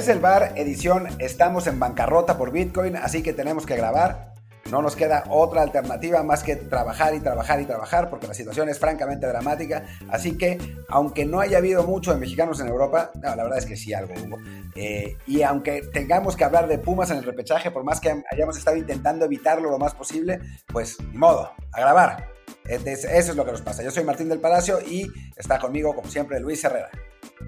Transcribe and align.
Desde 0.00 0.12
el 0.12 0.20
bar, 0.20 0.54
edición, 0.56 1.08
estamos 1.18 1.66
en 1.66 1.78
bancarrota 1.78 2.38
por 2.38 2.52
Bitcoin, 2.52 2.96
así 2.96 3.22
que 3.22 3.34
tenemos 3.34 3.66
que 3.66 3.76
grabar. 3.76 4.32
No 4.70 4.80
nos 4.80 4.96
queda 4.96 5.24
otra 5.28 5.60
alternativa 5.60 6.22
más 6.22 6.42
que 6.42 6.56
trabajar 6.56 7.14
y 7.14 7.20
trabajar 7.20 7.60
y 7.60 7.66
trabajar 7.66 8.08
porque 8.08 8.26
la 8.26 8.32
situación 8.32 8.70
es 8.70 8.78
francamente 8.78 9.26
dramática. 9.26 9.84
Así 10.08 10.38
que, 10.38 10.56
aunque 10.88 11.26
no 11.26 11.38
haya 11.38 11.58
habido 11.58 11.82
mucho 11.82 12.14
de 12.14 12.18
mexicanos 12.18 12.60
en 12.60 12.68
Europa, 12.68 13.10
la 13.20 13.36
verdad 13.36 13.58
es 13.58 13.66
que 13.66 13.76
sí 13.76 13.92
algo 13.92 14.14
hubo. 14.24 14.38
Eh, 14.74 15.18
y 15.26 15.42
aunque 15.42 15.82
tengamos 15.92 16.34
que 16.34 16.44
hablar 16.44 16.66
de 16.66 16.78
Pumas 16.78 17.10
en 17.10 17.18
el 17.18 17.24
repechaje, 17.24 17.70
por 17.70 17.84
más 17.84 18.00
que 18.00 18.22
hayamos 18.32 18.56
estado 18.56 18.78
intentando 18.78 19.26
evitarlo 19.26 19.70
lo 19.70 19.78
más 19.78 19.94
posible, 19.94 20.40
pues 20.72 20.96
ni 21.12 21.18
modo, 21.18 21.52
a 21.72 21.78
grabar. 21.78 22.26
Eso 22.64 23.06
es 23.06 23.36
lo 23.36 23.44
que 23.44 23.52
nos 23.52 23.60
pasa. 23.60 23.82
Yo 23.82 23.90
soy 23.90 24.04
Martín 24.04 24.30
del 24.30 24.40
Palacio 24.40 24.80
y 24.80 25.12
está 25.36 25.58
conmigo, 25.58 25.94
como 25.94 26.08
siempre, 26.08 26.40
Luis 26.40 26.64
Herrera. 26.64 26.88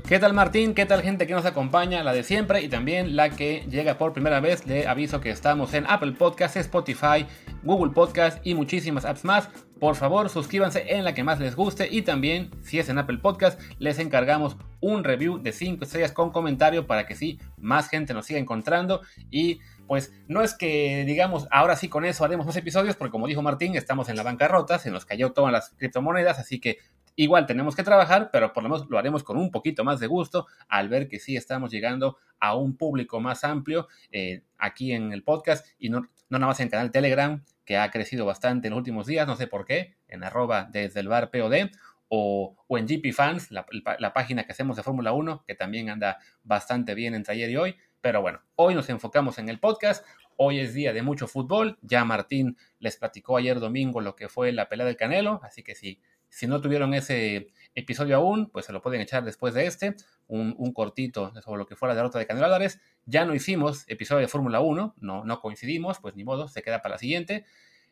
¿Qué 0.09 0.19
tal 0.19 0.32
Martín? 0.34 0.74
¿Qué 0.74 0.84
tal 0.84 1.02
gente 1.02 1.27
que 1.27 1.32
nos 1.32 1.46
acompaña? 1.46 2.02
La 2.02 2.12
de 2.12 2.23
siempre 2.23 2.60
y 2.60 2.69
también 2.69 3.16
la 3.16 3.30
que 3.30 3.64
llega 3.70 3.98
por 3.98 4.12
primera 4.12 4.41
vez. 4.41 4.66
Le 4.66 4.87
aviso 4.87 5.20
que 5.20 5.30
estamos 5.30 5.74
en 5.74 5.87
Apple 5.87 6.12
Podcasts, 6.12 6.56
Spotify, 6.56 7.27
Google 7.62 7.92
Podcasts 7.92 8.41
y 8.42 8.55
muchísimas 8.55 9.05
apps 9.05 9.24
más. 9.24 9.48
Por 9.78 9.97
favor, 9.97 10.28
suscríbanse 10.28 10.95
en 10.95 11.05
la 11.05 11.14
que 11.14 11.24
más 11.24 11.41
les 11.41 11.56
guste 11.56 11.88
y 11.91 12.02
también, 12.02 12.50
si 12.62 12.78
es 12.78 12.88
en 12.88 12.98
Apple 12.98 13.19
Podcast, 13.19 13.60
les 13.78 13.98
encargamos 13.98 14.56
un 14.80 15.02
review 15.02 15.38
de 15.38 15.52
5 15.52 15.84
estrellas 15.84 16.12
con 16.12 16.30
comentario 16.30 16.86
para 16.86 17.06
que 17.06 17.16
sí, 17.16 17.38
más 17.56 17.88
gente 17.88 18.14
nos 18.14 18.27
siga 18.27 18.38
encontrando 18.38 19.00
y 19.30 19.61
pues 19.86 20.12
no 20.28 20.42
es 20.42 20.55
que 20.55 21.05
digamos 21.05 21.48
ahora 21.50 21.77
sí 21.77 21.89
con 21.89 22.05
eso 22.05 22.24
haremos 22.24 22.47
más 22.47 22.56
episodios, 22.56 22.97
porque 22.97 23.11
como 23.11 23.27
dijo 23.27 23.42
Martín, 23.42 23.77
estamos 23.77 24.08
en 24.08 24.17
la 24.17 24.22
bancarrota, 24.22 24.78
se 24.78 24.91
nos 24.91 25.05
cayó 25.05 25.33
todas 25.33 25.52
las 25.52 25.70
criptomonedas, 25.70 26.39
así 26.39 26.61
que 26.61 26.78
igual 27.16 27.46
tenemos 27.46 27.77
que 27.77 27.82
trabajar, 27.82 28.30
pero 28.32 28.52
por 28.52 28.62
lo 28.62 28.68
menos 28.68 28.88
lo 28.88 28.98
haremos 28.98 29.22
con 29.22 29.36
un 29.36 29.50
poquito 29.50 29.84
más 29.84 30.00
de 30.00 30.06
gusto 30.06 30.46
al 30.68 30.88
ver 30.88 31.08
que 31.08 31.18
sí 31.18 31.36
estamos 31.36 31.70
llegando 31.70 32.16
a 32.41 32.56
un 32.56 32.77
público 32.77 33.20
más 33.20 33.44
amplio 33.44 33.88
eh, 34.10 34.42
aquí 34.58 34.92
en 34.92 35.12
el 35.12 35.22
podcast 35.22 35.66
y 35.78 35.90
no, 35.90 36.00
no 36.00 36.38
nada 36.38 36.46
más 36.46 36.60
en 36.60 36.68
canal 36.68 36.90
Telegram, 36.90 37.42
que 37.64 37.77
ha 37.77 37.90
crecido 37.90 38.27
bastante 38.27 38.68
en 38.68 38.72
los 38.72 38.78
últimos 38.78 39.06
días, 39.06 39.27
no 39.27 39.36
sé 39.36 39.46
por 39.46 39.64
qué, 39.64 39.94
en 40.08 40.24
arroba 40.24 40.68
desde 40.70 41.00
el 41.00 41.08
bar 41.08 41.30
POD, 41.30 41.70
o, 42.14 42.56
o, 42.66 42.77
en 42.77 42.86
GP 42.86 43.14
Fans, 43.14 43.50
la, 43.50 43.64
la, 43.98 44.12
página 44.12 44.44
que 44.44 44.52
hacemos 44.52 44.77
de 44.77 44.83
Fórmula 44.83 45.12
1, 45.12 45.44
que 45.46 45.55
también 45.55 45.88
anda 45.88 46.18
bastante 46.42 46.94
bien 46.94 47.14
entre 47.14 47.33
ayer 47.33 47.48
y 47.48 47.56
hoy. 47.56 47.77
Pero 48.02 48.20
bueno, 48.20 48.42
hoy 48.55 48.74
nos 48.74 48.90
enfocamos 48.90 49.38
en 49.38 49.48
el 49.48 49.58
podcast. 49.58 50.05
Hoy 50.36 50.58
es 50.58 50.74
día 50.74 50.92
de 50.92 51.00
mucho 51.00 51.27
fútbol. 51.27 51.78
Ya 51.80 52.05
Martín 52.05 52.58
les 52.80 52.96
platicó 52.96 53.38
ayer 53.38 53.60
domingo 53.60 54.02
lo 54.02 54.14
que 54.14 54.28
fue 54.28 54.52
la 54.52 54.68
pelea 54.68 54.84
del 54.84 54.98
Canelo. 54.98 55.40
Así 55.42 55.62
que 55.62 55.74
si, 55.74 56.02
si 56.33 56.47
no 56.47 56.62
tuvieron 56.62 56.94
ese 56.94 57.48
episodio 57.75 58.16
aún, 58.16 58.48
pues 58.48 58.64
se 58.64 58.72
lo 58.72 58.80
pueden 58.80 59.02
echar 59.02 59.22
después 59.22 59.52
de 59.52 59.66
este. 59.66 59.94
Un, 60.28 60.55
un 60.56 60.72
cortito 60.72 61.30
sobre 61.42 61.58
lo 61.58 61.66
que 61.66 61.77
fue 61.77 61.89
la 61.89 61.94
derrota 61.94 62.19
de 62.19 62.27
Canelo 62.27 62.47
Álvarez. 62.47 62.80
Ya 63.05 63.27
no 63.27 63.34
hicimos 63.34 63.84
episodio 63.86 64.22
de 64.22 64.28
Fórmula 64.28 64.61
1. 64.61 64.94
No, 64.98 65.24
no 65.24 65.41
coincidimos, 65.41 65.98
pues 66.00 66.16
ni 66.16 66.24
modo, 66.24 66.48
se 66.48 66.62
queda 66.62 66.80
para 66.80 66.94
la 66.94 66.98
siguiente. 66.98 67.44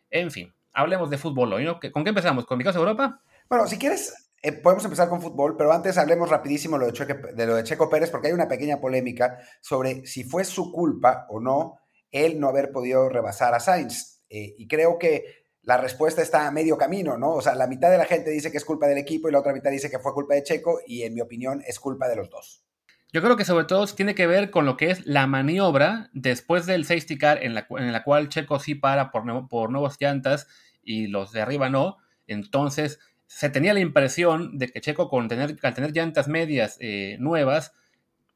En 0.08 0.30
fin, 0.30 0.54
hablemos 0.72 1.10
de 1.10 1.18
fútbol 1.18 1.52
hoy, 1.52 1.64
¿no? 1.66 1.78
¿Con 1.92 2.02
qué 2.02 2.08
empezamos? 2.08 2.46
¿Con 2.46 2.56
mi 2.56 2.64
caso 2.64 2.78
Europa? 2.78 3.20
Bueno, 3.46 3.66
si 3.66 3.76
quieres, 3.76 4.32
eh, 4.42 4.52
podemos 4.52 4.84
empezar 4.84 5.10
con 5.10 5.20
fútbol, 5.20 5.54
pero 5.58 5.70
antes 5.70 5.98
hablemos 5.98 6.30
rapidísimo 6.30 6.78
lo 6.78 6.86
de, 6.86 6.94
Checo, 6.94 7.28
de 7.34 7.46
lo 7.46 7.56
de 7.56 7.64
Checo 7.64 7.90
Pérez, 7.90 8.10
porque 8.10 8.28
hay 8.28 8.32
una 8.32 8.48
pequeña 8.48 8.80
polémica 8.80 9.38
sobre 9.60 10.06
si 10.06 10.24
fue 10.24 10.44
su 10.44 10.72
culpa 10.72 11.26
o 11.28 11.40
no 11.40 11.78
el 12.10 12.40
no 12.40 12.48
haber 12.48 12.72
podido 12.72 13.06
rebasar 13.10 13.54
a 13.54 13.60
Sainz. 13.60 14.22
Eh, 14.30 14.54
y 14.56 14.68
creo 14.68 14.98
que 14.98 15.39
la 15.62 15.76
respuesta 15.76 16.22
está 16.22 16.46
a 16.46 16.50
medio 16.50 16.78
camino, 16.78 17.18
¿no? 17.18 17.34
O 17.34 17.42
sea, 17.42 17.54
la 17.54 17.66
mitad 17.66 17.90
de 17.90 17.98
la 17.98 18.06
gente 18.06 18.30
dice 18.30 18.50
que 18.50 18.56
es 18.56 18.64
culpa 18.64 18.86
del 18.86 18.98
equipo 18.98 19.28
y 19.28 19.32
la 19.32 19.40
otra 19.40 19.52
mitad 19.52 19.70
dice 19.70 19.90
que 19.90 19.98
fue 19.98 20.14
culpa 20.14 20.34
de 20.34 20.42
Checo, 20.42 20.80
y 20.86 21.02
en 21.02 21.14
mi 21.14 21.20
opinión 21.20 21.62
es 21.66 21.78
culpa 21.78 22.08
de 22.08 22.16
los 22.16 22.30
dos. 22.30 22.64
Yo 23.12 23.22
creo 23.22 23.36
que 23.36 23.44
sobre 23.44 23.64
todo 23.64 23.86
tiene 23.88 24.14
que 24.14 24.26
ver 24.26 24.50
con 24.50 24.66
lo 24.66 24.76
que 24.76 24.90
es 24.90 25.04
la 25.04 25.26
maniobra 25.26 26.10
después 26.12 26.64
del 26.66 26.84
safety 26.84 27.18
car 27.18 27.42
en 27.42 27.54
la, 27.54 28.02
cual 28.04 28.28
Checo 28.28 28.60
sí 28.60 28.76
para 28.76 29.10
por, 29.10 29.48
por 29.48 29.70
nuevas 29.70 29.96
llantas 29.98 30.46
y 30.82 31.08
los 31.08 31.32
de 31.32 31.42
arriba 31.42 31.68
no. 31.68 31.96
Entonces, 32.28 33.00
se 33.26 33.50
tenía 33.50 33.74
la 33.74 33.80
impresión 33.80 34.58
de 34.58 34.68
que 34.68 34.80
Checo 34.80 35.08
con 35.08 35.28
tener, 35.28 35.56
al 35.62 35.74
tener 35.74 35.92
llantas 35.92 36.28
medias 36.28 36.76
eh, 36.80 37.16
nuevas, 37.18 37.72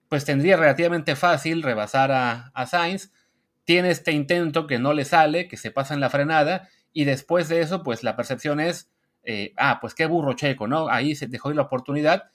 pues 0.09 0.25
tendría 0.25 0.57
relativamente 0.57 1.15
fácil 1.15 1.63
rebasar 1.63 2.11
a, 2.11 2.51
a, 2.55 2.67
Sainz. 2.67 3.13
Tiene 3.65 3.91
este 3.91 4.11
intento 4.11 4.67
que 4.67 4.79
no 4.79 4.93
le 4.93 5.05
sale, 5.05 5.47
que 5.47 5.57
se 5.57 5.71
pasa 5.71 5.95
en 5.95 6.01
la 6.01 6.11
frenada, 6.11 6.69
y 6.95 7.05
después 7.05 7.49
de 7.49 7.61
eso, 7.61 7.83
pues 7.83 8.03
la 8.03 8.17
percepción 8.17 8.61
es, 8.61 8.91
eh, 9.25 9.53
ah, 9.57 9.79
pues 9.81 9.95
qué 9.95 10.07
burro 10.07 10.33
Checo, 10.33 10.69
¿no? 10.69 10.89
Ahí 10.89 11.15
se 11.15 11.27
dejó 11.27 11.53
la 11.53 11.63
oportunidad, 11.63 12.31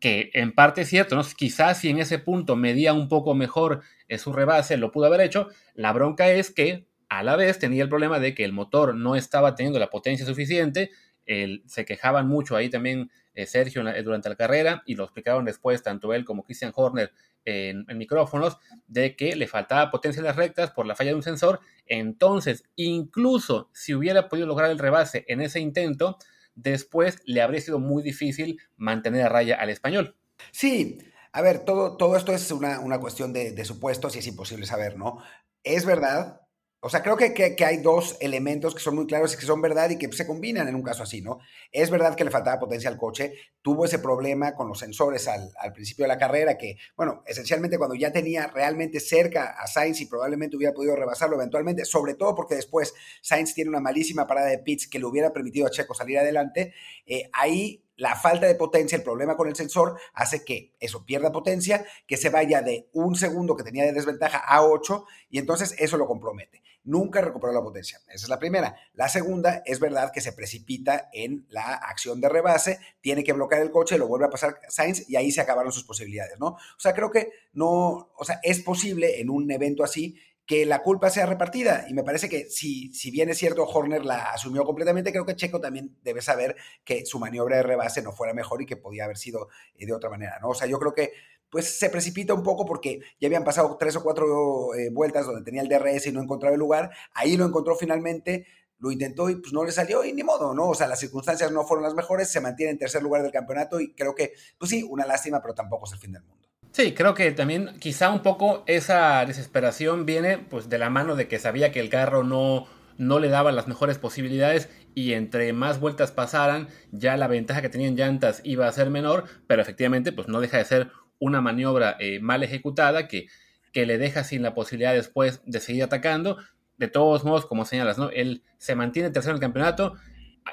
que 0.00 0.30
en 0.34 0.52
parte 0.52 0.82
es 0.82 0.88
cierto, 0.88 1.14
¿no? 1.14 1.22
Quizás 1.36 1.78
si 1.78 1.88
en 1.88 1.98
ese 1.98 2.18
punto 2.18 2.56
medía 2.56 2.92
un 2.92 3.08
poco 3.08 3.34
mejor 3.34 3.82
eh, 4.08 4.18
su 4.18 4.32
rebase, 4.32 4.76
lo 4.76 4.90
pudo 4.90 5.06
haber 5.06 5.20
hecho. 5.20 5.48
La 5.74 5.92
bronca 5.92 6.28
es 6.30 6.50
que 6.50 6.86
a 7.08 7.22
la 7.22 7.36
vez 7.36 7.58
tenía 7.58 7.82
el 7.82 7.88
problema 7.88 8.18
de 8.18 8.34
que 8.34 8.44
el 8.44 8.52
motor 8.52 8.94
no 8.94 9.14
estaba 9.14 9.54
teniendo 9.54 9.78
la 9.78 9.90
potencia 9.90 10.26
suficiente, 10.26 10.90
se 11.26 11.84
quejaban 11.84 12.26
mucho 12.26 12.56
ahí 12.56 12.68
también 12.68 13.10
eh, 13.34 13.46
Sergio 13.46 13.86
eh, 13.88 14.02
durante 14.02 14.28
la 14.28 14.36
carrera 14.36 14.82
y 14.86 14.94
lo 14.94 15.04
explicaron 15.04 15.44
después 15.44 15.82
tanto 15.82 16.12
él 16.12 16.24
como 16.24 16.42
Christian 16.42 16.72
Horner 16.74 17.12
en, 17.44 17.86
micrófonos 17.96 18.58
de 18.86 19.16
que 19.16 19.36
le 19.36 19.46
faltaba 19.46 19.90
potencia 19.90 20.20
en 20.20 20.26
las 20.26 20.36
rectas 20.36 20.72
por 20.72 20.86
la 20.86 20.94
falla 20.94 21.10
de 21.10 21.16
un 21.16 21.22
sensor. 21.22 21.60
Entonces, 21.86 22.64
incluso 22.76 23.70
si 23.72 23.94
hubiera 23.94 24.28
podido 24.28 24.46
lograr 24.46 24.70
el 24.70 24.78
rebase 24.78 25.24
en 25.28 25.40
ese 25.40 25.60
intento, 25.60 26.18
después 26.54 27.22
le 27.24 27.40
habría 27.40 27.60
sido 27.60 27.78
muy 27.78 28.02
difícil 28.02 28.60
mantener 28.76 29.26
a 29.26 29.28
raya 29.28 29.56
al 29.56 29.70
español. 29.70 30.16
Sí, 30.50 30.98
a 31.32 31.42
ver, 31.42 31.64
todo, 31.64 31.96
todo 31.96 32.16
esto 32.16 32.32
es 32.32 32.50
una, 32.50 32.80
una 32.80 32.98
cuestión 32.98 33.32
de, 33.32 33.52
de 33.52 33.64
supuestos 33.64 34.16
y 34.16 34.18
es 34.18 34.26
imposible 34.26 34.66
saber, 34.66 34.96
¿no? 34.96 35.22
Es 35.62 35.86
verdad 35.86 36.40
o 36.82 36.88
sea, 36.88 37.02
creo 37.02 37.16
que, 37.16 37.34
que, 37.34 37.64
hay 37.64 37.76
dos 37.78 38.16
elementos 38.20 38.74
que 38.74 38.80
son 38.80 38.94
muy 38.94 39.06
claros 39.06 39.34
y 39.34 39.36
que 39.36 39.44
son 39.44 39.60
verdad 39.60 39.90
y 39.90 39.98
que 39.98 40.10
se 40.12 40.26
combinan 40.26 40.66
en 40.66 40.74
un 40.74 40.82
caso 40.82 41.02
así, 41.02 41.20
¿no? 41.20 41.38
Es 41.70 41.90
verdad 41.90 42.14
que 42.14 42.24
le 42.24 42.30
faltaba 42.30 42.58
potencia 42.58 42.88
al 42.88 42.96
coche, 42.96 43.34
tuvo 43.60 43.84
ese 43.84 43.98
problema 43.98 44.54
con 44.54 44.66
los 44.66 44.78
sensores 44.78 45.28
al, 45.28 45.50
al, 45.58 45.74
principio 45.74 46.04
de 46.04 46.08
la 46.08 46.16
carrera, 46.16 46.56
que, 46.56 46.78
bueno, 46.96 47.22
esencialmente 47.26 47.76
cuando 47.76 47.94
ya 47.94 48.10
tenía 48.10 48.46
realmente 48.46 48.98
cerca 48.98 49.56
a 49.58 49.66
Sainz 49.66 50.00
y 50.00 50.06
probablemente 50.06 50.56
hubiera 50.56 50.72
podido 50.72 50.96
rebasarlo 50.96 51.36
eventualmente, 51.36 51.84
sobre 51.84 52.14
todo 52.14 52.34
porque 52.34 52.54
después 52.54 52.94
Sainz 53.20 53.52
tiene 53.52 53.68
una 53.68 53.80
malísima 53.80 54.26
parada 54.26 54.48
de 54.48 54.58
pits 54.58 54.88
que 54.88 54.98
le 54.98 55.04
hubiera 55.04 55.34
permitido 55.34 55.66
a 55.66 55.70
Checo 55.70 55.92
salir 55.92 56.18
adelante, 56.18 56.72
eh, 57.04 57.28
ahí 57.34 57.84
la 58.00 58.16
falta 58.16 58.46
de 58.46 58.54
potencia, 58.54 58.96
el 58.96 59.04
problema 59.04 59.36
con 59.36 59.46
el 59.46 59.54
sensor, 59.54 59.98
hace 60.14 60.42
que 60.42 60.72
eso 60.80 61.04
pierda 61.04 61.30
potencia, 61.30 61.84
que 62.06 62.16
se 62.16 62.30
vaya 62.30 62.62
de 62.62 62.88
un 62.94 63.14
segundo 63.14 63.56
que 63.56 63.62
tenía 63.62 63.84
de 63.84 63.92
desventaja 63.92 64.38
a 64.38 64.64
8 64.64 65.04
y 65.28 65.38
entonces 65.38 65.74
eso 65.78 65.98
lo 65.98 66.06
compromete. 66.06 66.62
Nunca 66.82 67.20
recuperó 67.20 67.52
la 67.52 67.62
potencia. 67.62 68.00
Esa 68.08 68.24
es 68.24 68.28
la 68.30 68.38
primera. 68.38 68.74
La 68.94 69.10
segunda, 69.10 69.62
es 69.66 69.80
verdad 69.80 70.12
que 70.14 70.22
se 70.22 70.32
precipita 70.32 71.10
en 71.12 71.46
la 71.50 71.74
acción 71.74 72.22
de 72.22 72.30
rebase, 72.30 72.78
tiene 73.02 73.22
que 73.22 73.34
bloquear 73.34 73.60
el 73.60 73.70
coche, 73.70 73.98
lo 73.98 74.08
vuelve 74.08 74.24
a 74.24 74.30
pasar 74.30 74.58
Sainz 74.70 75.06
y 75.06 75.16
ahí 75.16 75.30
se 75.30 75.42
acabaron 75.42 75.70
sus 75.70 75.84
posibilidades, 75.84 76.40
¿no? 76.40 76.46
O 76.46 76.78
sea, 76.78 76.94
creo 76.94 77.10
que 77.10 77.30
no, 77.52 78.10
o 78.16 78.24
sea, 78.24 78.40
es 78.42 78.60
posible 78.60 79.20
en 79.20 79.28
un 79.28 79.50
evento 79.50 79.84
así 79.84 80.18
que 80.50 80.66
la 80.66 80.82
culpa 80.82 81.10
sea 81.10 81.26
repartida. 81.26 81.86
Y 81.88 81.94
me 81.94 82.02
parece 82.02 82.28
que 82.28 82.50
si, 82.50 82.92
si 82.92 83.12
bien 83.12 83.30
es 83.30 83.38
cierto, 83.38 83.62
Horner 83.62 84.04
la 84.04 84.32
asumió 84.32 84.64
completamente, 84.64 85.12
creo 85.12 85.24
que 85.24 85.36
Checo 85.36 85.60
también 85.60 85.96
debe 86.02 86.22
saber 86.22 86.56
que 86.82 87.06
su 87.06 87.20
maniobra 87.20 87.58
de 87.58 87.62
rebase 87.62 88.02
no 88.02 88.10
fuera 88.10 88.34
mejor 88.34 88.60
y 88.60 88.66
que 88.66 88.76
podía 88.76 89.04
haber 89.04 89.16
sido 89.16 89.48
eh, 89.76 89.86
de 89.86 89.92
otra 89.92 90.10
manera, 90.10 90.40
¿no? 90.42 90.48
O 90.48 90.54
sea, 90.54 90.66
yo 90.66 90.80
creo 90.80 90.92
que 90.92 91.12
pues 91.50 91.78
se 91.78 91.88
precipita 91.88 92.34
un 92.34 92.42
poco 92.42 92.66
porque 92.66 92.98
ya 93.20 93.28
habían 93.28 93.44
pasado 93.44 93.76
tres 93.78 93.94
o 93.94 94.02
cuatro 94.02 94.74
eh, 94.74 94.90
vueltas 94.90 95.24
donde 95.24 95.44
tenía 95.44 95.62
el 95.62 95.68
DRS 95.68 96.08
y 96.08 96.12
no 96.12 96.20
encontraba 96.20 96.54
el 96.54 96.58
lugar. 96.58 96.90
Ahí 97.14 97.36
lo 97.36 97.44
encontró 97.44 97.76
finalmente, 97.76 98.48
lo 98.80 98.90
intentó 98.90 99.30
y 99.30 99.36
pues 99.36 99.52
no 99.52 99.62
le 99.62 99.70
salió 99.70 100.04
y 100.04 100.12
ni 100.12 100.24
modo, 100.24 100.52
¿no? 100.52 100.70
O 100.70 100.74
sea, 100.74 100.88
las 100.88 100.98
circunstancias 100.98 101.52
no 101.52 101.62
fueron 101.62 101.84
las 101.84 101.94
mejores, 101.94 102.28
se 102.28 102.40
mantiene 102.40 102.72
en 102.72 102.78
tercer 102.78 103.04
lugar 103.04 103.22
del 103.22 103.30
campeonato 103.30 103.78
y 103.78 103.94
creo 103.94 104.16
que, 104.16 104.32
pues 104.58 104.68
sí, 104.68 104.82
una 104.82 105.06
lástima, 105.06 105.40
pero 105.40 105.54
tampoco 105.54 105.86
es 105.86 105.92
el 105.92 106.00
fin 106.00 106.10
del 106.10 106.24
mundo. 106.24 106.49
Sí, 106.72 106.94
creo 106.94 107.14
que 107.14 107.32
también 107.32 107.76
quizá 107.80 108.10
un 108.10 108.20
poco 108.20 108.62
esa 108.66 109.24
desesperación 109.26 110.06
viene 110.06 110.38
pues 110.38 110.68
de 110.68 110.78
la 110.78 110.88
mano 110.88 111.16
de 111.16 111.26
que 111.26 111.40
sabía 111.40 111.72
que 111.72 111.80
el 111.80 111.88
carro 111.88 112.22
no, 112.22 112.68
no 112.96 113.18
le 113.18 113.28
daba 113.28 113.50
las 113.50 113.66
mejores 113.66 113.98
posibilidades 113.98 114.68
y 114.94 115.14
entre 115.14 115.52
más 115.52 115.80
vueltas 115.80 116.12
pasaran 116.12 116.68
ya 116.92 117.16
la 117.16 117.26
ventaja 117.26 117.60
que 117.60 117.70
tenían 117.70 117.96
llantas 117.96 118.40
iba 118.44 118.68
a 118.68 118.72
ser 118.72 118.88
menor, 118.88 119.24
pero 119.48 119.62
efectivamente 119.62 120.12
pues 120.12 120.28
no 120.28 120.40
deja 120.40 120.58
de 120.58 120.64
ser 120.64 120.90
una 121.18 121.40
maniobra 121.40 121.96
eh, 121.98 122.20
mal 122.20 122.44
ejecutada 122.44 123.08
que, 123.08 123.26
que 123.72 123.84
le 123.84 123.98
deja 123.98 124.22
sin 124.22 124.42
la 124.42 124.54
posibilidad 124.54 124.94
después 124.94 125.42
de 125.44 125.58
seguir 125.58 125.82
atacando. 125.82 126.38
De 126.78 126.88
todos 126.88 127.24
modos, 127.24 127.46
como 127.46 127.64
señalas, 127.66 127.98
¿no? 127.98 128.10
Él 128.10 128.42
se 128.58 128.74
mantiene 128.74 129.10
tercero 129.10 129.32
en 129.32 129.36
el 129.36 129.42
campeonato, 129.42 129.96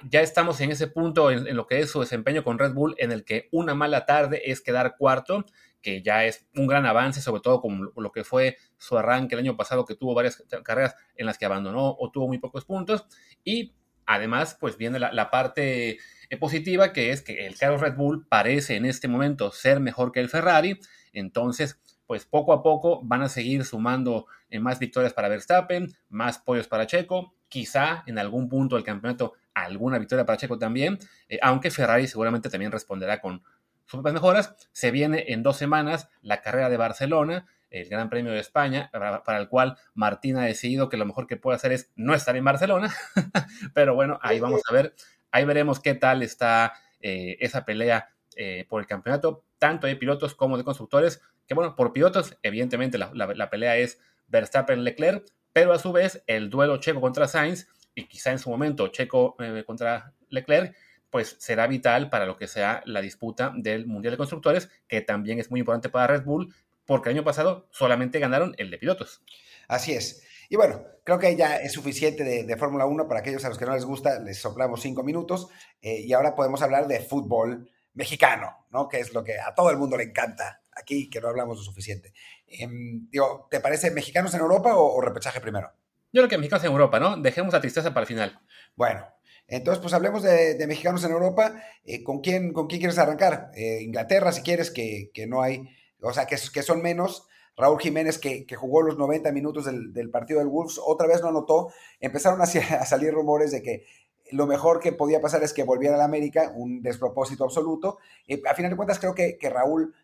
ya 0.10 0.20
estamos 0.22 0.60
en 0.60 0.72
ese 0.72 0.88
punto 0.88 1.32
en, 1.32 1.48
en, 1.48 1.56
lo 1.56 1.68
que 1.68 1.80
es 1.80 1.90
su 1.90 2.02
desempeño 2.02 2.44
con 2.44 2.60
Red 2.60 2.74
Bull, 2.74 2.96
en 2.98 3.14
el 3.14 3.24
que 3.24 3.48
una 3.52 3.76
mala 3.76 4.06
tarde 4.06 4.42
es 4.52 4.60
quedar 4.60 4.98
cuarto 4.98 5.46
que 5.82 6.02
ya 6.02 6.26
es 6.26 6.48
un 6.56 6.68
gran 6.68 6.86
avance, 6.86 7.22
sobre 7.22 7.42
todo 7.42 7.62
con 7.62 7.92
lo 7.96 8.12
que 8.12 8.24
fue 8.24 8.58
su 8.78 8.98
arranque 8.98 9.36
el 9.36 9.40
año 9.40 9.58
pasado, 9.58 9.86
que 9.86 9.96
tuvo 9.96 10.14
varias 10.14 10.44
carreras 10.64 10.96
en 11.16 11.26
las 11.26 11.38
que 11.38 11.46
abandonó 11.46 11.96
o 11.98 12.12
tuvo 12.12 12.28
muy 12.28 12.40
pocos 12.40 12.66
puntos. 12.66 13.06
Y 13.44 13.74
además, 14.06 14.58
pues 14.60 14.78
viene 14.78 15.00
la, 15.00 15.30
parte 15.30 15.98
eh, 16.30 16.38
positiva, 16.40 16.94
que 16.94 17.12
es 17.12 17.22
que 17.22 17.46
el 17.46 17.58
carro 17.58 17.78
Red 17.78 17.96
Bull 17.96 18.26
parece 18.28 18.76
en 18.76 18.86
este 18.86 19.08
momento 19.08 19.52
ser 19.52 19.80
mejor 19.80 20.12
que 20.12 20.20
el 20.20 20.30
Ferrari. 20.30 20.80
Entonces, 21.14 21.80
pues 22.08 22.26
poco 22.26 22.54
a 22.54 22.64
poco 22.64 23.02
van 23.04 23.22
a 23.22 23.30
seguir 23.30 23.66
sumando 23.66 24.28
eh, 24.50 24.60
más 24.60 24.80
victorias 24.80 25.14
para 25.14 25.28
Verstappen, 25.28 25.94
más 26.10 26.40
pollos 26.40 26.68
para 26.68 26.88
Checo, 26.88 27.36
quizá 27.50 28.04
en 28.08 28.18
algún 28.18 28.50
punto 28.50 28.76
del 28.76 28.86
campeonato 28.86 29.34
alguna 29.54 29.98
victoria 29.98 30.26
para 30.26 30.38
Checo 30.38 30.58
también, 30.58 30.98
eh, 31.28 31.40
aunque 31.42 31.72
Ferrari 31.72 32.08
seguramente 32.08 32.50
también 32.50 32.72
responderá 32.72 33.20
con 33.20 33.44
sus 33.88 34.04
mejoras. 34.04 34.56
Se 34.72 34.92
viene 34.92 35.26
en 35.30 35.44
dos 35.44 35.58
semanas 35.58 36.10
la 36.22 36.42
carrera 36.42 36.70
de 36.70 36.78
Barcelona, 36.78 37.48
el 37.70 37.90
Gran 37.90 38.10
Premio 38.10 38.32
de 38.32 38.40
España, 38.40 38.90
para, 38.92 39.40
el 39.40 39.50
cual 39.50 39.78
Martín 39.94 40.38
ha 40.38 40.44
decidido 40.44 40.90
que 40.90 40.98
lo 40.98 41.06
mejor 41.06 41.28
que 41.28 41.38
puede 41.38 41.56
hacer 41.56 41.72
es 41.72 41.92
no 41.96 42.14
estar 42.14 42.36
en 42.36 42.46
Barcelona, 42.46 42.94
pero 43.74 43.96
bueno, 43.96 44.20
ahí 44.22 44.40
vamos 44.40 44.62
a 44.70 44.74
ver, 44.74 44.94
ahí 45.32 45.46
veremos 45.46 45.80
qué 45.80 45.94
tal 45.94 46.22
está 46.22 46.74
eh, 47.02 47.38
esa 47.40 47.66
pelea 47.66 48.10
eh, 48.36 48.66
por 48.70 48.82
el 48.82 48.88
campeonato, 48.88 49.44
tanto 49.58 49.88
de 49.88 49.96
pilotos 49.96 50.36
como 50.36 50.58
de 50.58 50.64
constructores, 50.64 51.22
que 51.48 51.54
bueno, 51.54 51.76
por 51.76 51.94
pilotos, 51.94 52.38
evidentemente 52.44 52.98
la, 52.98 53.50
pelea 53.50 53.78
es 53.78 54.00
Verstappen-Leclerc, 54.28 55.26
pero 55.54 55.74
a 55.74 55.80
su 55.80 55.92
vez 55.92 56.24
el 56.28 56.50
duelo 56.50 56.78
Checo 56.78 57.02
contra 57.02 57.28
Sainz, 57.28 57.68
y 57.96 58.08
quizá 58.08 58.32
en 58.32 58.40
su 58.40 58.50
momento 58.50 58.90
Checo 58.90 59.36
eh, 59.40 59.64
contra 59.66 60.14
Leclerc, 60.30 60.76
pues 61.10 61.36
será 61.40 61.68
vital 61.68 62.10
para 62.10 62.26
lo 62.26 62.38
que 62.38 62.48
sea 62.48 62.82
la 62.86 63.02
disputa 63.02 63.54
del 63.56 63.88
Mundial 63.88 64.14
de 64.14 64.18
Constructores, 64.18 64.70
que 64.88 65.02
también 65.02 65.40
es 65.40 65.50
muy 65.50 65.60
importante 65.60 65.90
para 65.90 66.08
Red 66.08 66.24
Bull, 66.24 66.54
porque 66.86 67.10
el 67.10 67.18
año 67.18 67.24
pasado 67.24 67.68
solamente 67.72 68.20
ganaron 68.20 68.56
el 68.58 68.72
de 68.72 68.78
pilotos. 68.78 69.22
Así 69.68 69.94
es. 69.94 70.24
Y 70.50 70.56
bueno, 70.56 70.82
creo 71.04 71.20
que 71.20 71.36
ya 71.36 71.58
es 71.58 71.74
suficiente 71.74 72.24
de, 72.24 72.58
Fórmula 72.58 72.86
1 72.86 73.08
para 73.08 73.20
aquellos 73.20 73.44
a 73.44 73.50
los 73.50 73.58
que 73.58 73.66
no 73.66 73.74
les 73.74 73.84
gusta, 73.84 74.20
les 74.20 74.40
soplamos 74.40 74.82
cinco 74.82 75.04
minutos 75.04 75.50
eh, 75.82 76.00
y 76.00 76.14
ahora 76.14 76.36
podemos 76.36 76.62
hablar 76.62 76.88
de 76.88 77.02
fútbol 77.02 77.70
mexicano, 77.94 78.66
¿no? 78.72 78.88
Que 78.88 79.00
es 79.00 79.14
lo 79.14 79.24
que 79.24 79.40
a 79.40 79.54
todo 79.54 79.70
el 79.72 79.78
mundo 79.78 79.98
le 79.98 80.04
encanta 80.04 80.62
aquí, 80.72 81.10
que 81.10 81.20
no 81.20 81.28
hablamos 81.28 81.58
lo 81.58 81.64
suficiente. 81.64 82.14
Em, 82.48 83.10
digo, 83.10 83.48
¿te 83.50 83.60
parece 83.60 83.92
mexicanos 83.92 84.34
en 84.36 84.40
Europa 84.40 84.76
o, 84.76 85.02
repechaje 85.02 85.42
primero? 85.42 85.72
Yo 86.14 86.22
creo 86.22 86.30
que 86.30 86.38
mexicanos 86.38 86.64
en 86.64 86.72
Europa, 86.72 87.00
¿no? 87.00 87.18
Dejemos 87.18 87.54
la 87.54 87.60
tristeza 87.60 87.94
para 87.94 88.02
el 88.02 88.08
final. 88.08 88.40
Bueno, 88.76 89.06
entonces, 89.48 89.82
pues 89.82 89.94
hablemos 89.94 90.24
de, 90.24 90.66
mexicanos 90.68 91.04
en 91.04 91.12
Europa. 91.12 91.62
Eh, 91.86 92.04
¿con, 92.04 92.20
quién, 92.20 92.52
¿Con 92.52 92.68
quién 92.68 92.80
quieres 92.82 92.98
arrancar? 92.98 93.52
Eh, 93.56 93.82
Inglaterra, 93.82 94.32
si 94.32 94.42
quieres, 94.42 94.72
que, 94.72 95.10
que, 95.14 95.26
no 95.26 95.42
hay, 95.42 95.64
o 96.02 96.12
sea, 96.14 96.26
que, 96.26 96.38
que 96.54 96.64
son 96.64 96.82
menos. 96.82 97.28
Raúl 97.56 97.80
Jiménez, 97.80 98.20
que, 98.20 98.46
jugó 98.56 98.84
los 98.84 98.98
90 98.98 99.32
minutos 99.32 99.66
del, 99.66 100.12
partido 100.12 100.40
del 100.40 100.50
Wolves, 100.50 100.80
otra 100.86 101.08
vez 101.08 101.22
no 101.22 101.30
anotó. 101.30 101.70
Empezaron 102.00 102.42
a, 102.42 102.44
a, 102.80 102.86
salir 102.86 103.14
rumores 103.14 103.52
de 103.52 103.64
que 103.64 103.86
lo 104.32 104.46
mejor 104.46 104.80
que 104.82 104.92
podía 104.92 105.22
pasar 105.22 105.42
es 105.44 105.54
que 105.54 105.64
volviera 105.64 105.96
a 105.96 105.98
la 105.98 106.06
América, 106.06 106.52
un 106.54 106.82
despropósito 106.82 107.46
absoluto. 107.46 107.98
Eh, 108.28 108.42
a 108.48 108.54
final 108.54 108.72
de 108.72 108.78
cuentas, 108.78 109.00
creo 109.00 109.16
que, 109.16 109.38
que 109.38 109.50
Raúl 109.50 109.96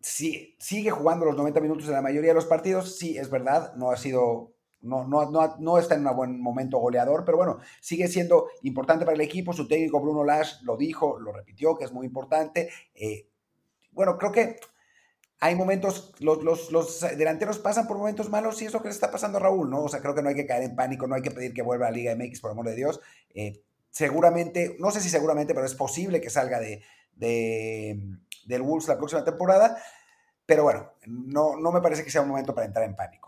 sí, 0.00 0.56
sigue 0.60 0.90
jugando 0.90 1.24
los 1.24 1.36
90 1.36 1.60
minutos 1.60 1.86
en 1.86 1.94
la 1.94 2.02
mayoría 2.02 2.30
de 2.30 2.34
los 2.34 2.46
partidos. 2.46 2.98
Sí, 2.98 3.16
es 3.16 3.30
verdad, 3.30 3.74
no 3.76 3.90
ha 3.90 3.96
sido 3.96 4.57
no, 4.80 5.04
no, 5.06 5.30
no, 5.30 5.56
no, 5.58 5.78
está 5.78 5.94
en 5.94 6.06
un 6.06 6.16
buen 6.16 6.40
momento 6.40 6.78
goleador, 6.78 7.24
pero 7.24 7.36
bueno, 7.36 7.58
sigue 7.80 8.08
siendo 8.08 8.48
importante 8.62 9.04
para 9.04 9.16
el 9.16 9.20
equipo. 9.20 9.52
Su 9.52 9.66
técnico 9.66 10.00
Bruno 10.00 10.24
Lash 10.24 10.62
lo 10.62 10.76
dijo, 10.76 11.18
lo 11.18 11.32
repitió, 11.32 11.76
que 11.76 11.84
es 11.84 11.92
muy 11.92 12.06
importante. 12.06 12.70
Eh, 12.94 13.28
bueno, 13.92 14.16
creo 14.18 14.30
que 14.32 14.56
hay 15.40 15.54
momentos, 15.54 16.14
los, 16.20 16.70
los, 16.70 17.00
delanteros 17.16 17.58
pasan 17.58 17.86
por 17.86 17.98
momentos 17.98 18.28
malos 18.28 18.60
y 18.60 18.66
eso 18.66 18.80
que 18.80 18.88
le 18.88 18.94
está 18.94 19.10
pasando 19.10 19.38
a 19.38 19.40
Raúl, 19.40 19.70
¿no? 19.70 19.84
O 19.84 19.88
sea, 19.88 20.00
creo 20.00 20.14
que 20.14 20.22
no 20.22 20.28
hay 20.28 20.34
que 20.34 20.46
caer 20.46 20.64
en 20.64 20.76
pánico, 20.76 21.06
no 21.06 21.14
hay 21.14 21.22
que 21.22 21.30
pedir 21.30 21.52
que 21.52 21.62
vuelva 21.62 21.86
a 21.86 21.90
Liga 21.90 22.14
MX, 22.14 22.40
por 22.40 22.50
amor 22.50 22.66
de 22.66 22.74
Dios. 22.74 23.00
Eh, 23.34 23.62
seguramente, 23.90 24.76
no 24.80 24.90
sé 24.90 25.00
si 25.00 25.08
seguramente, 25.08 25.54
pero 25.54 25.66
es 25.66 25.74
posible 25.74 26.20
que 26.20 26.30
salga 26.30 26.58
de, 26.60 26.82
del 27.14 28.62
Wolves 28.62 28.88
la 28.88 28.98
próxima 28.98 29.24
temporada. 29.24 29.76
Pero 30.44 30.64
bueno, 30.64 30.92
no, 31.06 31.56
no 31.56 31.72
me 31.72 31.80
parece 31.80 32.04
que 32.04 32.10
sea 32.10 32.22
un 32.22 32.28
momento 32.28 32.54
para 32.54 32.66
entrar 32.66 32.84
en 32.84 32.96
pánico. 32.96 33.27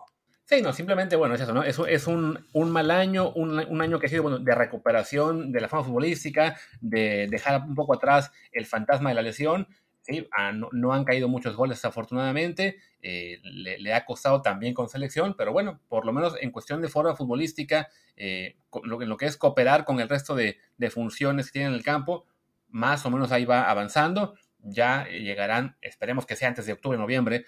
Sí, 0.50 0.62
no, 0.62 0.72
simplemente, 0.72 1.14
bueno, 1.14 1.36
es 1.36 1.40
eso, 1.42 1.54
¿no? 1.54 1.62
Es, 1.62 1.78
es 1.88 2.08
un, 2.08 2.44
un 2.52 2.70
mal 2.72 2.90
año, 2.90 3.30
un, 3.30 3.60
un, 3.60 3.80
año 3.80 4.00
que 4.00 4.06
ha 4.06 4.08
sido 4.08 4.24
bueno, 4.24 4.40
de 4.40 4.52
recuperación 4.52 5.52
de 5.52 5.60
la 5.60 5.68
fama 5.68 5.84
futbolística, 5.84 6.58
de 6.80 7.28
dejar 7.30 7.62
un 7.62 7.76
poco 7.76 7.94
atrás 7.94 8.32
el 8.50 8.66
fantasma 8.66 9.10
de 9.10 9.14
la 9.14 9.22
lesión 9.22 9.68
Ah, 10.32 10.52
no, 10.52 10.92
han 10.92 11.04
caído 11.04 11.28
muchos 11.28 11.54
goles 11.54 11.84
afortunadamente, 11.84 12.78
eh, 13.02 13.38
le, 13.42 13.94
ha 13.94 14.04
costado 14.04 14.42
también 14.42 14.74
con 14.74 14.88
selección, 14.88 15.34
pero 15.36 15.52
bueno, 15.52 15.80
por 15.88 16.04
lo 16.04 16.12
menos 16.12 16.34
en 16.40 16.50
cuestión 16.50 16.80
de 16.82 16.88
forma 16.88 17.14
futbolística, 17.14 17.88
eh, 18.16 18.56
lo, 18.82 19.02
en 19.02 19.08
lo 19.08 19.16
que 19.16 19.26
es 19.26 19.36
cooperar 19.36 19.84
con 19.84 20.00
el 20.00 20.08
resto 20.08 20.34
de, 20.34 20.58
funciones 20.90 21.46
que 21.46 21.52
tiene 21.52 21.68
en 21.68 21.74
el 21.74 21.84
campo, 21.84 22.26
más 22.68 23.04
o 23.06 23.10
menos 23.10 23.30
ahí 23.30 23.44
va 23.44 23.70
avanzando. 23.70 24.34
Ya 24.62 25.06
llegarán, 25.08 25.76
esperemos 25.80 26.26
que 26.26 26.36
sea 26.36 26.48
antes 26.48 26.66
de 26.66 26.72
octubre, 26.72 26.98
noviembre, 26.98 27.46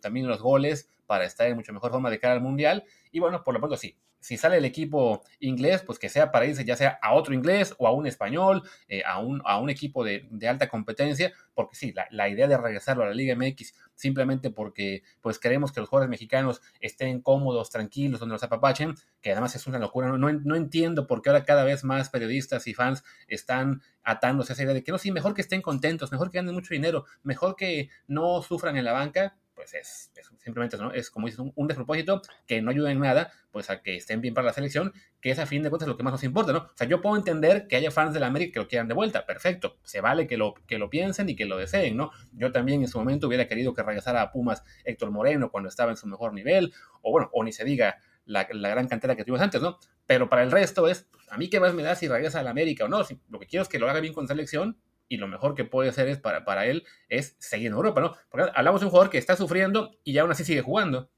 también 0.00 0.26
los 0.28 0.40
goles 0.40 0.88
para 1.06 1.24
estar 1.24 1.46
en 1.46 1.56
mucho 1.56 1.72
mejor 1.72 1.90
forma 1.90 2.10
de 2.10 2.18
cara 2.18 2.34
al 2.34 2.40
Mundial. 2.40 2.84
Y 3.10 3.20
bueno, 3.20 3.42
por 3.42 3.54
lo 3.54 3.60
pronto 3.60 3.76
sí, 3.76 3.96
si 4.20 4.36
sale 4.36 4.56
el 4.58 4.64
equipo 4.64 5.22
inglés, 5.40 5.82
pues 5.82 5.98
que 5.98 6.08
sea 6.08 6.30
para 6.32 6.46
irse 6.46 6.64
ya 6.64 6.76
sea 6.76 6.98
a 7.02 7.14
otro 7.14 7.34
inglés 7.34 7.74
o 7.78 7.86
a 7.86 7.92
un 7.92 8.06
español, 8.06 8.62
eh, 8.88 9.02
a, 9.06 9.18
un, 9.20 9.40
a 9.44 9.58
un 9.58 9.70
equipo 9.70 10.04
de, 10.04 10.28
alta 10.48 10.68
competencia, 10.68 11.32
porque 11.54 11.76
sí, 11.76 11.94
la, 12.10 12.28
idea 12.28 12.48
de 12.48 12.56
regresarlo 12.56 13.04
a 13.04 13.06
la 13.06 13.14
Liga 13.14 13.34
MX 13.36 13.74
simplemente 13.94 14.50
porque 14.50 15.02
pues 15.20 15.38
queremos 15.38 15.72
que 15.72 15.80
los 15.80 15.88
jugadores 15.88 16.10
mexicanos 16.10 16.60
estén 16.80 17.20
cómodos, 17.20 17.70
tranquilos, 17.70 18.20
donde 18.20 18.34
los 18.34 18.42
apapachen, 18.42 18.94
que 19.20 19.32
además 19.32 19.54
es 19.56 19.66
una 19.66 19.78
locura, 19.78 20.08
no, 20.08 20.18
no, 20.18 20.56
entiendo 20.56 21.06
por 21.06 21.22
qué 21.22 21.30
ahora 21.30 21.44
cada 21.44 21.64
vez 21.64 21.84
más 21.84 22.10
periodistas 22.10 22.66
y 22.66 22.74
fans 22.74 23.04
están 23.28 23.82
atándose 24.02 24.52
a 24.52 24.54
esa 24.54 24.62
idea 24.64 24.74
de 24.74 24.84
que 24.84 24.92
no, 24.92 24.98
sí, 24.98 25.10
mejor 25.10 25.34
que 25.34 25.40
estén 25.40 25.62
contentos, 25.62 26.12
mejor 26.12 26.30
que 26.30 26.38
ganen 26.38 26.54
mucho 26.54 26.74
dinero, 26.74 27.06
mejor 27.22 27.56
que 27.56 27.88
no 28.06 28.42
sufran 28.42 28.76
en 28.76 28.84
la 28.84 28.92
banca, 28.92 29.36
pues 29.58 29.74
es, 29.74 30.12
simplemente 30.38 30.76
¿no? 30.76 30.92
es 30.92 31.10
como 31.10 31.26
dices, 31.26 31.40
un, 31.52 31.66
despropósito 31.66 32.22
que 32.46 32.62
no 32.62 32.70
ayuda 32.70 32.92
en 32.92 33.00
nada 33.00 33.32
pues 33.50 33.70
a 33.70 33.82
que 33.82 33.96
estén 33.96 34.20
bien 34.20 34.32
para 34.32 34.46
la 34.46 34.52
selección, 34.52 34.92
que 35.20 35.32
es 35.32 35.38
a 35.40 35.46
fin 35.46 35.64
de 35.64 35.68
cuentas 35.68 35.88
lo 35.88 35.96
que 35.96 36.04
más 36.04 36.12
nos 36.12 36.22
importa, 36.22 36.52
¿no? 36.52 36.58
O 36.58 36.76
sea, 36.76 36.86
yo 36.86 37.00
puedo 37.00 37.16
entender 37.16 37.66
que 37.66 37.74
haya 37.74 37.90
fans 37.90 38.14
de 38.14 38.20
la 38.20 38.28
América 38.28 38.52
que 38.52 38.60
lo 38.60 38.68
quieran 38.68 38.86
de 38.86 38.94
vuelta, 38.94 39.26
perfecto, 39.26 39.78
se 39.82 40.00
vale 40.00 40.28
que 40.28 40.36
lo, 40.36 40.54
que 40.68 40.78
lo 40.78 40.90
piensen 40.90 41.28
y 41.28 41.34
que 41.34 41.44
lo 41.44 41.56
deseen, 41.56 41.96
¿no? 41.96 42.12
Yo 42.34 42.52
también 42.52 42.82
en 42.82 42.88
su 42.88 42.98
momento 42.98 43.26
hubiera 43.26 43.48
querido 43.48 43.74
que 43.74 43.82
regresara 43.82 44.22
a 44.22 44.30
Pumas 44.30 44.62
Héctor 44.84 45.10
Moreno 45.10 45.50
cuando 45.50 45.68
estaba 45.68 45.90
en 45.90 45.96
su 45.96 46.06
mejor 46.06 46.34
nivel, 46.34 46.72
o 47.02 47.10
bueno, 47.10 47.30
o 47.32 47.42
ni 47.42 47.50
se 47.50 47.64
diga 47.64 47.96
la, 48.26 48.44
gran 48.44 48.86
cantera 48.86 49.16
que 49.16 49.24
tuvimos 49.24 49.40
antes, 49.40 49.60
¿no? 49.60 49.78
Pero 50.06 50.28
para 50.28 50.44
el 50.44 50.52
resto 50.52 50.86
es, 50.86 51.08
pues, 51.10 51.26
a 51.32 51.36
mí 51.36 51.50
qué 51.50 51.58
más 51.58 51.74
me 51.74 51.82
da 51.82 51.96
si 51.96 52.06
regresa 52.06 52.38
a 52.38 52.42
la 52.44 52.50
América 52.50 52.84
o 52.84 52.88
no, 52.88 53.02
si 53.02 53.18
lo 53.28 53.40
que 53.40 53.46
quiero 53.46 53.64
es 53.64 53.68
que 53.68 53.80
lo 53.80 53.90
haga 53.90 53.98
bien 53.98 54.14
con 54.14 54.28
selección 54.28 54.78
y 55.08 55.16
lo 55.16 55.28
mejor 55.28 55.54
que 55.54 55.64
puede 55.64 55.88
hacer 55.88 56.08
es 56.08 56.18
para, 56.18 56.44
para 56.44 56.66
él 56.66 56.84
es 57.08 57.36
seguir 57.38 57.68
en 57.68 57.74
Europa, 57.74 58.00
¿no? 58.00 58.14
Porque 58.30 58.50
hablamos 58.54 58.80
de 58.80 58.86
un 58.86 58.90
jugador 58.90 59.10
que 59.10 59.18
está 59.18 59.36
sufriendo 59.36 59.90
y 60.04 60.18
aún 60.18 60.30
así 60.30 60.44
sigue 60.44 60.62
jugando. 60.62 61.10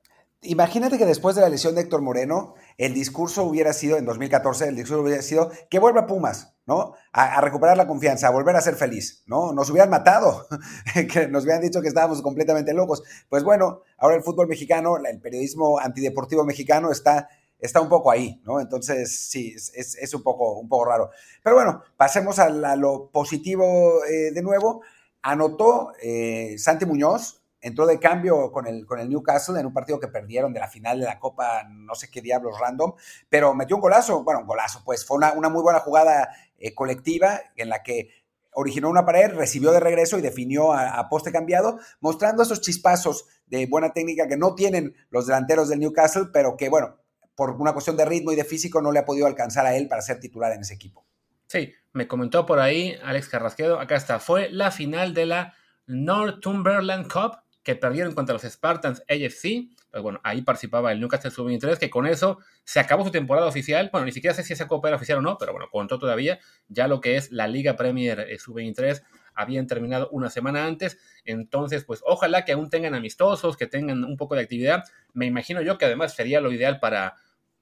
Imagínate 0.43 0.97
que 0.97 1.05
después 1.05 1.37
de 1.37 1.43
la 1.43 1.51
lesión 1.51 1.75
de 1.75 1.83
Héctor 1.83 2.01
Moreno, 2.01 2.55
el 2.79 2.95
discurso 2.95 3.45
hubiera 3.45 3.75
sido, 3.75 3.99
en 3.99 4.07
2014, 4.07 4.69
el 4.69 4.77
discurso 4.77 5.03
hubiera 5.03 5.21
sido 5.21 5.51
que 5.69 5.79
vuelva 5.79 6.03
a 6.03 6.07
Pumas, 6.07 6.55
¿no? 6.65 6.95
A, 7.13 7.43
recuperar 7.43 7.77
la 7.77 7.87
confianza, 7.87 8.29
a 8.29 8.31
volver 8.31 8.57
a 8.57 8.63
ser 8.63 8.75
feliz, 8.75 9.23
¿no? 9.27 9.53
Nos 9.53 9.69
hubieran 9.69 9.91
matado, 9.91 10.47
que 11.13 11.29
nos 11.29 11.45
hubieran 11.45 11.61
dicho 11.61 11.83
que 11.83 11.89
estábamos 11.89 12.23
completamente 12.23 12.73
locos. 12.73 13.03
Pues 13.29 13.45
bueno, 13.45 13.83
ahora 13.99 14.17
el 14.17 14.23
fútbol 14.23 14.49
mexicano, 14.49 14.97
el 14.97 15.21
periodismo 15.21 15.79
antideportivo 15.79 16.43
mexicano 16.43 16.91
está 16.91 17.29
está 17.61 17.81
un 17.81 17.89
poco 17.89 18.11
ahí, 18.11 18.41
¿no? 18.45 18.61
Entonces, 18.61 19.29
sí, 19.29 19.55
es, 19.55 20.15
un, 20.15 20.23
poco, 20.23 20.59
un 20.59 20.69
poco 20.69 20.87
raro. 20.87 21.11
Pero 21.43 21.57
bueno, 21.57 21.83
pasemos 21.97 22.39
a, 22.39 22.49
lo 22.77 23.11
positivo 23.11 24.05
eh, 24.05 24.33
de 24.33 24.43
nuevo. 24.43 24.83
Anotó 25.23 25.93
eh, 26.03 26.57
Santi 26.59 26.87
Muñoz, 26.87 27.43
entró 27.61 27.87
de 27.87 27.99
cambio 27.99 28.51
con 28.53 28.67
el, 28.67 28.87
con 28.87 28.99
el 29.01 29.09
Newcastle 29.09 29.59
en 29.61 29.67
un 29.67 29.75
partido 29.75 30.01
que 30.01 30.09
perdieron 30.09 30.53
de 30.53 30.61
la 30.61 30.69
final 30.69 30.99
de 30.99 31.07
la 31.07 31.19
Copa, 31.19 31.65
no 31.69 31.95
sé 31.95 32.11
qué 32.11 32.23
diablos 32.23 32.59
random, 32.59 32.95
pero 33.29 33.55
metió 33.55 33.77
un 33.77 33.83
golazo, 33.83 34.25
bueno, 34.25 34.41
un 34.41 34.47
golazo, 34.47 34.83
pues 34.85 35.05
fue 35.05 35.19
una, 35.19 35.35
muy 35.51 35.63
buena 35.63 35.81
jugada 35.81 36.31
eh, 36.59 36.75
colectiva 36.75 37.41
en 37.57 37.69
la 37.69 37.83
que 37.83 38.09
originó 38.53 38.89
una 38.89 39.05
pared, 39.05 39.35
recibió 39.35 39.73
de 39.73 39.81
regreso 39.81 40.19
y 40.19 40.23
definió 40.23 40.73
a, 40.73 40.99
a, 40.99 41.09
poste 41.09 41.31
cambiado, 41.31 41.79
mostrando 42.01 42.43
esos 42.43 42.61
chispazos 42.61 43.27
de 43.47 43.67
buena 43.67 43.93
técnica 43.93 44.27
que 44.27 44.37
no 44.37 44.55
tienen 44.55 44.95
los 45.11 45.27
delanteros 45.27 45.69
del 45.69 45.81
Newcastle, 45.81 46.29
pero 46.33 46.57
que, 46.57 46.69
bueno, 46.69 46.97
por 47.35 47.51
una 47.53 47.73
cuestión 47.73 47.97
de 47.97 48.05
ritmo 48.05 48.33
y 48.33 48.37
de 48.37 48.45
físico 48.45 48.83
no 48.83 48.93
le 48.93 48.99
ha 48.99 49.05
podido 49.05 49.27
alcanzar 49.27 49.67
a 49.67 49.77
él 49.77 49.89
para 49.89 50.03
ser 50.03 50.21
titular 50.21 50.53
en 50.53 50.61
ese 50.61 50.75
equipo. 50.75 51.07
Sí, 51.47 51.73
me 51.93 52.07
comentó 52.07 52.47
por 52.47 52.61
ahí 52.61 52.97
Alex 53.03 53.29
Carrasquedo, 53.29 53.81
acá 53.81 53.97
está, 53.97 54.21
fue 54.21 54.51
la 54.51 54.71
final 54.71 55.15
de 55.15 55.27
la 55.27 55.55
Northumberland 55.87 57.11
Cup 57.11 57.39
que 57.63 57.75
perdieron 57.75 58.15
contra 58.15 58.33
los 58.33 58.43
Spartans 58.43 59.03
AFC. 59.09 59.69
Pues 59.91 60.03
bueno, 60.03 60.21
ahí 60.23 60.43
participaba 60.43 60.93
el 60.93 61.01
Newcastle 61.01 61.31
Sub-23, 61.31 61.77
que 61.77 61.91
con 61.91 62.07
eso 62.07 62.39
se 62.65 62.81
acabó 62.81 63.05
su 63.05 63.11
temporada 63.11 63.49
oficial. 63.49 63.91
Bueno, 63.93 64.07
ni 64.07 64.13
siquiera 64.13 64.35
sé 64.35 64.45
si 64.45 64.53
esa 64.53 64.69
copa 64.69 64.89
era 64.89 64.97
oficial 64.97 65.19
o 65.19 65.23
no, 65.23 65.37
pero 65.37 65.53
bueno, 65.53 65.67
contó 65.71 65.99
todavía 65.99 66.39
ya 66.69 66.87
lo 66.89 67.01
que 67.01 67.17
es 67.17 67.33
la 67.33 67.49
Liga 67.49 67.77
Premier 67.77 68.21
eh, 68.21 68.39
Sub-23 68.39 69.03
habían 69.41 69.67
terminado 69.67 70.09
una 70.11 70.31
semana 70.31 70.67
antes. 70.67 70.99
Entonces, 71.25 71.85
pues 71.85 72.03
ojalá 72.05 72.45
que 72.45 72.53
aún 72.53 72.71
tengan 72.71 72.95
amistosos, 72.95 73.57
que 73.57 73.67
tengan 73.67 74.05
un 74.05 74.17
poco 74.17 74.35
de 74.35 74.43
actividad. 74.43 74.85
Me 75.13 75.27
imagino 75.27 75.63
yo 75.63 75.79
que 75.79 75.87
además 75.87 76.15
sería 76.15 76.41
lo 76.41 76.53
ideal 76.53 76.81
para 76.81 77.17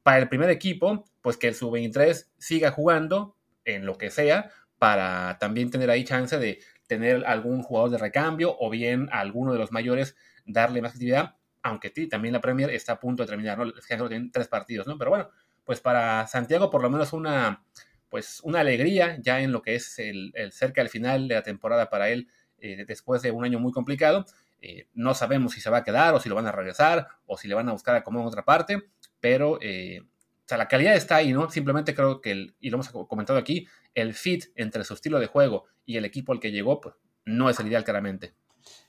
para 0.09 0.21
el 0.21 0.29
primer 0.31 0.49
equipo, 0.49 1.05
pues 1.21 1.37
que 1.37 1.49
el 1.49 1.55
sub-23 1.55 2.29
siga 2.39 2.71
jugando 2.71 3.37
en 3.67 3.85
lo 3.85 3.99
que 3.99 4.09
sea, 4.09 4.51
para 4.79 5.37
también 5.39 5.71
tener 5.71 5.91
ahí 5.91 6.03
chance 6.03 6.39
de 6.39 6.61
tener 6.87 7.27
algún 7.27 7.63
jugador 7.63 7.91
de 7.91 7.99
recambio 7.99 8.57
o 8.59 8.71
bien 8.71 9.11
alguno 9.13 9.53
de 9.53 9.59
los 9.59 9.71
mayores 9.71 10.17
darle 10.47 10.81
más 10.81 10.93
actividad, 10.93 11.35
aunque 11.63 11.91
también 12.09 12.33
la 12.33 12.41
Premier 12.41 12.71
está 12.71 12.95
a 12.95 13.01
punto 13.01 13.23
de 13.23 13.29
terminar, 13.29 13.59
¿no? 13.59 13.67
Es 13.67 13.87
que 13.87 13.97
tienen 13.97 14.31
tres 14.31 14.49
partidos, 14.49 14.87
¿no? 14.87 14.97
Pero 14.97 15.11
bueno, 15.11 15.29
pues 15.63 15.81
para 15.81 16.27
Santiago 16.27 16.71
por 16.71 16.81
lo 16.81 16.89
menos 16.89 17.13
una, 17.13 17.63
pues 18.09 18.41
una 18.43 18.61
alegría 18.61 19.19
ya 19.21 19.41
en 19.41 19.53
lo 19.53 19.63
que 19.63 19.75
es 19.75 19.99
el, 19.99 20.33
cerca 20.53 20.81
del 20.81 20.91
final 20.91 21.29
de 21.29 21.35
la 21.35 21.43
temporada 21.43 21.91
para 21.91 22.09
él 22.11 22.29
eh, 22.59 22.85
después 22.87 23.23
de 23.23 23.31
un 23.31 23.45
año 23.45 23.59
muy 23.59 23.73
complicado. 23.73 24.25
Eh, 24.61 24.89
no 24.95 25.15
sabemos 25.15 25.53
si 25.53 25.61
se 25.61 25.71
va 25.71 25.79
a 25.79 25.85
quedar 25.85 26.15
o 26.15 26.21
si 26.21 26.29
lo 26.29 26.35
van 26.35 26.47
a 26.47 26.53
regresar 26.53 27.07
o 27.27 27.37
si 27.37 27.47
le 27.47 27.55
van 27.55 27.69
a 27.69 27.73
buscar 27.73 27.95
a 27.95 28.03
como 28.03 28.21
en 28.21 28.27
otra 28.27 28.45
parte, 28.45 28.83
pero 29.21 29.59
eh, 29.61 30.01
o 30.01 30.49
sea, 30.49 30.59
la 30.59 30.67
calidad 30.67 30.97
está 30.97 31.17
ahí, 31.17 31.33
¿no? 31.33 31.51
Simplemente 31.51 31.95
creo 31.95 32.21
que, 32.21 32.55
y 32.59 32.71
lo 32.71 32.77
hemos 32.77 32.89
comentado 32.89 33.39
aquí, 33.39 33.69
el 33.95 34.15
fit 34.15 34.47
entre 34.57 34.83
su 34.83 34.95
estilo 34.95 35.21
de 35.21 35.27
juego 35.27 35.67
y 35.85 35.99
el 35.99 36.05
equipo 36.05 36.33
al 36.33 36.41
que 36.41 36.51
llegó, 36.51 36.81
pues 36.81 36.95
no 37.27 37.51
es 37.51 37.61
el 37.61 37.67
ideal 37.67 37.85
claramente. 37.85 38.33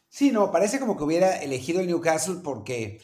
Sí, 0.08 0.32
no, 0.32 0.52
parece 0.52 0.80
como 0.80 0.98
que 0.98 1.04
hubiera 1.04 1.36
elegido 1.42 1.82
el 1.82 1.88
Newcastle 1.88 2.38
porque, 2.44 3.02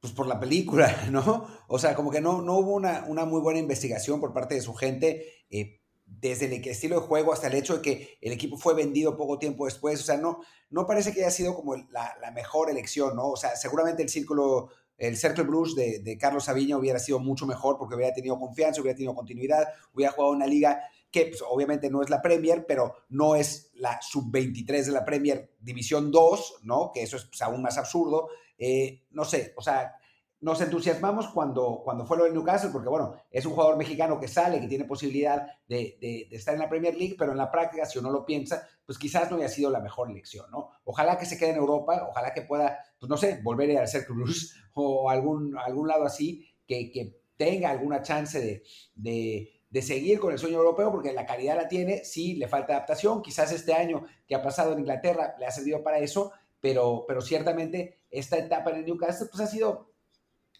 pues 0.00 0.12
por 0.12 0.26
la 0.26 0.38
película, 0.38 1.06
¿no? 1.10 1.46
O 1.68 1.78
sea, 1.78 1.94
como 1.94 2.10
que 2.10 2.20
no, 2.20 2.42
no 2.42 2.58
hubo 2.58 2.74
una, 2.74 3.04
una 3.06 3.24
muy 3.24 3.40
buena 3.40 3.60
investigación 3.60 4.20
por 4.20 4.32
parte 4.32 4.54
de 4.54 4.60
su 4.60 4.74
gente, 4.74 5.44
eh, 5.50 5.80
desde 6.04 6.46
el 6.46 6.64
estilo 6.68 7.00
de 7.00 7.06
juego 7.06 7.32
hasta 7.32 7.48
el 7.48 7.54
hecho 7.54 7.76
de 7.76 7.82
que 7.82 8.18
el 8.20 8.32
equipo 8.32 8.56
fue 8.56 8.74
vendido 8.74 9.16
poco 9.16 9.38
tiempo 9.38 9.64
después, 9.64 10.00
o 10.00 10.04
sea, 10.04 10.16
no, 10.16 10.40
no 10.70 10.86
parece 10.86 11.12
que 11.12 11.20
haya 11.20 11.32
sido 11.32 11.54
como 11.54 11.74
la, 11.74 12.16
la 12.20 12.30
mejor 12.30 12.70
elección, 12.70 13.16
¿no? 13.16 13.30
O 13.30 13.36
sea, 13.36 13.56
seguramente 13.56 14.02
el 14.02 14.08
círculo 14.08 14.70
el 14.98 15.16
Cercle 15.16 15.44
de, 15.76 15.98
de, 16.00 16.18
Carlos 16.18 16.44
Sabiña 16.44 16.78
hubiera 16.78 16.98
sido 16.98 17.18
mucho 17.18 17.46
mejor 17.46 17.76
porque 17.78 17.94
hubiera 17.94 18.14
tenido 18.14 18.38
confianza, 18.38 18.80
hubiera 18.80 18.96
tenido 18.96 19.14
continuidad, 19.14 19.68
hubiera 19.92 20.12
jugado 20.12 20.32
una 20.32 20.46
liga 20.46 20.80
que 21.10 21.26
pues, 21.26 21.42
obviamente 21.46 21.90
no 21.90 22.02
es 22.02 22.10
la 22.10 22.22
Premier, 22.22 22.64
pero 22.66 22.94
no 23.10 23.36
es 23.36 23.70
la 23.74 24.00
sub-23 24.00 24.84
de 24.84 24.92
la 24.92 25.04
Premier 25.04 25.54
División 25.60 26.10
2, 26.10 26.60
¿no? 26.62 26.90
Que 26.92 27.02
eso 27.02 27.16
es 27.16 27.24
pues, 27.24 27.42
aún 27.42 27.62
más 27.62 27.78
absurdo. 27.78 28.28
Eh, 28.58 29.06
no 29.10 29.24
sé, 29.24 29.52
o 29.56 29.62
sea, 29.62 29.96
nos 30.40 30.60
entusiasmamos 30.60 31.28
cuando, 31.28 31.80
cuando 31.82 32.04
fue 32.04 32.18
lo 32.18 32.24
del 32.24 32.34
Newcastle, 32.34 32.70
porque 32.70 32.88
bueno, 32.88 33.16
es 33.30 33.46
un 33.46 33.52
jugador 33.52 33.76
mexicano 33.76 34.20
que 34.20 34.28
sale, 34.28 34.60
que 34.60 34.68
tiene 34.68 34.84
posibilidad 34.84 35.46
de, 35.66 36.28
estar 36.30 36.54
en 36.54 36.60
la 36.60 36.68
Premier 36.68 36.94
League, 36.94 37.16
pero 37.18 37.32
en 37.32 37.38
la 37.38 37.50
práctica, 37.50 37.86
si 37.86 37.98
uno 37.98 38.10
lo 38.10 38.24
piensa, 38.26 38.68
pues 38.84 38.98
quizás 38.98 39.30
no 39.30 39.38
haya 39.38 39.48
sido 39.48 39.70
la 39.70 39.80
mejor 39.80 40.10
elección, 40.10 40.50
¿no? 40.50 40.70
Ojalá 40.84 41.18
que 41.18 41.26
se 41.26 41.38
quede 41.38 41.50
en 41.50 41.56
Europa, 41.56 42.06
ojalá 42.10 42.34
que 42.34 42.42
pueda, 42.42 42.78
pues 42.98 43.08
no 43.08 43.16
sé, 43.16 43.40
volver 43.42 43.78
a 43.78 43.86
ser 43.86 44.06
Cruz 44.06 44.54
o 44.74 45.08
algún, 45.10 45.56
algún 45.58 45.88
lado 45.88 46.04
así, 46.04 46.46
que, 46.66 46.90
que 46.90 47.18
tenga 47.36 47.70
alguna 47.70 48.02
chance 48.02 48.38
de, 48.38 48.62
de, 48.94 49.62
de, 49.70 49.82
seguir 49.82 50.20
con 50.20 50.32
el 50.32 50.38
sueño 50.38 50.58
europeo, 50.58 50.92
porque 50.92 51.12
la 51.12 51.26
calidad 51.26 51.56
la 51.56 51.68
tiene, 51.68 52.04
sí, 52.04 52.34
le 52.34 52.46
falta 52.46 52.74
adaptación, 52.74 53.22
quizás 53.22 53.52
este 53.52 53.72
año 53.72 54.04
que 54.26 54.34
ha 54.34 54.42
pasado 54.42 54.72
en 54.72 54.80
Inglaterra 54.80 55.34
le 55.38 55.46
ha 55.46 55.50
servido 55.50 55.82
para 55.82 55.98
eso, 55.98 56.32
pero, 56.60 57.04
pero 57.06 57.20
ciertamente 57.20 58.00
esta 58.18 58.38
etapa 58.38 58.70
en 58.70 58.76
el 58.76 58.86
Newcastle, 58.86 59.28
pues 59.30 59.42
ha 59.42 59.46
sido 59.46 59.90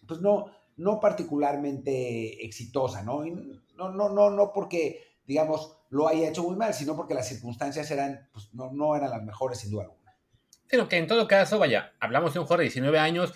pues 0.07 0.21
no, 0.21 0.51
no 0.77 0.99
particularmente 0.99 2.45
exitosa, 2.45 3.03
¿no? 3.03 3.25
no, 3.75 3.91
no, 3.91 4.09
no, 4.09 4.29
no 4.29 4.51
porque, 4.53 5.17
digamos, 5.25 5.77
lo 5.89 6.07
haya 6.07 6.29
hecho 6.29 6.43
muy 6.43 6.55
mal, 6.55 6.73
sino 6.73 6.95
porque 6.95 7.13
las 7.13 7.27
circunstancias 7.27 7.89
eran, 7.91 8.27
pues 8.31 8.53
no, 8.53 8.71
no 8.71 8.95
eran 8.95 9.09
las 9.09 9.23
mejores, 9.23 9.59
sin 9.59 9.71
duda 9.71 9.83
alguna. 9.83 10.15
Pero 10.67 10.87
que 10.87 10.97
en 10.97 11.07
todo 11.07 11.27
caso, 11.27 11.59
vaya, 11.59 11.93
hablamos 11.99 12.33
de 12.33 12.39
un 12.39 12.45
jugador 12.45 12.59
de 12.59 12.65
19 12.65 12.99
años, 12.99 13.33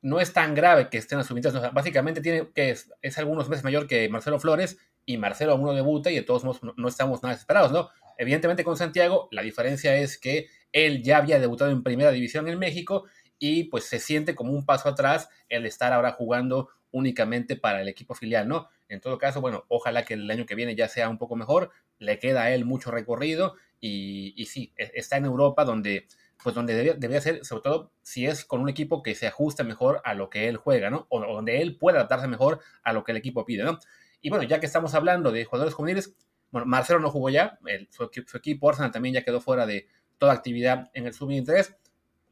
no 0.00 0.20
es 0.20 0.32
tan 0.32 0.54
grave 0.54 0.88
que 0.88 0.98
estén 0.98 1.18
asumidas. 1.18 1.72
básicamente 1.72 2.20
tiene 2.20 2.50
que 2.52 2.70
es, 2.70 3.18
algunos 3.18 3.48
meses 3.48 3.64
mayor 3.64 3.86
que 3.86 4.08
Marcelo 4.08 4.40
Flores 4.40 4.78
y 5.06 5.16
Marcelo 5.16 5.52
aún 5.52 5.62
no 5.62 5.72
debuta 5.72 6.10
y 6.10 6.16
de 6.16 6.22
todos 6.22 6.44
modos 6.44 6.60
no, 6.76 6.88
estamos 6.88 7.22
nada 7.22 7.34
desesperados, 7.34 7.70
¿no? 7.70 7.88
Evidentemente 8.18 8.64
con 8.64 8.76
Santiago 8.76 9.28
la 9.30 9.42
diferencia 9.42 9.96
es 9.96 10.18
que 10.18 10.48
él 10.72 11.02
ya 11.02 11.18
había 11.18 11.38
debutado 11.38 11.70
en 11.70 11.82
primera 11.82 12.10
división 12.10 12.48
en 12.48 12.58
México 12.58 13.04
y 13.44 13.64
pues 13.64 13.86
se 13.86 13.98
siente 13.98 14.36
como 14.36 14.52
un 14.52 14.64
paso 14.64 14.88
atrás 14.88 15.28
el 15.48 15.66
estar 15.66 15.92
ahora 15.92 16.12
jugando 16.12 16.68
únicamente 16.92 17.56
para 17.56 17.82
el 17.82 17.88
equipo 17.88 18.14
filial, 18.14 18.46
¿no? 18.46 18.68
En 18.88 19.00
todo 19.00 19.18
caso, 19.18 19.40
bueno, 19.40 19.64
ojalá 19.66 20.04
que 20.04 20.14
el 20.14 20.30
año 20.30 20.46
que 20.46 20.54
viene 20.54 20.76
ya 20.76 20.86
sea 20.86 21.08
un 21.08 21.18
poco 21.18 21.34
mejor, 21.34 21.72
le 21.98 22.20
queda 22.20 22.42
a 22.42 22.54
él 22.54 22.64
mucho 22.64 22.92
recorrido 22.92 23.56
y, 23.80 24.32
y 24.40 24.46
sí, 24.46 24.72
e, 24.76 24.92
está 24.94 25.16
en 25.16 25.24
Europa 25.24 25.64
donde, 25.64 26.06
pues 26.40 26.54
donde 26.54 26.94
debería, 26.94 27.20
ser, 27.20 27.44
sobre 27.44 27.62
todo 27.62 27.90
si 28.00 28.26
es 28.26 28.44
con 28.44 28.60
un 28.60 28.68
equipo 28.68 29.02
que 29.02 29.16
se 29.16 29.26
ajuste 29.26 29.64
mejor 29.64 30.00
a 30.04 30.14
lo 30.14 30.30
que 30.30 30.46
él 30.46 30.56
juega, 30.56 30.88
¿no? 30.88 31.08
O, 31.08 31.18
donde 31.20 31.62
él 31.62 31.76
pueda 31.78 31.98
adaptarse 31.98 32.28
mejor 32.28 32.60
a 32.84 32.92
lo 32.92 33.02
que 33.02 33.10
el 33.10 33.18
equipo 33.18 33.44
pide, 33.44 33.64
¿no? 33.64 33.80
Y 34.20 34.30
bueno, 34.30 34.44
ya 34.44 34.60
que 34.60 34.66
estamos 34.66 34.94
hablando 34.94 35.32
de 35.32 35.44
jugadores 35.46 35.74
juveniles, 35.74 36.14
bueno, 36.52 36.68
Marcelo 36.68 37.00
no 37.00 37.10
jugó 37.10 37.28
ya, 37.28 37.58
su, 37.90 38.08
su, 38.24 38.36
equipo 38.36 38.68
Arsenal 38.68 38.92
también 38.92 39.16
ya 39.16 39.24
quedó 39.24 39.40
fuera 39.40 39.66
de 39.66 39.88
toda 40.18 40.32
actividad 40.32 40.92
en 40.94 41.06
el 41.06 41.12
sub-23, 41.12 41.74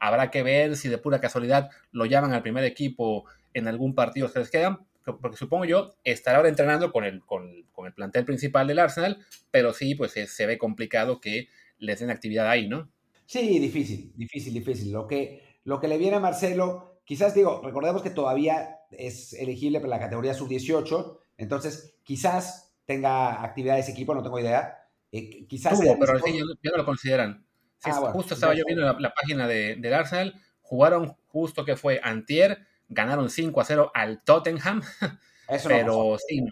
Habrá 0.00 0.30
que 0.30 0.42
ver 0.42 0.76
si 0.76 0.88
de 0.88 0.99
pura 0.99 1.21
casualidad 1.21 1.71
lo 1.92 2.07
llaman 2.07 2.33
al 2.33 2.42
primer 2.42 2.64
equipo 2.64 3.26
en 3.54 3.69
algún 3.69 3.95
partido 3.95 4.33
que 4.33 4.40
les 4.40 4.50
quedan, 4.50 4.78
porque 5.04 5.37
supongo 5.37 5.64
yo 5.64 5.95
estará 6.04 6.38
ahora 6.38 6.49
entrenando 6.49 6.92
con 6.92 7.04
el, 7.04 7.25
con, 7.25 7.47
el 7.87 7.92
plantel 7.95 8.25
principal 8.25 8.66
del 8.66 8.78
Arsenal, 8.78 9.19
pero 9.50 9.73
sí, 9.73 9.95
pues 9.95 10.12
se, 10.12 10.47
ve 10.47 10.59
complicado 10.59 11.21
que 11.21 11.49
les 11.78 12.00
den 12.00 12.11
actividad 12.11 12.49
ahí, 12.49 12.69
¿no? 12.69 12.90
Sí, 13.26 13.59
difícil, 13.59 14.12
difícil, 14.16 14.54
difícil. 14.54 14.92
Lo 14.92 15.07
que, 15.07 15.42
lo 15.64 15.80
que 15.80 15.88
le 15.88 15.99
viene 15.99 16.16
a 16.16 16.21
Marcelo, 16.21 17.00
quizás 17.04 17.35
digo, 17.35 17.61
recordemos 17.62 18.02
que 18.02 18.11
todavía 18.11 18.78
es 18.90 19.33
elegible 19.35 19.80
para 19.80 19.90
la 19.90 20.00
categoría 20.00 20.35
sub-18, 20.35 21.19
entonces 21.38 21.99
quizás 22.02 22.75
tenga 22.85 23.45
actividad 23.45 23.78
ese 23.78 23.92
equipo, 23.92 24.14
no 24.14 24.23
tengo 24.23 24.40
idea. 24.40 24.76
Eh, 25.12 25.47
quizás 25.47 25.78
pero 25.78 26.19
ya, 26.26 26.71
no 26.71 26.76
lo 26.76 26.85
consideran. 26.85 27.45
Ah, 27.85 28.11
justo 28.13 28.35
estaba 28.35 28.55
yo 28.55 28.65
viendo 28.67 28.93
la, 28.99 29.15
página 29.15 29.47
de, 29.47 29.77
del 29.77 29.95
Arsenal. 29.95 30.35
Jugaron 30.63 31.17
justo 31.29 31.65
que 31.65 31.77
fue 31.77 32.01
Antier, 32.03 32.67
ganaron 32.89 33.31
5 33.31 33.61
a 33.61 33.65
0 33.65 33.91
al 33.95 34.23
Tottenham. 34.23 34.83
pero 35.67 36.17
sí, 36.19 36.45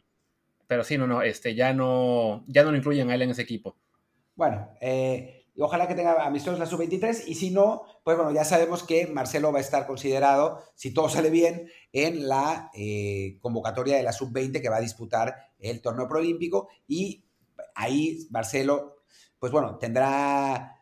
pero 0.66 0.84
sí, 0.84 0.98
no, 0.98 1.06
no, 1.06 1.22
este, 1.22 1.54
ya 1.54 1.72
no, 1.72 2.44
ya 2.46 2.62
no 2.62 2.70
lo 2.70 2.76
incluyen 2.76 3.10
a 3.10 3.14
él 3.14 3.22
en 3.22 3.30
ese 3.30 3.42
equipo. 3.42 3.76
Bueno, 4.34 4.70
eh, 4.80 5.46
ojalá 5.58 5.88
que 5.88 5.94
tenga 5.94 6.24
amistosos 6.24 6.58
la 6.58 6.66
sub-23 6.66 7.24
y 7.26 7.34
si 7.34 7.50
no, 7.50 7.82
pues 8.04 8.16
bueno, 8.16 8.32
ya 8.32 8.44
sabemos 8.44 8.82
que 8.82 9.06
Marcelo 9.06 9.52
va 9.52 9.58
a 9.58 9.62
estar 9.62 9.86
considerado, 9.86 10.62
si 10.74 10.92
todo 10.92 11.08
sale 11.08 11.30
bien, 11.30 11.70
en 11.92 12.28
la 12.28 12.70
eh, 12.74 13.38
convocatoria 13.40 13.96
de 13.96 14.02
la 14.02 14.12
sub-20 14.12 14.60
que 14.60 14.68
va 14.68 14.76
a 14.76 14.80
disputar 14.80 15.34
el 15.58 15.80
torneo 15.80 16.06
proolímpico 16.06 16.68
y 16.86 17.24
ahí 17.74 18.26
Marcelo, 18.30 19.02
pues 19.38 19.52
bueno, 19.52 19.76
tendrá 19.78 20.77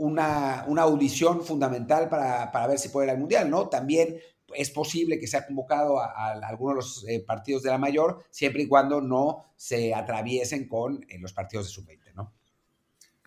una, 0.00 0.60
audición 0.82 1.44
fundamental 1.44 2.08
para, 2.08 2.66
ver 2.66 2.78
si 2.78 2.88
puede 2.88 3.06
ir 3.06 3.10
al 3.12 3.18
Mundial, 3.18 3.50
¿no? 3.50 3.68
También 3.68 4.18
es 4.54 4.70
posible 4.70 5.20
que 5.20 5.26
sea 5.26 5.46
convocado 5.46 6.00
a, 6.00 6.32
algunos 6.32 6.74
de 6.74 6.76
los 6.76 7.08
eh, 7.08 7.24
partidos 7.24 7.62
de 7.62 7.70
la 7.70 7.78
mayor, 7.78 8.24
siempre 8.30 8.62
y 8.62 8.66
cuando 8.66 9.00
no 9.00 9.52
se 9.56 9.94
atraviesen 9.94 10.66
con 10.66 11.04
eh, 11.08 11.18
los 11.18 11.32
partidos 11.34 11.66
de 11.66 11.72
sub-20, 11.72 12.14
¿no? 12.14 12.32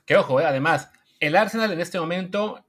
Que 0.06 0.18
ojo, 0.18 0.42
eh, 0.42 0.46
además, 0.46 0.90
el 1.20 1.36
Arsenal 1.36 1.72
en 1.72 1.80
este 1.80 2.00
momento 2.00 2.66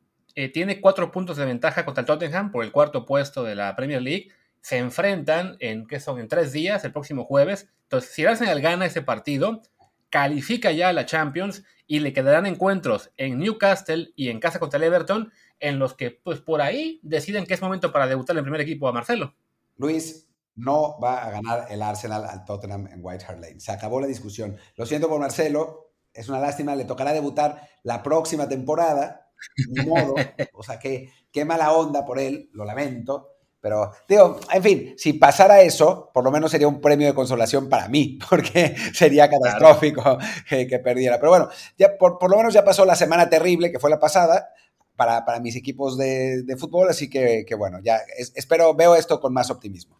tiene 0.52 0.80
cuatro 0.80 1.12
puntos 1.12 1.36
de 1.36 1.44
ventaja 1.44 1.84
contra 1.84 2.00
el 2.00 2.06
Tottenham 2.06 2.50
por 2.50 2.64
el 2.64 2.72
cuarto 2.72 3.06
puesto 3.06 3.44
de 3.44 3.54
la 3.54 3.76
Premier 3.76 4.02
League. 4.02 4.30
Se 4.60 4.78
enfrentan 4.78 5.56
en, 5.60 5.86
¿qué 5.86 6.00
son? 6.00 6.18
En 6.18 6.26
tres 6.26 6.50
días, 6.50 6.84
el 6.84 6.90
próximo 6.90 7.24
jueves. 7.24 7.68
Entonces, 7.84 8.10
si 8.10 8.22
el 8.22 8.28
Arsenal 8.28 8.60
gana 8.60 8.86
ese 8.86 9.00
partido, 9.00 9.62
califica 10.10 10.72
ya 10.72 10.88
a 10.88 10.92
la 10.92 11.06
Champions 11.06 11.62
y 11.86 12.00
le 12.00 12.12
quedarán 12.12 12.46
encuentros 12.46 13.10
en 13.16 13.38
Newcastle 13.38 14.12
y 14.16 14.28
en 14.28 14.40
casa 14.40 14.58
contra 14.58 14.78
el 14.78 14.84
Everton 14.84 15.32
en 15.60 15.78
los 15.78 15.94
que 15.94 16.10
pues 16.10 16.40
por 16.40 16.60
ahí 16.60 17.00
deciden 17.02 17.46
que 17.46 17.54
es 17.54 17.62
momento 17.62 17.92
para 17.92 18.06
debutar 18.06 18.34
en 18.34 18.38
el 18.38 18.44
primer 18.44 18.60
equipo 18.60 18.88
a 18.88 18.92
Marcelo. 18.92 19.34
Luis, 19.76 20.28
no 20.56 20.98
va 21.00 21.24
a 21.24 21.30
ganar 21.30 21.66
el 21.70 21.82
Arsenal 21.82 22.24
al 22.24 22.44
Tottenham 22.44 22.86
en 22.86 23.00
White 23.02 23.24
Hart 23.26 23.40
Lane. 23.40 23.60
Se 23.60 23.72
acabó 23.72 24.00
la 24.00 24.06
discusión. 24.06 24.56
Lo 24.76 24.86
siento 24.86 25.08
por 25.08 25.20
Marcelo, 25.20 25.92
es 26.12 26.28
una 26.28 26.38
lástima, 26.38 26.76
le 26.76 26.84
tocará 26.84 27.12
debutar 27.12 27.68
la 27.82 28.02
próxima 28.02 28.48
temporada. 28.48 29.32
Ni 29.68 29.84
modo, 29.84 30.14
o 30.54 30.62
sea, 30.62 30.78
qué, 30.78 31.12
qué 31.32 31.44
mala 31.44 31.72
onda 31.72 32.04
por 32.04 32.18
él, 32.18 32.50
lo 32.52 32.64
lamento. 32.64 33.33
Pero, 33.64 33.92
digo, 34.06 34.38
en 34.52 34.62
fin, 34.62 34.94
si 34.98 35.14
pasara 35.14 35.62
eso, 35.62 36.10
por 36.12 36.22
lo 36.22 36.30
menos 36.30 36.50
sería 36.50 36.68
un 36.68 36.82
premio 36.82 37.06
de 37.06 37.14
consolación 37.14 37.70
para 37.70 37.88
mí, 37.88 38.18
porque 38.28 38.76
sería 38.92 39.30
catastrófico 39.30 40.18
que, 40.46 40.66
perdiera. 40.80 41.18
Pero 41.18 41.30
bueno, 41.30 41.48
ya 41.78 41.96
por, 41.96 42.30
lo 42.30 42.36
menos 42.36 42.52
ya 42.52 42.62
pasó 42.62 42.84
la 42.84 42.94
semana 42.94 43.30
terrible 43.30 43.72
que 43.72 43.78
fue 43.78 43.88
la 43.88 43.98
pasada 43.98 44.50
para, 44.96 45.40
mis 45.40 45.56
equipos 45.56 45.96
de, 45.96 46.44
fútbol, 46.58 46.90
así 46.90 47.08
que, 47.08 47.46
bueno, 47.56 47.78
ya 47.82 48.00
espero, 48.36 48.74
veo 48.74 48.96
esto 48.96 49.18
con 49.18 49.32
más 49.32 49.50
optimismo. 49.50 49.98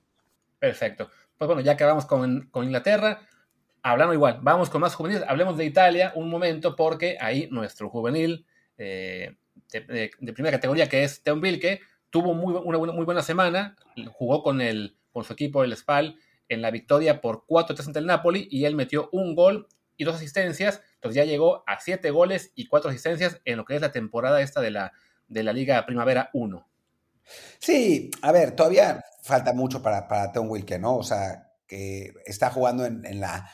Perfecto. 0.59 1.09
Pues 1.38 1.47
bueno, 1.47 1.62
ya 1.62 1.73
acabamos 1.73 2.04
con, 2.04 2.50
con 2.50 2.66
Inglaterra. 2.66 3.23
Hablando 3.83 4.12
igual, 4.12 4.40
vamos 4.42 4.68
con 4.68 4.83
más 4.83 4.94
juveniles. 4.94 5.25
Hablemos 5.26 5.56
de 5.56 5.64
Italia 5.64 6.12
un 6.16 6.28
momento, 6.28 6.76
porque 6.76 7.16
ahí 7.18 7.49
nuestro 7.50 7.88
juvenil 7.88 8.44
eh, 8.76 9.35
de, 9.73 10.11
primera 10.35 10.59
categoría, 10.59 10.87
que 10.87 11.02
es 11.02 11.23
Teon 11.23 11.40
Vilke, 11.40 11.80
tuvo 12.14 12.33
muy, 12.33 12.54
una 12.54 12.78
muy 12.92 13.04
buena 13.04 13.25
semana, 13.25 13.75
jugó 14.12 14.44
con, 14.44 14.61
el, 14.61 14.97
su 15.25 15.33
equipo, 15.33 15.64
el 15.64 15.76
Spal, 15.76 16.16
en 16.49 16.62
la 16.62 16.71
victoria 16.71 17.21
por 17.21 17.44
4-3 17.44 17.88
ante 17.88 17.99
el 17.99 18.06
Napoli 18.06 18.47
y 18.52 18.66
él 18.66 18.76
metió 18.76 19.09
un 19.11 19.35
gol 19.35 19.66
y 19.97 20.04
dos 20.04 20.14
asistencias, 20.14 20.80
entonces 20.94 21.16
ya 21.16 21.25
llegó 21.25 21.64
a 21.66 21.80
7 21.80 22.09
goles 22.12 22.52
y 22.54 22.68
4 22.68 22.90
asistencias 22.90 23.40
en 23.44 23.56
lo 23.56 23.64
que 23.64 23.75
es 23.75 23.80
la 23.80 23.90
temporada 23.90 24.40
esta 24.42 24.61
de 24.61 24.71
la, 24.71 24.92
de 25.26 25.42
la 25.42 25.52
Liga 25.52 25.85
Primavera 25.87 26.30
1. 26.35 26.64
Sí, 27.59 28.12
a 28.23 28.30
ver, 28.30 28.52
todavía 28.52 29.04
falta 29.25 29.52
mucho 29.52 29.83
para, 29.83 30.06
para 30.06 30.30
Tom 30.30 30.49
Wilke, 30.49 30.78
¿no? 30.78 30.99
O 30.99 31.02
sea, 31.02 31.50
que 31.66 32.14
está 32.26 32.49
jugando 32.49 32.87
en 32.87 33.18
la 33.18 33.50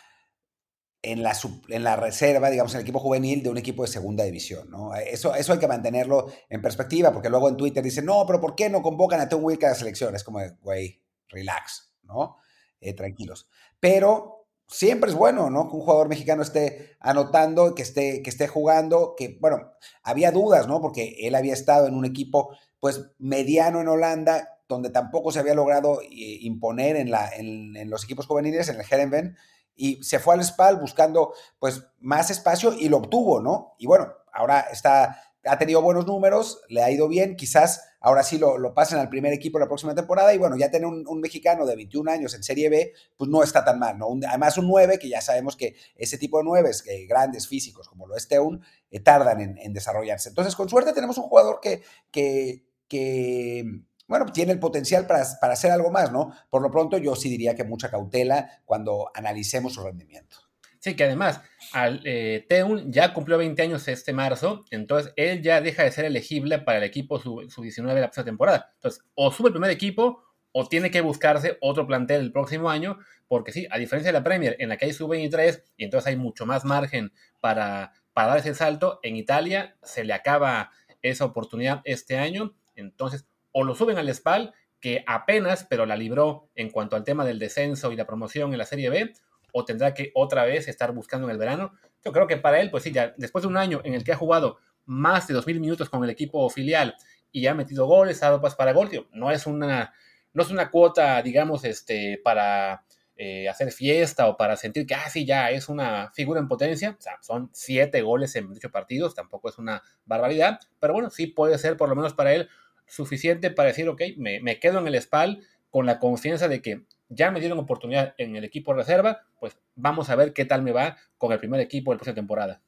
en 1.03 1.23
la, 1.23 1.37
en 1.69 1.85
la 1.85 1.97
reserva, 1.97 2.51
digamos, 2.51 2.75
en 2.75 2.79
el 2.81 2.83
equipo 2.83 2.99
juvenil 2.99 3.43
de 3.43 3.49
un 3.49 3.59
equipo 3.59 3.83
de 3.83 3.89
segunda 3.89 4.25
división, 4.25 4.71
¿no? 4.71 4.95
Eso, 4.95 5.35
eso 5.35 5.53
hay 5.53 5.59
que 5.59 5.69
mantenerlo 5.69 6.31
en 6.49 6.61
perspectiva, 6.61 7.13
porque 7.13 7.31
luego 7.31 7.49
en 7.49 7.57
Twitter 7.57 7.83
dicen, 7.83 8.05
no, 8.05 8.25
pero 8.27 8.41
¿por 8.41 8.55
qué 8.55 8.69
no 8.69 8.83
convocan 8.83 9.21
a 9.21 9.29
Tom 9.29 9.43
Wilke 9.43 9.67
a 9.67 9.71
la 9.71 9.75
selección? 9.75 10.15
Es 10.15 10.25
como, 10.25 10.41
güey, 10.61 11.03
relax, 11.29 11.95
¿no? 12.03 12.37
Eh, 12.81 12.93
tranquilos. 12.93 13.49
Pero 13.79 14.47
siempre 14.67 15.11
es 15.11 15.17
bueno, 15.17 15.49
¿no? 15.49 15.69
Que 15.69 15.77
un 15.77 15.83
jugador 15.83 16.09
mexicano 16.09 16.43
esté 16.43 16.97
anotando, 17.01 17.75
que 17.75 17.83
esté, 17.83 18.23
que 18.23 18.31
esté 18.31 18.47
jugando, 18.47 19.15
que, 19.17 19.39
bueno, 19.41 19.73
había 20.03 20.33
dudas, 20.33 20.69
¿no? 20.69 20.83
Porque 20.83 21.17
él 21.21 21.35
había 21.35 21.55
estado 21.55 21.87
en 21.87 21.95
un 21.95 22.05
equipo, 22.05 22.55
pues, 22.79 23.11
mediano 23.19 23.81
en 23.81 23.89
Holanda, 23.89 24.59
donde 24.69 24.91
tampoco 24.91 25.33
se 25.33 25.41
había 25.41 25.55
logrado 25.55 26.03
eh, 26.03 26.09
imponer 26.11 26.97
en, 26.97 27.11
la, 27.11 27.31
en, 27.31 27.75
en 27.77 27.89
los 27.89 28.05
equipos 28.05 28.27
juveniles, 28.27 28.69
en 28.69 28.77
el 28.77 28.87
Herenven, 28.89 29.37
y 29.77 30.03
se 30.03 30.19
fue 30.19 30.35
al 30.35 30.45
SPAL 30.45 30.77
buscando 30.77 31.33
pues 31.59 31.83
más 32.01 32.31
espacio 32.31 32.73
y 32.73 32.89
lo 32.89 32.99
obtuvo, 32.99 33.41
¿no? 33.41 33.75
Y 33.79 33.87
bueno, 33.87 34.13
ahora 34.33 34.61
está, 34.71 35.23
ha 35.45 35.59
tenido 35.59 35.83
buenos 35.83 36.07
números, 36.07 36.63
le 36.69 36.83
ha 36.83 36.91
ido 36.91 37.09
bien, 37.09 37.37
quizás 37.37 37.83
ahora 38.01 38.23
sí 38.23 38.39
lo, 38.39 38.59
lo 38.59 38.75
pasen 38.75 38.99
al 38.99 39.09
primer 39.09 39.33
equipo 39.33 39.59
la 39.59 39.67
próxima 39.67 39.95
temporada 39.95 40.35
y 40.35 40.39
bueno, 40.39 40.57
ya 40.57 40.71
tener 40.71 40.87
un, 40.87 41.21
mexicano 41.21 41.67
de 41.67 41.77
21 41.77 42.11
años 42.11 42.35
en 42.35 42.43
Serie 42.43 42.69
B, 42.69 42.93
pues 43.17 43.31
no 43.31 43.43
está 43.43 43.65
tan 43.65 43.79
mal, 43.79 43.99
¿no? 43.99 44.09
además 44.27 44.59
un 44.59 44.69
9, 44.69 44.99
que 44.99 45.09
ya 45.09 45.21
sabemos 45.21 45.57
que 45.57 45.77
ese 45.97 46.19
tipo 46.19 46.39
de 46.39 46.45
9, 46.45 46.71
que 46.85 47.07
grandes 47.07 47.47
físicos 47.47 47.89
como 47.89 48.07
lo 48.07 48.17
es 48.17 48.29
Teun, 48.29 48.63
eh, 48.91 49.01
tardan 49.01 49.41
en, 49.41 49.59
en, 49.59 49.73
desarrollarse. 49.73 50.31
Entonces, 50.31 50.57
con 50.57 50.69
suerte 50.69 50.93
tenemos 50.93 51.19
un 51.19 51.25
jugador 51.25 51.61
que, 51.61 51.83
que, 52.11 52.67
que 52.89 53.83
bueno, 54.11 54.27
tiene 54.27 54.51
el 54.51 54.59
potencial 54.59 55.07
para, 55.07 55.25
para, 55.41 55.53
hacer 55.53 55.71
algo 55.71 55.93
más, 55.93 56.11
¿no? 56.11 56.35
Por 56.51 56.63
lo 56.63 56.71
pronto, 56.71 56.99
yo 56.99 57.15
sí 57.15 57.31
diría 57.31 57.55
que 57.55 57.63
mucha 57.63 57.89
cautela 57.89 58.61
cuando 58.65 59.09
analicemos 59.15 59.75
su 59.75 59.85
rendimiento. 59.85 60.37
Sí, 60.81 60.97
que 60.97 61.05
además, 61.05 61.41
al, 61.73 62.01
eh, 62.05 62.45
Teun 62.49 62.91
ya 62.91 63.15
cumplió 63.15 63.39
20 63.39 63.63
años 63.63 63.87
este 63.87 64.13
marzo, 64.13 64.65
entonces 64.73 65.13
él 65.15 65.43
ya 65.43 65.61
deja 65.61 65.85
de 65.85 65.93
ser 65.93 66.07
elegible 66.07 66.59
para 66.59 66.79
el 66.79 66.85
equipo 66.85 67.21
sub-19 67.21 67.87
de 67.95 68.01
la 68.01 68.07
próxima 68.09 68.25
temporada. 68.25 68.73
Entonces, 68.75 69.05
o 69.15 69.31
sube 69.31 69.51
el 69.51 69.53
primer 69.53 69.71
equipo 69.71 70.25
o 70.51 70.67
tiene 70.67 70.91
que 70.91 71.03
buscarse 71.03 71.57
otro 71.61 71.87
plantel 71.87 72.23
el 72.23 72.33
próximo 72.33 72.69
año, 72.69 72.99
porque 73.29 73.53
sí, 73.53 73.69
a 73.71 73.79
diferencia 73.79 74.09
de 74.09 74.19
la 74.19 74.25
Premier, 74.25 74.57
en 74.59 74.71
la 74.71 74.77
que 74.77 74.87
hay 74.87 74.93
sub-23 74.93 75.63
y 75.77 75.85
entonces 75.85 76.09
hay 76.09 76.17
mucho 76.17 76.47
más 76.47 76.65
margen 76.65 77.13
para, 77.39 77.93
para 78.13 78.27
dar 78.27 78.39
ese 78.39 78.57
salto, 78.57 78.99
en 79.05 79.15
Italia 79.15 79.77
se 79.85 80.03
le 80.03 80.15
acaba 80.15 80.73
esa 81.01 81.27
oportunidad 81.27 81.81
este 81.85 82.19
año, 82.19 82.57
entonces 82.75 83.27
o 83.53 83.65
lo 83.65 83.75
suben 83.75 83.99
al 83.99 84.13
SPAL, 84.15 84.55
que 84.81 85.05
apenas, 85.07 85.67
pero 85.69 85.87
la 85.87 85.97
libró 85.97 86.49
en 86.55 86.71
cuanto 86.71 86.97
al 86.97 87.05
tema 87.05 87.25
del 87.25 87.39
descenso 87.39 87.93
y 87.93 87.97
la 87.97 88.07
promoción 88.07 88.53
en 88.53 88.59
la 88.59 88.65
Serie 88.65 88.91
B, 88.91 89.13
o 89.53 89.65
tendrá 89.65 89.95
que 89.95 90.11
otra 90.15 90.45
vez 90.45 90.69
estar 90.69 90.93
buscando 90.93 91.27
en 91.27 91.33
el 91.33 91.39
verano. 91.39 91.73
Yo 92.05 92.13
creo 92.13 92.27
que 92.27 92.37
para 92.37 92.61
él, 92.61 92.71
pues 92.71 92.85
sí, 92.85 92.93
ya 92.93 93.15
después 93.17 93.43
de 93.43 93.49
un 93.49 93.57
año 93.57 93.81
en 93.85 93.95
el 93.95 94.05
que 94.05 94.13
ha 94.13 94.17
jugado 94.17 94.59
más 94.87 95.27
de 95.27 95.35
2.000 95.35 95.61
minutos 95.61 95.91
con 95.91 96.03
el 96.03 96.11
equipo 96.11 96.49
filial 96.49 96.95
y 97.31 97.47
ha 97.47 97.55
metido 97.55 97.87
goles, 97.87 98.23
ha 98.23 98.27
dado 98.27 98.41
pas 98.41 98.55
para 98.55 98.73
gol, 98.73 99.09
no 99.13 99.31
es 99.31 99.47
una, 99.47 99.93
no 100.33 100.43
es 100.43 100.51
una 100.51 100.71
cuota, 100.71 101.21
digamos, 101.23 101.65
este, 101.65 102.21
para 102.25 102.85
eh, 103.23 103.51
hacer 103.51 103.71
fiesta 103.71 104.29
o 104.29 104.37
para 104.39 104.57
sentir 104.57 104.87
que, 104.87 104.95
ah, 104.95 105.11
sí, 105.11 105.27
ya 105.27 105.51
es 105.51 105.69
una 105.69 106.11
figura 106.13 106.41
en 106.41 106.49
potencia. 106.49 106.97
O 106.99 107.03
sea, 107.03 107.19
son 107.21 107.51
siete 107.53 108.01
goles 108.01 108.35
en 108.35 108.47
28 108.47 108.71
partidos, 108.71 109.15
tampoco 109.15 109.51
es 109.51 109.59
una 109.59 109.83
barbaridad, 110.07 110.59
pero 110.79 110.95
bueno, 110.95 111.11
sí 111.11 111.27
puede 111.27 111.59
ser 111.59 111.77
por 111.77 111.91
lo 111.91 111.97
menos 111.97 112.15
para 112.15 112.33
él 112.33 112.49
suficiente 112.91 113.51
para 113.51 113.69
decir, 113.69 113.89
ok, 113.89 114.03
me, 114.17 114.41
me 114.41 114.59
quedo 114.59 114.79
en 114.79 114.87
el 114.87 115.01
SPAL 115.01 115.43
con 115.71 115.87
la 115.87 115.99
confianza 115.99 116.49
de 116.49 116.61
que 116.61 116.85
ya 117.09 117.31
me 117.31 117.41
dieron 117.41 117.59
oportunidad 117.59 118.15
en 118.19 118.37
el 118.37 118.45
equipo 118.45 118.73
reserva, 118.73 119.23
pues 119.39 119.57
vamos 119.75 120.11
a 120.11 120.17
ver 120.17 120.33
qué 120.33 120.45
tal 120.45 120.63
me 120.63 120.73
va 120.73 120.97
con 121.19 121.33
el 121.33 121.39
primer 121.39 121.61
equipo 121.61 121.91
de 121.91 121.97
la 121.97 121.99
próxima 121.99 122.15
temporada. 122.15 122.63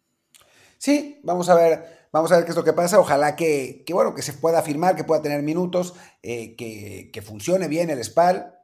Sí, 0.78 1.20
vamos 1.22 1.48
a 1.48 1.54
ver, 1.54 2.08
vamos 2.10 2.32
a 2.32 2.36
ver 2.36 2.44
qué 2.44 2.50
es 2.50 2.56
lo 2.56 2.64
que 2.64 2.72
pasa. 2.72 2.98
Ojalá 2.98 3.36
que, 3.36 3.84
que 3.86 3.94
bueno, 3.94 4.14
que 4.14 4.22
se 4.22 4.32
pueda 4.32 4.62
firmar, 4.62 4.96
que 4.96 5.04
pueda 5.04 5.22
tener 5.22 5.42
minutos, 5.42 5.94
eh, 6.24 6.56
que, 6.56 7.10
que, 7.12 7.22
funcione 7.22 7.68
bien 7.68 7.88
el 7.88 8.02
SPAL. 8.02 8.58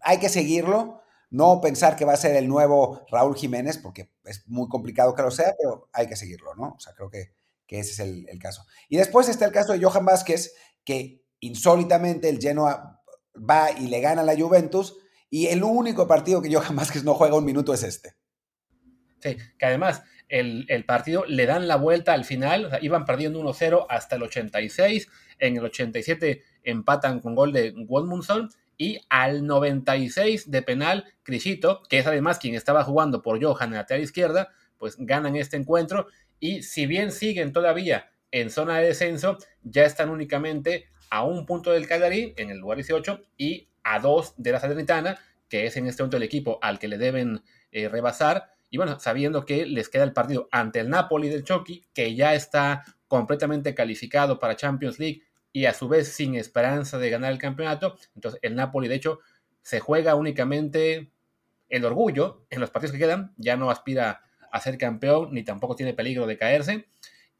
Hay 0.00 0.18
que 0.18 0.28
seguirlo, 0.28 1.00
no 1.30 1.60
pensar 1.60 1.94
que 1.94 2.04
va 2.04 2.14
a 2.14 2.16
ser 2.16 2.34
el 2.34 2.48
nuevo 2.48 3.06
Raúl 3.08 3.36
Jiménez, 3.36 3.78
porque 3.78 4.10
es 4.24 4.48
muy 4.48 4.68
complicado 4.68 5.14
que 5.14 5.22
lo 5.22 5.30
sea, 5.30 5.54
pero 5.56 5.88
hay 5.92 6.08
que 6.08 6.16
seguirlo, 6.16 6.56
¿no? 6.56 6.74
O 6.76 6.80
sea, 6.80 6.92
creo 6.94 7.08
que, 7.08 7.30
que 7.68 7.78
ese 7.78 7.92
es 7.92 8.00
el, 8.00 8.28
el, 8.28 8.40
caso. 8.40 8.64
Y 8.88 8.96
después 8.96 9.28
está 9.28 9.44
el 9.44 9.52
caso 9.52 9.74
de 9.74 9.80
Johan 9.80 10.04
Vázquez, 10.04 10.54
que 10.88 11.22
insólitamente 11.40 12.30
el 12.30 12.40
Genoa 12.40 13.02
va 13.38 13.70
y 13.72 13.88
le 13.88 14.00
gana 14.00 14.22
a 14.22 14.24
la 14.24 14.34
Juventus, 14.34 14.96
y 15.28 15.48
el 15.48 15.62
único 15.62 16.08
partido 16.08 16.40
que 16.40 16.50
Johan 16.54 16.76
Vázquez 16.76 17.04
no 17.04 17.12
juega 17.12 17.36
un 17.36 17.44
minuto 17.44 17.74
es 17.74 17.82
este. 17.82 18.14
Sí, 19.20 19.36
que 19.58 19.66
además 19.66 20.02
el, 20.30 20.66
partido 20.86 21.26
le 21.26 21.44
dan 21.44 21.68
la 21.68 21.76
vuelta 21.76 22.14
al 22.14 22.24
final, 22.24 22.78
iban 22.80 23.04
perdiendo 23.04 23.38
1-0 23.38 23.84
hasta 23.90 24.16
el 24.16 24.22
86, 24.22 25.08
en 25.40 25.58
el 25.58 25.64
87 25.66 26.42
empatan 26.62 27.20
con 27.20 27.34
gol 27.34 27.52
de 27.52 27.74
Goldmundsson, 27.76 28.48
y 28.78 28.98
al 29.10 29.46
96 29.46 30.50
de 30.50 30.62
penal, 30.62 31.04
Crisito, 31.22 31.82
que 31.90 31.98
es 31.98 32.06
además 32.06 32.38
quien 32.38 32.54
estaba 32.54 32.82
jugando 32.82 33.20
por 33.20 33.44
Johan 33.44 33.68
en 33.68 33.74
la 33.74 33.80
lateral 33.80 34.04
izquierda, 34.04 34.48
pues 34.78 34.96
ganan 34.96 35.36
este 35.36 35.58
encuentro 35.58 36.06
y 36.40 36.62
si 36.62 36.86
bien 36.86 37.12
siguen 37.12 37.52
todavía 37.52 38.10
en 38.30 38.50
zona 38.50 38.78
de 38.78 38.88
descenso, 38.88 39.38
ya 39.62 39.84
están 39.84 40.10
únicamente 40.10 40.88
a 41.10 41.24
un 41.24 41.46
punto 41.46 41.70
del 41.70 41.86
Cagliari 41.86 42.34
en 42.36 42.50
el 42.50 42.58
lugar 42.58 42.76
18 42.76 43.22
y 43.36 43.68
a 43.82 43.98
dos 44.00 44.34
de 44.36 44.52
la 44.52 44.60
Salernitana, 44.60 45.18
que 45.48 45.66
es 45.66 45.76
en 45.76 45.86
este 45.86 46.02
momento 46.02 46.18
el 46.18 46.22
equipo 46.22 46.58
al 46.60 46.78
que 46.78 46.88
le 46.88 46.98
deben 46.98 47.42
eh, 47.72 47.88
rebasar. 47.88 48.52
Y 48.70 48.76
bueno, 48.76 48.98
sabiendo 49.00 49.46
que 49.46 49.64
les 49.64 49.88
queda 49.88 50.04
el 50.04 50.12
partido 50.12 50.48
ante 50.52 50.80
el 50.80 50.90
Napoli 50.90 51.28
del 51.28 51.44
Chucky, 51.44 51.86
que 51.94 52.14
ya 52.14 52.34
está 52.34 52.84
completamente 53.06 53.74
calificado 53.74 54.38
para 54.38 54.56
Champions 54.56 54.98
League 54.98 55.22
y 55.52 55.64
a 55.64 55.72
su 55.72 55.88
vez 55.88 56.08
sin 56.08 56.34
esperanza 56.34 56.98
de 56.98 57.08
ganar 57.08 57.32
el 57.32 57.38
campeonato. 57.38 57.96
Entonces 58.14 58.38
el 58.42 58.54
Napoli 58.54 58.88
de 58.88 58.96
hecho 58.96 59.20
se 59.62 59.80
juega 59.80 60.14
únicamente 60.14 61.10
el 61.68 61.84
orgullo 61.84 62.46
en 62.50 62.60
los 62.60 62.70
partidos 62.70 62.92
que 62.92 62.98
quedan, 62.98 63.34
ya 63.36 63.56
no 63.56 63.70
aspira 63.70 64.22
a 64.50 64.60
ser 64.60 64.78
campeón 64.78 65.32
ni 65.32 65.44
tampoco 65.44 65.76
tiene 65.76 65.94
peligro 65.94 66.26
de 66.26 66.36
caerse. 66.36 66.88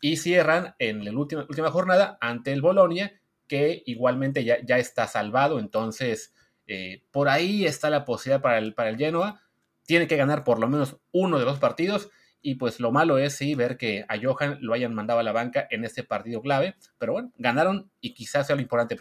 Y 0.01 0.17
cierran 0.17 0.75
en 0.79 1.05
la 1.05 1.11
última, 1.13 1.45
última 1.49 1.71
jornada 1.71 2.19
ante 2.21 2.53
el 2.53 2.63
Bolonia, 2.63 3.21
que 3.49 3.83
igualmente 3.87 4.45
ya, 4.45 4.59
ya 4.65 4.79
está 4.79 5.07
salvado. 5.07 5.59
Entonces, 5.59 6.33
eh, 6.67 7.03
por 7.11 7.29
ahí 7.29 7.65
está 7.65 7.91
la 7.91 8.05
posibilidad 8.05 8.43
para 8.43 8.59
el, 8.59 8.75
para 8.75 8.91
el 8.91 8.97
Genoa. 8.97 9.43
Tiene 9.87 10.07
que 10.07 10.17
ganar 10.17 10.45
por 10.45 10.61
lo 10.61 10.69
menos 10.69 10.99
uno 11.13 11.39
de 11.39 11.45
los 11.45 11.59
partidos. 11.59 12.11
Y 12.41 12.55
pues 12.55 12.79
lo 12.79 12.93
malo 12.93 13.19
es 13.19 13.35
sí 13.35 13.57
ver 13.57 13.77
que 13.77 14.05
a 14.09 14.17
Johan 14.23 14.59
lo 14.61 14.73
hayan 14.73 14.95
mandado 14.95 15.19
a 15.19 15.25
la 15.25 15.33
banca 15.33 15.67
en 15.71 15.85
este 15.85 16.05
partido 16.05 16.41
clave. 16.41 16.77
Pero 16.99 17.15
bueno, 17.15 17.33
ganaron 17.37 17.91
y 18.01 18.15
quizás 18.15 18.47
sea 18.47 18.55
lo 18.55 18.63
importante. 18.63 18.97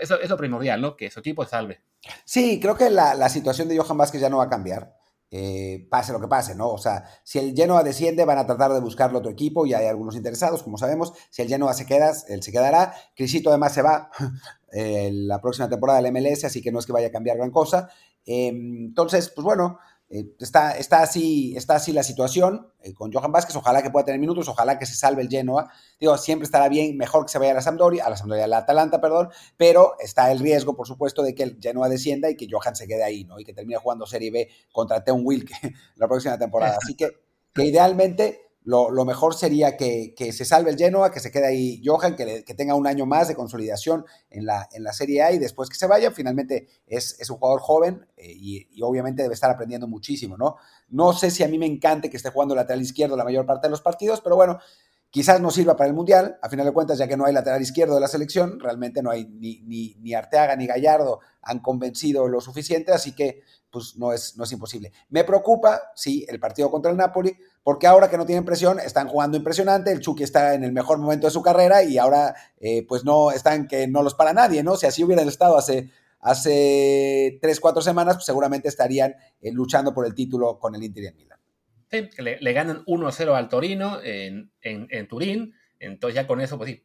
Eso 0.00 0.20
es 0.20 0.30
lo 0.30 0.36
primordial, 0.36 0.80
¿no? 0.80 0.96
Que 0.96 1.10
su 1.10 1.18
equipo 1.18 1.44
salve. 1.44 1.80
Sí, 2.24 2.60
creo 2.60 2.76
que 2.76 2.88
la, 2.90 3.14
la 3.14 3.28
situación 3.28 3.68
de 3.68 3.76
Johan 3.76 3.98
Vázquez 3.98 4.20
ya 4.20 4.30
no 4.30 4.38
va 4.38 4.44
a 4.44 4.50
cambiar. 4.50 4.95
Eh, 5.30 5.88
pase 5.90 6.12
lo 6.12 6.20
que 6.20 6.28
pase, 6.28 6.54
¿no? 6.54 6.68
O 6.70 6.78
sea, 6.78 7.04
si 7.24 7.38
el 7.38 7.54
Genoa 7.54 7.82
desciende, 7.82 8.24
van 8.24 8.38
a 8.38 8.46
tratar 8.46 8.72
de 8.72 8.80
buscarlo 8.80 9.18
otro 9.18 9.30
equipo 9.30 9.66
y 9.66 9.74
hay 9.74 9.86
algunos 9.86 10.14
interesados, 10.14 10.62
como 10.62 10.78
sabemos. 10.78 11.12
Si 11.30 11.42
el 11.42 11.48
Genoa 11.48 11.74
se 11.74 11.84
queda, 11.84 12.12
él 12.28 12.42
se 12.42 12.52
quedará. 12.52 12.94
Crisito 13.14 13.50
además 13.50 13.74
se 13.74 13.82
va 13.82 14.10
eh, 14.72 15.10
la 15.12 15.40
próxima 15.40 15.68
temporada 15.68 16.00
del 16.00 16.12
MLS, 16.12 16.44
así 16.44 16.62
que 16.62 16.70
no 16.70 16.78
es 16.78 16.86
que 16.86 16.92
vaya 16.92 17.08
a 17.08 17.12
cambiar 17.12 17.38
gran 17.38 17.50
cosa. 17.50 17.88
Eh, 18.24 18.48
entonces, 18.48 19.28
pues 19.30 19.44
bueno, 19.44 19.78
eh, 20.08 20.24
está, 20.38 20.76
está, 20.78 21.02
así, 21.02 21.56
está 21.56 21.74
así 21.74 21.92
la 21.92 22.04
situación 22.04 22.72
eh, 22.80 22.94
con 22.94 23.12
Johan 23.12 23.32
Vázquez. 23.32 23.56
Ojalá 23.56 23.82
que 23.82 23.90
pueda 23.90 24.04
tener 24.04 24.20
minutos, 24.20 24.48
ojalá 24.48 24.78
que 24.78 24.86
se 24.86 24.94
salve 24.94 25.22
el 25.22 25.28
Genoa. 25.28 25.72
Digo, 25.98 26.16
siempre 26.16 26.44
estará 26.44 26.68
bien, 26.68 26.96
mejor 26.96 27.26
que 27.26 27.32
se 27.32 27.38
vaya 27.38 27.50
a 27.50 27.54
la 27.54 27.62
Sampdoria, 27.62 28.04
a 28.04 28.10
la 28.10 28.16
Sampdoria, 28.16 28.44
a 28.44 28.48
la 28.48 28.58
Atalanta, 28.58 29.00
perdón, 29.00 29.30
pero 29.56 29.96
está 29.98 30.30
el 30.30 30.38
riesgo, 30.38 30.76
por 30.76 30.86
supuesto, 30.86 31.22
de 31.22 31.34
que 31.34 31.42
el 31.42 31.58
Genoa 31.60 31.88
descienda 31.88 32.30
y 32.30 32.36
que 32.36 32.46
Johan 32.48 32.76
se 32.76 32.86
quede 32.86 33.02
ahí, 33.02 33.24
¿no? 33.24 33.40
Y 33.40 33.44
que 33.44 33.52
termine 33.52 33.78
jugando 33.78 34.06
Serie 34.06 34.30
B 34.30 34.48
contra 34.72 35.02
Teun 35.02 35.22
Wilke 35.24 35.54
la 35.96 36.06
próxima 36.06 36.38
temporada. 36.38 36.78
Así 36.80 36.94
que, 36.94 37.10
que 37.52 37.64
idealmente 37.64 38.45
lo, 38.66 38.90
lo, 38.90 39.04
mejor 39.04 39.36
sería 39.36 39.76
que, 39.76 40.12
que, 40.16 40.32
se 40.32 40.44
salve 40.44 40.72
el 40.72 40.76
Genoa, 40.76 41.12
que 41.12 41.20
se 41.20 41.30
quede 41.30 41.46
ahí 41.46 41.80
Johan, 41.84 42.16
que, 42.16 42.26
le, 42.26 42.44
que, 42.44 42.52
tenga 42.52 42.74
un 42.74 42.88
año 42.88 43.06
más 43.06 43.28
de 43.28 43.36
consolidación 43.36 44.04
en 44.28 44.44
la, 44.44 44.68
en 44.72 44.82
la 44.82 44.92
Serie 44.92 45.22
A 45.22 45.30
y 45.30 45.38
después 45.38 45.68
que 45.68 45.76
se 45.76 45.86
vaya. 45.86 46.10
Finalmente 46.10 46.66
es, 46.84 47.16
es 47.20 47.30
un 47.30 47.36
jugador 47.36 47.60
joven 47.60 48.08
eh, 48.16 48.32
y, 48.34 48.68
y, 48.72 48.82
obviamente 48.82 49.22
debe 49.22 49.34
estar 49.34 49.52
aprendiendo 49.52 49.86
muchísimo, 49.86 50.36
¿no? 50.36 50.56
No 50.88 51.12
sé 51.12 51.30
si 51.30 51.44
a 51.44 51.48
mí 51.48 51.58
me 51.58 51.66
encante 51.66 52.10
que 52.10 52.16
esté 52.16 52.30
jugando 52.30 52.56
lateral 52.56 52.82
izquierdo 52.82 53.16
la 53.16 53.22
mayor 53.22 53.46
parte 53.46 53.68
de 53.68 53.70
los 53.70 53.82
partidos, 53.82 54.20
pero 54.20 54.34
bueno, 54.34 54.58
Quizás 55.16 55.40
no 55.40 55.50
sirva 55.50 55.78
para 55.78 55.88
el 55.88 55.94
Mundial, 55.94 56.38
a 56.42 56.50
final 56.50 56.66
de 56.66 56.74
cuentas, 56.74 56.98
ya 56.98 57.08
que 57.08 57.16
no 57.16 57.24
hay 57.24 57.32
lateral 57.32 57.62
izquierdo 57.62 57.94
de 57.94 58.02
la 58.02 58.06
selección, 58.06 58.60
realmente 58.60 59.02
no 59.02 59.10
hay 59.10 59.24
ni, 59.24 59.62
ni, 59.98 60.12
Arteaga 60.12 60.54
ni 60.56 60.66
Gallardo 60.66 61.20
han 61.40 61.60
convencido 61.60 62.28
lo 62.28 62.38
suficiente, 62.42 62.92
así 62.92 63.14
que 63.14 63.40
pues 63.70 63.96
no 63.96 64.12
es, 64.12 64.36
no 64.36 64.44
es 64.44 64.52
imposible. 64.52 64.92
Me 65.08 65.24
preocupa, 65.24 65.80
sí, 65.94 66.26
el 66.28 66.38
partido 66.38 66.70
contra 66.70 66.90
el 66.90 66.98
Napoli, 66.98 67.34
porque 67.62 67.86
ahora 67.86 68.10
que 68.10 68.18
no 68.18 68.26
tienen 68.26 68.44
presión, 68.44 68.78
están 68.78 69.08
jugando 69.08 69.38
impresionante, 69.38 69.90
el 69.90 70.00
Chucky 70.00 70.22
está 70.22 70.52
en 70.52 70.64
el 70.64 70.72
mejor 70.72 70.98
momento 70.98 71.28
de 71.28 71.30
su 71.30 71.40
carrera 71.40 71.82
y 71.82 71.96
ahora 71.96 72.34
eh, 72.60 72.84
pues 72.86 73.02
no 73.06 73.30
están 73.30 73.68
que 73.68 73.88
no 73.88 74.02
los 74.02 74.12
para 74.12 74.34
nadie, 74.34 74.62
¿no? 74.62 74.76
Si 74.76 74.84
así 74.84 75.02
hubieran 75.02 75.26
estado 75.28 75.56
hace, 75.56 75.88
hace 76.20 77.38
tres, 77.40 77.58
cuatro 77.58 77.80
semanas, 77.80 78.16
pues 78.16 78.26
seguramente 78.26 78.68
estarían 78.68 79.14
eh, 79.40 79.50
luchando 79.50 79.94
por 79.94 80.04
el 80.04 80.14
título 80.14 80.58
con 80.58 80.74
el 80.74 80.82
Inter 80.82 81.04
y 81.04 81.06
el 81.06 81.14
Milan. 81.14 81.35
Sí, 81.90 82.08
le, 82.18 82.38
le 82.40 82.52
ganan 82.52 82.84
1-0 82.84 83.34
al 83.34 83.48
Torino 83.48 84.00
en, 84.02 84.50
en, 84.60 84.88
en, 84.90 85.08
Turín. 85.08 85.54
Entonces 85.78 86.14
ya 86.14 86.26
con 86.26 86.40
eso, 86.40 86.56
pues 86.58 86.70
sí. 86.70 86.84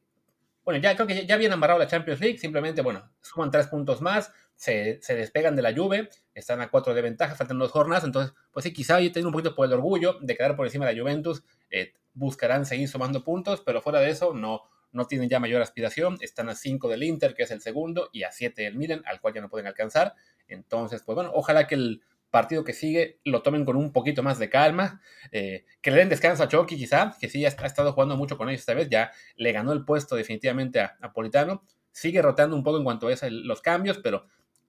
Bueno, 0.63 0.79
ya 0.79 0.95
creo 0.95 1.07
que 1.07 1.25
ya 1.25 1.35
habían 1.35 1.53
amarrado 1.53 1.79
la 1.79 1.87
Champions 1.87 2.21
League. 2.21 2.37
Simplemente, 2.37 2.81
bueno, 2.81 3.09
suman 3.21 3.49
tres 3.49 3.67
puntos 3.67 4.01
más, 4.01 4.31
se, 4.55 4.99
se 5.01 5.15
despegan 5.15 5.55
de 5.55 5.63
la 5.63 5.73
Juve, 5.73 6.09
están 6.35 6.61
a 6.61 6.69
cuatro 6.69 6.93
de 6.93 7.01
ventaja, 7.01 7.35
faltan 7.35 7.57
dos 7.57 7.71
jornadas. 7.71 8.03
Entonces, 8.03 8.33
pues 8.51 8.63
sí, 8.63 8.73
quizá 8.73 8.99
yo 8.99 9.11
tengo 9.11 9.29
un 9.29 9.33
poquito 9.33 9.55
por 9.55 9.65
el 9.65 9.73
orgullo 9.73 10.19
de 10.21 10.37
quedar 10.37 10.55
por 10.55 10.67
encima 10.67 10.85
de 10.85 10.93
la 10.93 11.01
Juventus. 11.01 11.43
Eh, 11.71 11.93
buscarán 12.13 12.65
seguir 12.65 12.87
sumando 12.87 13.23
puntos, 13.23 13.61
pero 13.65 13.81
fuera 13.81 13.99
de 13.99 14.11
eso, 14.11 14.33
no, 14.35 14.61
no 14.91 15.05
tienen 15.07 15.29
ya 15.29 15.39
mayor 15.39 15.63
aspiración. 15.63 16.17
Están 16.21 16.49
a 16.49 16.55
5 16.55 16.89
del 16.89 17.03
Inter, 17.03 17.33
que 17.33 17.43
es 17.43 17.51
el 17.51 17.61
segundo, 17.61 18.09
y 18.11 18.21
a 18.23 18.31
7 18.31 18.61
del 18.61 18.75
Milan, 18.75 19.01
al 19.05 19.19
cual 19.19 19.33
ya 19.33 19.41
no 19.41 19.49
pueden 19.49 19.65
alcanzar. 19.65 20.13
Entonces, 20.47 21.01
pues 21.03 21.15
bueno, 21.15 21.31
ojalá 21.33 21.65
que 21.65 21.75
el 21.75 22.01
partido 22.31 22.63
que 22.63 22.73
sigue 22.73 23.19
lo 23.23 23.43
tomen 23.43 23.65
con 23.65 23.75
un 23.75 23.91
poquito 23.91 24.23
más 24.23 24.39
de 24.39 24.49
calma, 24.49 25.01
eh, 25.31 25.65
que 25.81 25.91
le 25.91 25.97
den 25.97 26.09
descanso 26.09 26.43
a 26.43 26.47
Chucky 26.47 26.77
quizá, 26.77 27.15
que 27.19 27.29
sí 27.29 27.45
ha, 27.45 27.49
estado 27.49 27.93
jugando 27.93 28.17
mucho 28.17 28.37
con 28.37 28.49
ellos 28.49 28.61
esta 28.61 28.73
vez, 28.73 28.89
ya 28.89 29.11
le 29.35 29.51
ganó 29.51 29.73
el 29.73 29.85
puesto 29.85 30.15
definitivamente 30.15 30.79
a 30.79 30.97
Napolitano, 31.01 31.63
sigue 31.91 32.21
rotando 32.21 32.55
un 32.55 32.63
poco 32.63 32.77
en 32.77 32.83
cuanto 32.83 33.07
a 33.07 33.15
los 33.29 33.61
cambios, 33.61 33.99
pero 33.99 34.25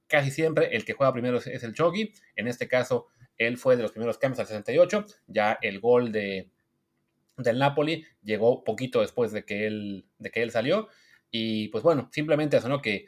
casi 0.09 0.31
siempre 0.31 0.77
el 0.77 0.85
que 0.85 0.93
juega 0.93 1.13
primero 1.13 1.39
es, 1.39 1.47
es 1.47 1.63
el 1.63 1.73
Chucky, 1.73 2.13
en 2.37 2.49
este 2.49 2.69
caso 2.69 3.07
él 3.39 3.57
fue 3.57 3.77
de 3.77 3.83
los 3.83 3.93
primeros 3.93 4.19
cambios 4.19 4.41
al 4.41 4.47
68, 4.47 5.07
ya 5.29 5.59
el 5.63 5.81
gol 5.81 6.13
de, 6.13 6.51
del 7.37 7.59
Napoli 7.59 8.05
llegó 8.23 8.65
poquito 8.65 9.01
después 9.01 9.33
de 9.33 9.45
que 9.45 9.67
él, 9.67 10.05
de 10.19 10.31
que 10.31 10.43
él 10.43 10.51
salió, 10.51 10.89
y 11.31 11.69
pues 11.69 11.83
bueno, 11.83 12.09
simplemente 12.13 12.59
eso, 12.59 12.69
¿no? 12.69 12.83
Que 12.83 13.07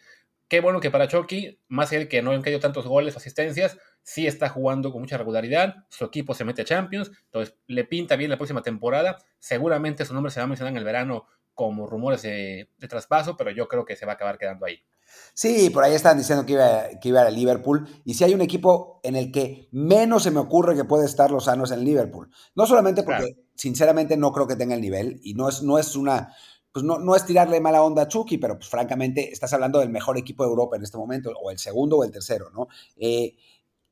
qué 0.49 0.61
bueno 0.61 0.81
que 0.81 0.91
para 0.91 1.09
Chucky, 1.09 1.59
más 1.69 1.93
el 1.93 2.09
que 2.09 2.23
no 2.23 2.31
han 2.31 2.43
caído 2.43 2.61
tantos 2.61 2.87
goles 2.87 3.15
o 3.15 3.19
asistencias, 3.19 3.79
sí 4.05 4.29
está 4.29 4.49
jugando 4.49 4.93
con 4.93 5.01
mucha 5.01 5.19
regularidad, 5.19 5.75
su 5.89 6.05
equipo 6.05 6.35
se 6.35 6.45
mete 6.45 6.63
a 6.63 6.65
Champions, 6.65 7.11
entonces 7.25 7.57
le 7.67 7.85
pinta 7.85 8.15
bien 8.15 8.31
la 8.31 8.37
próxima 8.37 8.63
temporada, 8.63 9.19
seguramente 9.41 10.05
su 10.05 10.15
nombre 10.15 10.31
se 10.31 10.39
va 10.39 10.45
a 10.45 10.47
mencionar 10.47 10.73
en 10.73 10.79
el 10.79 10.85
verano 10.85 11.27
como 11.55 11.89
rumores 11.89 12.23
de, 12.23 12.71
de 12.79 12.89
traspaso, 12.89 13.37
pero 13.37 13.51
yo 13.51 13.67
creo 13.67 13.85
que 13.85 13.97
se 13.97 14.07
va 14.07 14.13
a 14.13 14.15
acabar 14.15 14.39
quedando 14.39 14.67
ahí. 14.67 14.85
Sí, 15.33 15.71
por 15.71 15.85
ahí 15.85 15.95
están 15.95 16.19
diciendo 16.19 16.47
que 16.47 16.53
iba, 16.53 16.89
que 17.01 17.09
iba 17.09 17.23
a 17.23 17.31
Liverpool. 17.31 17.89
Y 18.05 18.15
si 18.15 18.25
hay 18.25 18.35
un 18.35 18.41
equipo 18.41 19.01
en 19.03 19.17
el 19.17 19.33
que 19.33 19.69
menos 19.73 20.23
se 20.23 20.31
me 20.31 20.41
ocurre 20.41 20.77
que 20.77 20.85
puede 20.85 21.07
estar 21.07 21.31
Lozano 21.31 21.65
es 21.65 21.71
en 21.71 21.85
Liverpool. 21.85 22.31
No 22.55 22.67
solamente 22.67 23.03
porque, 23.03 23.35
claro. 23.35 23.49
sinceramente, 23.55 24.17
no 24.17 24.33
creo 24.33 24.47
que 24.47 24.57
tenga 24.57 24.75
el 24.75 24.81
nivel 24.81 25.21
y 25.23 25.35
no 25.35 25.49
es, 25.49 25.63
no 25.63 25.79
es 25.79 25.97
una. 25.97 26.35
Pues 26.73 26.85
no, 26.85 26.99
no 26.99 27.15
es 27.15 27.25
tirarle 27.25 27.61
mala 27.61 27.83
onda 27.83 28.03
a 28.03 28.09
Chucky, 28.09 28.39
pero 28.39 28.57
pues 28.57 28.69
francamente 28.69 29.33
estás 29.33 29.53
hablando 29.53 29.79
del 29.79 29.91
mejor 29.91 30.19
equipo 30.19 30.43
de 30.43 30.51
Europa 30.51 30.77
en 30.77 30.83
este 30.83 30.99
momento, 30.99 31.31
o 31.41 31.53
el 31.53 31.59
segundo 31.59 31.99
o 31.99 32.05
el 32.05 32.11
tercero, 32.11 32.51
¿no? 32.51 32.67
Eh, 32.97 33.37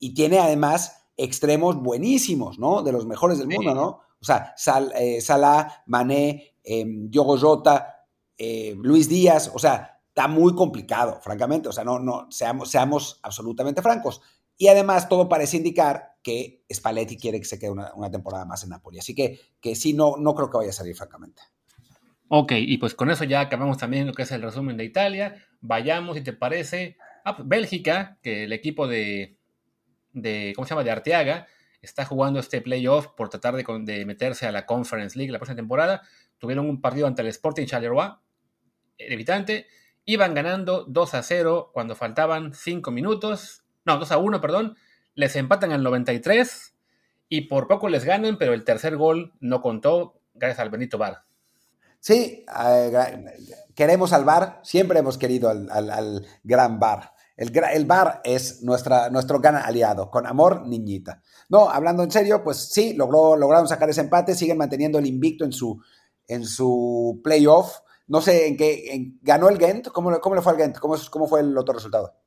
y 0.03 0.15
tiene 0.15 0.41
además 0.41 1.07
extremos 1.17 1.77
buenísimos, 1.77 2.59
¿no? 2.59 2.83
De 2.83 2.91
los 2.91 3.07
mejores 3.07 3.38
del 3.38 3.47
sí. 3.49 3.55
mundo, 3.55 3.73
¿no? 3.73 3.87
O 4.21 4.25
sea, 4.25 4.53
Sal, 4.57 4.93
eh, 4.99 5.21
Salah, 5.21 5.85
Mané, 5.87 6.57
eh, 6.65 6.85
Diogo 6.85 7.38
Jota, 7.38 8.09
eh, 8.37 8.75
Luis 8.77 9.09
Díaz, 9.09 9.53
o 9.55 9.61
sea, 9.61 10.01
está 10.09 10.27
muy 10.27 10.57
complicado, 10.57 11.21
francamente. 11.23 11.69
O 11.69 11.73
sea, 11.73 11.85
no, 11.85 12.01
no, 12.01 12.27
seamos, 12.33 12.69
seamos 12.69 13.21
absolutamente 13.23 13.81
francos. 13.81 14.21
Y 14.59 14.67
además 14.67 15.09
todo 15.09 15.29
parece 15.29 15.59
indicar 15.59 16.17
que 16.21 16.65
Spalletti 16.73 17.17
quiere 17.17 17.38
que 17.38 17.47
se 17.47 17.61
quede 17.61 17.71
una, 17.71 17.95
una, 17.95 18.11
temporada 18.11 18.45
más 18.45 18.65
en 18.65 18.71
Napoli. 18.71 18.99
Así 18.99 19.15
que, 19.15 19.38
que 19.61 19.77
sí, 19.77 19.93
no, 19.93 20.17
no 20.17 20.35
creo 20.35 20.51
que 20.51 20.59
vaya 20.59 20.71
a 20.71 20.75
salir, 20.75 20.97
francamente. 20.97 21.43
Ok, 22.27 22.55
y 22.57 22.77
pues 22.79 22.95
con 22.95 23.09
eso 23.09 23.23
ya 23.23 23.38
acabamos 23.38 23.79
también 23.79 24.09
lo 24.09 24.15
que 24.15 24.23
es 24.23 24.33
el 24.33 24.43
resumen 24.43 24.77
de 24.77 24.85
Italia. 24.85 25.37
Vayamos, 25.61 26.17
si 26.17 26.25
te 26.25 26.33
parece, 26.33 26.97
a 27.25 27.41
Bélgica, 27.41 28.19
que 28.21 28.45
el 28.45 28.53
equipo 28.53 28.88
de, 28.88 29.38
de, 30.12 30.53
¿cómo 30.55 30.66
se 30.66 30.70
llama?, 30.70 30.85
de 30.85 30.90
Arteaga, 30.90 31.46
está 31.81 32.05
jugando 32.05 32.40
este 32.40 32.61
playoff 32.61 33.09
por 33.09 33.29
tratar 33.29 33.57
de, 33.57 33.64
de, 33.81 34.07
meterse 34.07 34.46
a 34.46 34.53
la 34.53 34.66
Conference 34.66 35.18
League 35.18 35.33
la 35.33 35.38
próxima 35.38 35.57
temporada. 35.57 36.03
Tuvieron 36.38 36.68
un 36.68 36.81
partido 36.81 37.07
ante 37.07 37.22
el 37.22 37.29
Sporting 37.29 37.66
Charleroi, 37.66 38.12
evitante. 38.98 39.66
Iban 40.05 40.35
ganando 40.35 40.85
2 40.85 41.14
a 41.14 41.22
0 41.22 41.70
cuando 41.72 41.94
faltaban 41.94 42.55
5 42.55 42.90
minutos. 42.90 43.64
No, 43.85 43.98
2 43.98 44.12
a 44.12 44.18
1, 44.18 44.40
perdón. 44.40 44.77
Les 45.14 45.37
empatan 45.37 45.72
al 45.72 45.83
93 45.83 46.75
y 47.29 47.42
por 47.42 47.66
poco 47.68 47.88
les 47.88 48.05
ganan, 48.05 48.38
pero 48.38 48.53
el 48.53 48.64
tercer 48.64 48.96
gol 48.96 49.33
no 49.40 49.61
contó 49.61 50.20
gracias 50.35 50.61
al 50.61 50.70
Benito 50.70 50.98
Bar. 50.98 51.25
Sí, 52.01 52.44
eh, 52.66 53.25
queremos 53.75 54.12
al 54.12 54.25
Bar, 54.25 54.61
siempre 54.64 54.98
hemos 54.98 55.18
querido 55.18 55.48
al, 55.48 55.70
al, 55.70 55.90
al 55.90 56.27
gran 56.42 56.81
Bar. 56.81 57.12
El, 57.37 57.51
el, 57.73 57.87
bar 57.87 58.21
es 58.25 58.62
nuestra, 58.62 59.09
nuestro 59.11 59.40
gran 59.40 59.57
aliado, 59.57 60.11
con 60.11 60.27
amor, 60.27 60.66
niñita. 60.66 61.23
No, 61.49 61.71
hablando 61.71 62.03
en 62.03 62.11
serio, 62.11 62.42
pues 62.45 62.71
sí, 62.71 62.95
logró, 62.95 63.37
lograron 63.37 63.66
sacar 63.66 63.88
ese 63.88 64.03
empate, 64.03 64.35
siguen 64.35 64.59
manteniendo 64.59 64.99
el 64.99 65.07
invicto 65.07 65.45
en 65.45 65.53
su, 65.53 65.83
en 66.29 66.45
su 66.45 67.21
playoff. 67.25 67.79
No 68.07 68.21
sé 68.21 68.49
en 68.49 68.57
qué, 68.57 68.92
en, 68.92 69.18
¿ganó 69.23 69.49
el 69.49 69.59
Gent? 69.59 69.88
¿Cómo, 69.88 70.21
¿Cómo, 70.21 70.35
le 70.35 70.42
fue 70.42 70.53
al 70.53 70.59
Gent? 70.59 70.79
¿Cómo, 70.79 70.97
¿Cómo, 71.11 71.27
fue 71.27 71.40
el 71.40 71.57
otro 71.57 71.75
resultado? 71.75 72.18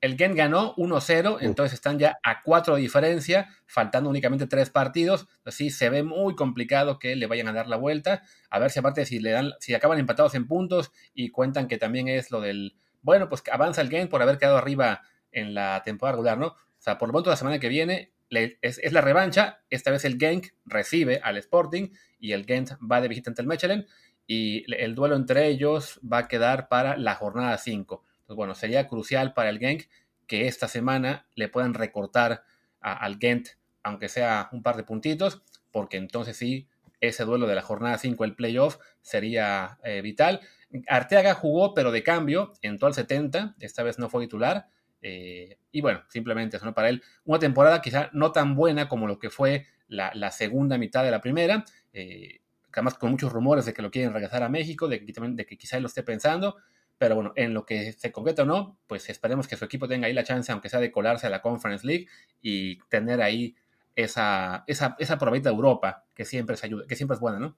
El 0.00 0.16
Gent 0.16 0.36
ganó 0.36 0.76
1-0, 0.76 1.38
entonces 1.40 1.74
están 1.74 1.98
ya 1.98 2.20
a 2.22 2.42
4 2.44 2.76
de 2.76 2.80
diferencia, 2.80 3.48
faltando 3.66 4.08
únicamente 4.08 4.46
3 4.46 4.70
partidos. 4.70 5.26
Así 5.44 5.70
se 5.70 5.90
ve 5.90 6.04
muy 6.04 6.36
complicado 6.36 7.00
que 7.00 7.16
le 7.16 7.26
vayan 7.26 7.48
a 7.48 7.52
dar 7.52 7.66
la 7.66 7.76
vuelta. 7.76 8.22
A 8.48 8.60
ver 8.60 8.70
si 8.70 8.78
aparte 8.78 9.04
si 9.06 9.18
le 9.18 9.32
dan, 9.32 9.50
si 9.58 9.74
acaban 9.74 9.98
empatados 9.98 10.36
en 10.36 10.46
puntos 10.46 10.92
y 11.14 11.30
cuentan 11.30 11.66
que 11.66 11.78
también 11.78 12.06
es 12.06 12.30
lo 12.30 12.40
del 12.40 12.76
bueno, 13.08 13.30
pues 13.30 13.42
avanza 13.50 13.80
el 13.80 13.88
game 13.88 14.08
por 14.08 14.20
haber 14.20 14.36
quedado 14.36 14.58
arriba 14.58 15.00
en 15.32 15.54
la 15.54 15.82
temporada 15.82 16.16
regular, 16.16 16.36
¿no? 16.36 16.48
O 16.48 16.76
sea, 16.76 16.98
por 16.98 17.08
lo 17.08 17.12
pronto 17.14 17.30
la 17.30 17.36
semana 17.36 17.58
que 17.58 17.70
viene 17.70 18.12
le, 18.28 18.58
es, 18.60 18.78
es, 18.84 18.92
la 18.92 19.00
revancha, 19.00 19.62
esta 19.70 19.90
vez 19.90 20.04
el 20.04 20.18
Genk 20.18 20.48
recibe 20.66 21.18
al 21.24 21.38
Sporting 21.38 21.88
y 22.20 22.32
el 22.32 22.44
Gent 22.44 22.72
va 22.80 23.00
de 23.00 23.08
visita 23.08 23.30
ante 23.30 23.40
el 23.40 23.48
Mechelen 23.48 23.86
y 24.26 24.70
el 24.74 24.94
duelo 24.94 25.16
entre 25.16 25.48
ellos 25.48 25.98
va 26.04 26.18
a 26.18 26.28
quedar 26.28 26.68
para 26.68 26.98
la 26.98 27.14
jornada 27.14 27.56
5. 27.56 28.04
Entonces, 28.04 28.36
bueno, 28.36 28.54
sería 28.54 28.86
crucial 28.86 29.32
para 29.32 29.48
el 29.48 29.58
Genk 29.58 29.84
que 30.26 30.46
esta 30.46 30.68
semana 30.68 31.26
le 31.34 31.48
puedan 31.48 31.72
recortar 31.72 32.42
al 32.80 33.16
Gent, 33.18 33.48
aunque 33.82 34.10
sea 34.10 34.50
un 34.52 34.62
par 34.62 34.76
de 34.76 34.84
puntitos, 34.84 35.40
porque 35.72 35.96
entonces 35.96 36.36
sí, 36.36 36.68
ese 37.00 37.24
duelo 37.24 37.46
de 37.46 37.54
la 37.54 37.62
jornada 37.62 37.98
5, 37.98 38.24
el 38.24 38.34
playoff, 38.34 38.78
sería 39.00 39.78
eh, 39.84 40.00
vital. 40.02 40.40
Arteaga 40.86 41.34
jugó, 41.34 41.74
pero 41.74 41.92
de 41.92 42.02
cambio, 42.02 42.52
entró 42.62 42.88
al 42.88 42.94
70, 42.94 43.56
esta 43.60 43.82
vez 43.82 43.98
no 43.98 44.08
fue 44.08 44.24
titular. 44.24 44.68
Eh, 45.00 45.58
y 45.70 45.80
bueno, 45.80 46.02
simplemente 46.08 46.56
eso. 46.56 46.74
Para 46.74 46.88
él, 46.88 47.02
una 47.24 47.38
temporada 47.38 47.80
quizá 47.80 48.10
no 48.12 48.32
tan 48.32 48.54
buena 48.54 48.88
como 48.88 49.06
lo 49.06 49.18
que 49.18 49.30
fue 49.30 49.66
la, 49.86 50.12
la 50.14 50.30
segunda 50.30 50.78
mitad 50.78 51.04
de 51.04 51.10
la 51.10 51.20
primera. 51.20 51.64
Eh, 51.92 52.40
además, 52.72 52.94
con 52.94 53.10
muchos 53.10 53.32
rumores 53.32 53.64
de 53.64 53.74
que 53.74 53.82
lo 53.82 53.90
quieren 53.90 54.12
regresar 54.12 54.42
a 54.42 54.48
México, 54.48 54.88
de 54.88 55.04
que, 55.04 55.12
de 55.12 55.46
que 55.46 55.56
quizá 55.56 55.76
él 55.76 55.82
lo 55.82 55.88
esté 55.88 56.02
pensando. 56.02 56.56
Pero 56.98 57.14
bueno, 57.14 57.32
en 57.36 57.54
lo 57.54 57.64
que 57.64 57.92
se 57.92 58.10
concreta 58.10 58.42
o 58.42 58.44
no, 58.44 58.76
pues 58.88 59.08
esperemos 59.08 59.46
que 59.46 59.56
su 59.56 59.64
equipo 59.64 59.86
tenga 59.86 60.08
ahí 60.08 60.12
la 60.12 60.24
chance, 60.24 60.50
aunque 60.50 60.68
sea 60.68 60.80
de 60.80 60.90
colarse 60.90 61.28
a 61.28 61.30
la 61.30 61.40
Conference 61.40 61.86
League 61.86 62.08
y 62.42 62.80
tener 62.88 63.22
ahí 63.22 63.54
esa, 63.98 64.62
esa, 64.68 64.94
esa 65.00 65.16
de 65.16 65.50
Europa, 65.50 66.04
que 66.14 66.24
siempre, 66.24 66.54
es 66.54 66.62
ayuda, 66.62 66.84
que 66.86 66.94
siempre 66.94 67.16
es 67.16 67.20
buena, 67.20 67.40
¿no? 67.40 67.56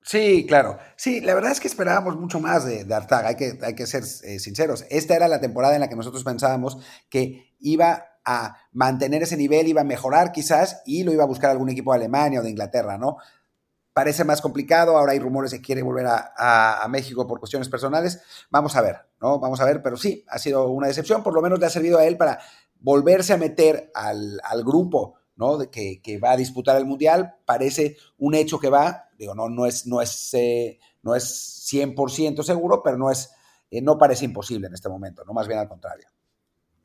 Sí, 0.00 0.46
claro. 0.46 0.78
Sí, 0.96 1.20
la 1.20 1.34
verdad 1.34 1.52
es 1.52 1.60
que 1.60 1.68
esperábamos 1.68 2.16
mucho 2.16 2.40
más 2.40 2.64
de, 2.64 2.84
de 2.84 2.94
hay 2.94 3.36
que, 3.36 3.58
hay 3.62 3.74
que 3.74 3.86
ser 3.86 4.02
eh, 4.02 4.38
sinceros. 4.38 4.86
Esta 4.88 5.14
era 5.14 5.28
la 5.28 5.40
temporada 5.40 5.74
en 5.74 5.80
la 5.80 5.88
que 5.88 5.96
nosotros 5.96 6.24
pensábamos 6.24 6.78
que 7.10 7.54
iba 7.58 8.06
a 8.24 8.56
mantener 8.72 9.22
ese 9.22 9.36
nivel, 9.36 9.68
iba 9.68 9.82
a 9.82 9.84
mejorar 9.84 10.32
quizás 10.32 10.82
y 10.86 11.04
lo 11.04 11.12
iba 11.12 11.24
a 11.24 11.26
buscar 11.26 11.50
algún 11.50 11.68
equipo 11.68 11.92
de 11.92 11.98
Alemania 11.98 12.40
o 12.40 12.42
de 12.42 12.50
Inglaterra, 12.50 12.96
¿no? 12.96 13.18
Parece 13.92 14.24
más 14.24 14.40
complicado, 14.40 14.96
ahora 14.96 15.12
hay 15.12 15.18
rumores 15.18 15.50
de 15.50 15.58
que 15.58 15.66
quiere 15.66 15.82
volver 15.82 16.06
a, 16.06 16.32
a, 16.36 16.82
a, 16.82 16.88
México 16.88 17.26
por 17.26 17.38
cuestiones 17.38 17.68
personales. 17.68 18.22
Vamos 18.50 18.74
a 18.76 18.80
ver, 18.80 18.96
¿no? 19.20 19.38
Vamos 19.38 19.60
a 19.60 19.66
ver, 19.66 19.82
pero 19.82 19.96
sí, 19.96 20.24
ha 20.28 20.38
sido 20.38 20.68
una 20.68 20.88
decepción, 20.88 21.22
por 21.22 21.34
lo 21.34 21.42
menos 21.42 21.60
le 21.60 21.66
ha 21.66 21.70
servido 21.70 21.98
a 21.98 22.04
él 22.04 22.16
para 22.16 22.40
volverse 22.80 23.32
a 23.32 23.38
meter 23.38 23.90
al, 23.94 24.40
al 24.42 24.64
grupo 24.64 25.16
¿no? 25.36 25.58
De 25.58 25.70
que, 25.70 26.18
va 26.18 26.32
a 26.32 26.36
disputar 26.36 26.76
el 26.76 26.86
Mundial, 26.86 27.36
parece 27.44 27.96
un 28.18 28.34
hecho 28.34 28.58
que 28.58 28.70
va, 28.70 29.10
digo, 29.18 29.34
no, 29.34 29.48
no 29.48 29.66
es, 29.66 29.86
no 29.86 30.00
es, 30.00 30.34
eh, 30.34 30.78
no 31.02 31.14
es 31.14 31.70
100% 31.72 32.42
seguro, 32.42 32.82
pero 32.82 32.96
no, 32.96 33.10
es, 33.10 33.32
eh, 33.70 33.80
no 33.80 33.98
parece 33.98 34.24
imposible 34.24 34.68
en 34.68 34.74
este 34.74 34.88
momento, 34.88 35.24
no 35.24 35.32
más 35.32 35.46
bien 35.46 35.58
al 35.58 35.68
contrario. 35.68 36.06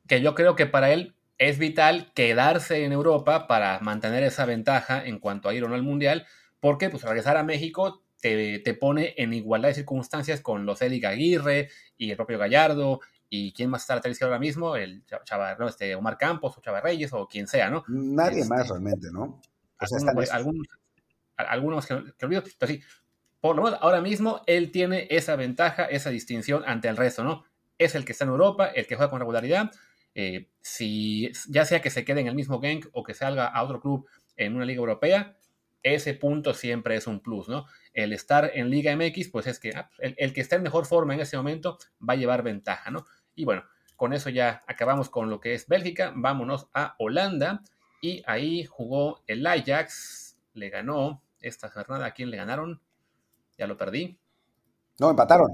Que 0.06 0.20
yo 0.20 0.34
creo 0.34 0.56
que 0.56 0.66
para 0.66 0.90
él 0.92 1.14
es 1.38 1.58
vital 1.58 2.12
quedarse 2.14 2.84
en 2.84 2.92
Europa 2.92 3.46
para 3.46 3.80
mantener 3.80 4.22
esa 4.24 4.44
ventaja 4.44 5.04
en 5.04 5.18
cuanto 5.18 5.48
a 5.48 5.54
ir 5.54 5.64
o 5.64 5.68
no 5.68 5.74
al 5.74 5.82
Mundial, 5.82 6.26
porque 6.60 6.90
pues 6.90 7.02
regresar 7.02 7.36
a 7.36 7.44
México 7.44 8.02
te, 8.20 8.74
pone 8.78 9.14
en 9.16 9.32
igualdad 9.32 9.70
de 9.70 9.74
circunstancias 9.74 10.40
con 10.40 10.66
los 10.66 10.82
Eric 10.82 11.04
Aguirre 11.06 11.70
y 11.96 12.10
el 12.10 12.16
propio 12.16 12.38
Gallardo 12.38 13.00
y 13.30 13.52
quién 13.52 13.70
más 13.70 13.82
está 13.82 13.94
a 13.94 14.00
la 14.04 14.14
ahora 14.22 14.38
mismo, 14.40 14.74
el 14.74 15.04
Chava, 15.24 15.54
¿no? 15.54 15.68
este, 15.68 15.94
Omar 15.94 16.18
Campos 16.18 16.58
o 16.58 16.60
Chava 16.60 16.80
Reyes 16.80 17.12
o 17.12 17.28
quien 17.28 17.46
sea, 17.46 17.70
¿no? 17.70 17.84
Nadie 17.86 18.44
más 18.44 18.62
este, 18.62 18.72
realmente, 18.72 19.08
¿no? 19.12 19.40
algunos, 20.30 20.66
algunos, 21.36 21.86
que, 21.86 21.94
olvido, 21.94 22.42
pero 22.58 22.72
sí, 22.72 22.82
por 23.40 23.56
lo 23.56 23.62
menos 23.62 23.78
ahora 23.80 24.00
mismo 24.00 24.42
él 24.46 24.72
tiene 24.72 25.06
esa 25.10 25.36
ventaja, 25.36 25.84
esa 25.84 26.10
distinción 26.10 26.64
ante 26.66 26.88
el 26.88 26.96
resto, 26.96 27.22
¿no? 27.24 27.44
Es 27.78 27.94
el 27.94 28.04
que 28.04 28.12
está 28.12 28.24
en 28.24 28.30
Europa, 28.30 28.66
el 28.66 28.86
que 28.86 28.96
juega 28.96 29.08
con 29.08 29.20
regularidad. 29.20 29.70
Eh, 30.14 30.50
si 30.60 31.30
ya 31.48 31.64
sea 31.64 31.80
que 31.80 31.88
se 31.88 32.04
quede 32.04 32.20
en 32.20 32.26
el 32.26 32.34
mismo 32.34 32.58
gang 32.60 32.84
o 32.92 33.04
que 33.04 33.14
salga 33.14 33.46
a 33.46 33.62
otro 33.62 33.80
club 33.80 34.08
en 34.36 34.56
una 34.56 34.64
liga 34.64 34.80
europea, 34.80 35.38
ese 35.82 36.14
punto 36.14 36.52
siempre 36.52 36.96
es 36.96 37.06
un 37.06 37.20
plus, 37.20 37.48
¿no? 37.48 37.66
El 37.94 38.12
estar 38.12 38.50
en 38.54 38.70
Liga 38.70 38.94
MX, 38.94 39.28
pues 39.28 39.46
es 39.46 39.58
que 39.58 39.70
ah, 39.74 39.90
el, 39.98 40.32
que 40.32 40.40
está 40.40 40.56
en 40.56 40.62
mejor 40.62 40.86
forma 40.86 41.14
en 41.14 41.20
ese 41.20 41.36
momento 41.36 41.78
va 42.06 42.14
a 42.14 42.16
llevar 42.16 42.42
ventaja, 42.42 42.90
¿no? 42.90 43.06
Y 43.40 43.46
bueno, 43.46 43.62
con 43.96 44.12
eso 44.12 44.28
ya 44.28 44.62
acabamos 44.66 45.08
con 45.08 45.30
lo 45.30 45.40
que 45.40 45.54
es 45.54 45.66
Bélgica, 45.66 46.12
vámonos 46.14 46.68
a 46.74 46.94
Holanda 46.98 47.62
y 48.02 48.22
ahí 48.26 48.66
jugó 48.66 49.22
el 49.26 49.46
Ajax, 49.46 50.36
le 50.52 50.68
ganó 50.68 51.22
esta 51.40 51.70
jornada, 51.70 52.04
¿a 52.04 52.10
quién 52.10 52.30
le 52.30 52.36
ganaron? 52.36 52.82
Ya 53.56 53.66
lo 53.66 53.78
perdí. 53.78 54.20
No, 54.98 55.08
empataron. 55.08 55.48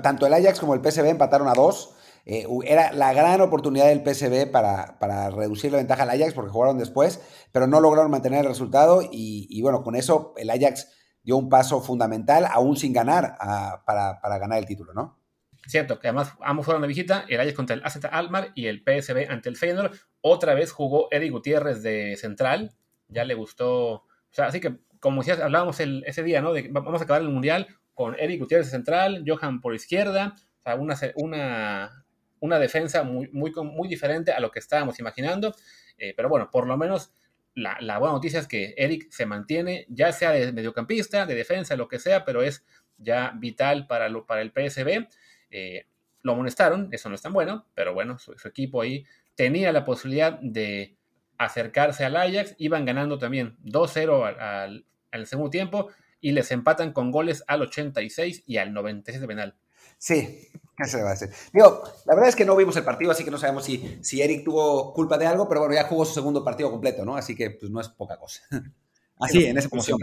Tanto 0.00 0.26
el 0.26 0.34
Ajax 0.34 0.60
como 0.60 0.74
el 0.74 0.80
PSV 0.80 1.06
empataron 1.06 1.48
a 1.48 1.54
dos. 1.54 1.96
Eh, 2.24 2.46
era 2.64 2.92
la 2.92 3.12
gran 3.12 3.40
oportunidad 3.40 3.86
del 3.86 4.04
PSV 4.04 4.48
para, 4.48 4.96
para, 5.00 5.30
reducir 5.30 5.72
la 5.72 5.78
ventaja 5.78 6.04
al 6.04 6.10
Ajax 6.10 6.34
porque 6.34 6.52
jugaron 6.52 6.78
después, 6.78 7.20
pero 7.50 7.66
no 7.66 7.80
lograron 7.80 8.12
mantener 8.12 8.42
el 8.42 8.48
resultado 8.48 9.02
y, 9.10 9.60
bueno, 9.60 9.82
con 9.82 9.96
eso 9.96 10.34
el 10.36 10.50
Ajax 10.50 10.88
dio 11.24 11.36
un 11.36 11.48
paso 11.48 11.80
fundamental, 11.80 12.46
aún 12.48 12.76
sin 12.76 12.92
ganar, 12.92 13.36
para, 13.84 14.20
para, 14.20 14.38
ganar 14.38 14.58
el 14.58 14.66
título, 14.66 14.94
¿no? 14.94 15.23
Cierto, 15.66 15.98
que 15.98 16.08
además 16.08 16.34
ambos 16.40 16.66
fueron 16.66 16.82
de 16.82 16.88
visita, 16.88 17.24
el 17.28 17.40
Ajax 17.40 17.54
contra 17.54 17.74
el 17.74 17.84
AZ 17.84 17.98
Almar 18.10 18.52
y 18.54 18.66
el 18.66 18.82
PSV 18.82 19.30
ante 19.30 19.48
el 19.48 19.56
Feyenoord. 19.56 19.96
Otra 20.20 20.54
vez 20.54 20.72
jugó 20.72 21.08
Eric 21.10 21.32
Gutiérrez 21.32 21.82
de 21.82 22.16
central, 22.16 22.72
ya 23.08 23.24
le 23.24 23.34
gustó, 23.34 23.92
o 23.92 24.06
sea, 24.30 24.46
así 24.46 24.60
que 24.60 24.76
como 25.00 25.20
decías, 25.20 25.40
hablábamos 25.40 25.78
ese 25.80 26.22
día, 26.22 26.40
¿no? 26.40 26.52
De, 26.52 26.68
vamos 26.70 27.00
a 27.00 27.04
acabar 27.04 27.20
el 27.20 27.28
Mundial 27.28 27.68
con 27.92 28.18
Eric 28.18 28.40
Gutiérrez 28.40 28.68
de 28.68 28.72
central, 28.72 29.24
Johan 29.26 29.60
por 29.60 29.74
izquierda, 29.74 30.34
o 30.60 30.62
sea, 30.62 30.76
una, 30.76 30.96
una 31.16 32.04
una 32.44 32.58
defensa 32.58 33.04
muy, 33.04 33.30
muy, 33.32 33.52
muy 33.54 33.88
diferente 33.88 34.30
a 34.30 34.38
lo 34.38 34.50
que 34.50 34.58
estábamos 34.58 35.00
imaginando. 35.00 35.54
Eh, 35.96 36.12
pero 36.14 36.28
bueno, 36.28 36.50
por 36.50 36.66
lo 36.66 36.76
menos 36.76 37.10
la, 37.54 37.98
buena 37.98 38.12
noticia 38.12 38.38
es 38.38 38.46
que 38.46 38.74
Eric 38.76 39.10
se 39.10 39.24
mantiene, 39.24 39.86
ya 39.88 40.12
sea 40.12 40.32
de 40.32 40.52
mediocampista, 40.52 41.24
de 41.24 41.34
defensa, 41.34 41.74
lo 41.74 41.88
que 41.88 41.98
sea, 41.98 42.26
pero 42.26 42.42
es 42.42 42.62
ya 42.98 43.32
vital 43.36 43.86
para, 43.86 44.10
lo, 44.10 44.26
para 44.26 44.42
el 44.42 44.52
PSB. 44.52 45.08
Eh, 45.56 45.86
lo 46.22 46.32
amonestaron, 46.32 46.88
eso 46.90 47.08
no 47.08 47.14
es 47.14 47.22
tan 47.22 47.32
bueno, 47.32 47.66
pero 47.74 47.94
bueno, 47.94 48.18
su, 48.18 48.34
equipo 48.44 48.80
ahí 48.80 49.04
tenía 49.36 49.70
la 49.70 49.84
posibilidad 49.84 50.40
de 50.40 50.96
acercarse 51.38 52.04
al 52.04 52.16
Ajax, 52.16 52.56
iban 52.58 52.84
ganando 52.84 53.18
también 53.18 53.56
2-0 53.62 54.36
al, 54.40 54.84
al, 55.12 55.26
segundo 55.26 55.50
tiempo 55.50 55.90
y 56.20 56.32
les 56.32 56.50
empatan 56.50 56.92
con 56.92 57.12
goles 57.12 57.44
al 57.46 57.62
86 57.62 58.42
y 58.46 58.56
al 58.56 58.72
96 58.72 59.20
de 59.20 59.28
penal. 59.28 59.56
Sí, 59.98 60.50
¿qué 60.76 60.84
se 60.86 61.02
va 61.02 61.10
a 61.10 61.12
hacer? 61.12 61.30
Digo, 61.52 61.84
la 62.04 62.14
verdad 62.14 62.30
es 62.30 62.36
que 62.36 62.44
no 62.44 62.56
vimos 62.56 62.76
el 62.76 62.84
partido, 62.84 63.12
así 63.12 63.22
que 63.22 63.30
no 63.30 63.38
sabemos 63.38 63.64
si, 63.64 63.98
si 64.02 64.20
Eric 64.20 64.44
tuvo 64.44 64.92
culpa 64.92 65.18
de 65.18 65.26
algo, 65.26 65.46
pero 65.46 65.60
bueno, 65.60 65.74
ya 65.76 65.84
jugó 65.84 66.04
su 66.04 66.14
segundo 66.14 66.42
partido 66.42 66.70
completo, 66.72 67.04
¿no? 67.04 67.16
Así 67.16 67.36
que 67.36 67.50
pues 67.50 67.70
no 67.70 67.80
es 67.80 67.88
poca 67.90 68.16
cosa. 68.16 68.42
Así, 69.20 69.46
en 69.46 69.56
esa 69.56 69.68
posición. 69.68 70.00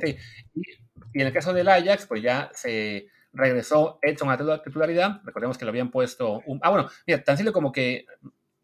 Sí. 0.00 0.16
Y, 0.54 1.20
en 1.20 1.26
el 1.26 1.32
caso 1.32 1.52
del 1.52 1.68
Ajax, 1.68 2.06
pues 2.06 2.22
ya 2.22 2.50
se 2.54 3.08
regresó 3.36 3.98
Edson 4.02 4.30
a 4.30 4.36
la 4.36 4.62
titularidad. 4.62 5.20
Recordemos 5.24 5.58
que 5.58 5.64
lo 5.64 5.70
habían 5.70 5.90
puesto. 5.90 6.42
Un... 6.46 6.58
Ah, 6.62 6.70
bueno, 6.70 6.88
mira, 7.06 7.22
tan 7.22 7.36
simple 7.36 7.52
como 7.52 7.70
que 7.70 8.06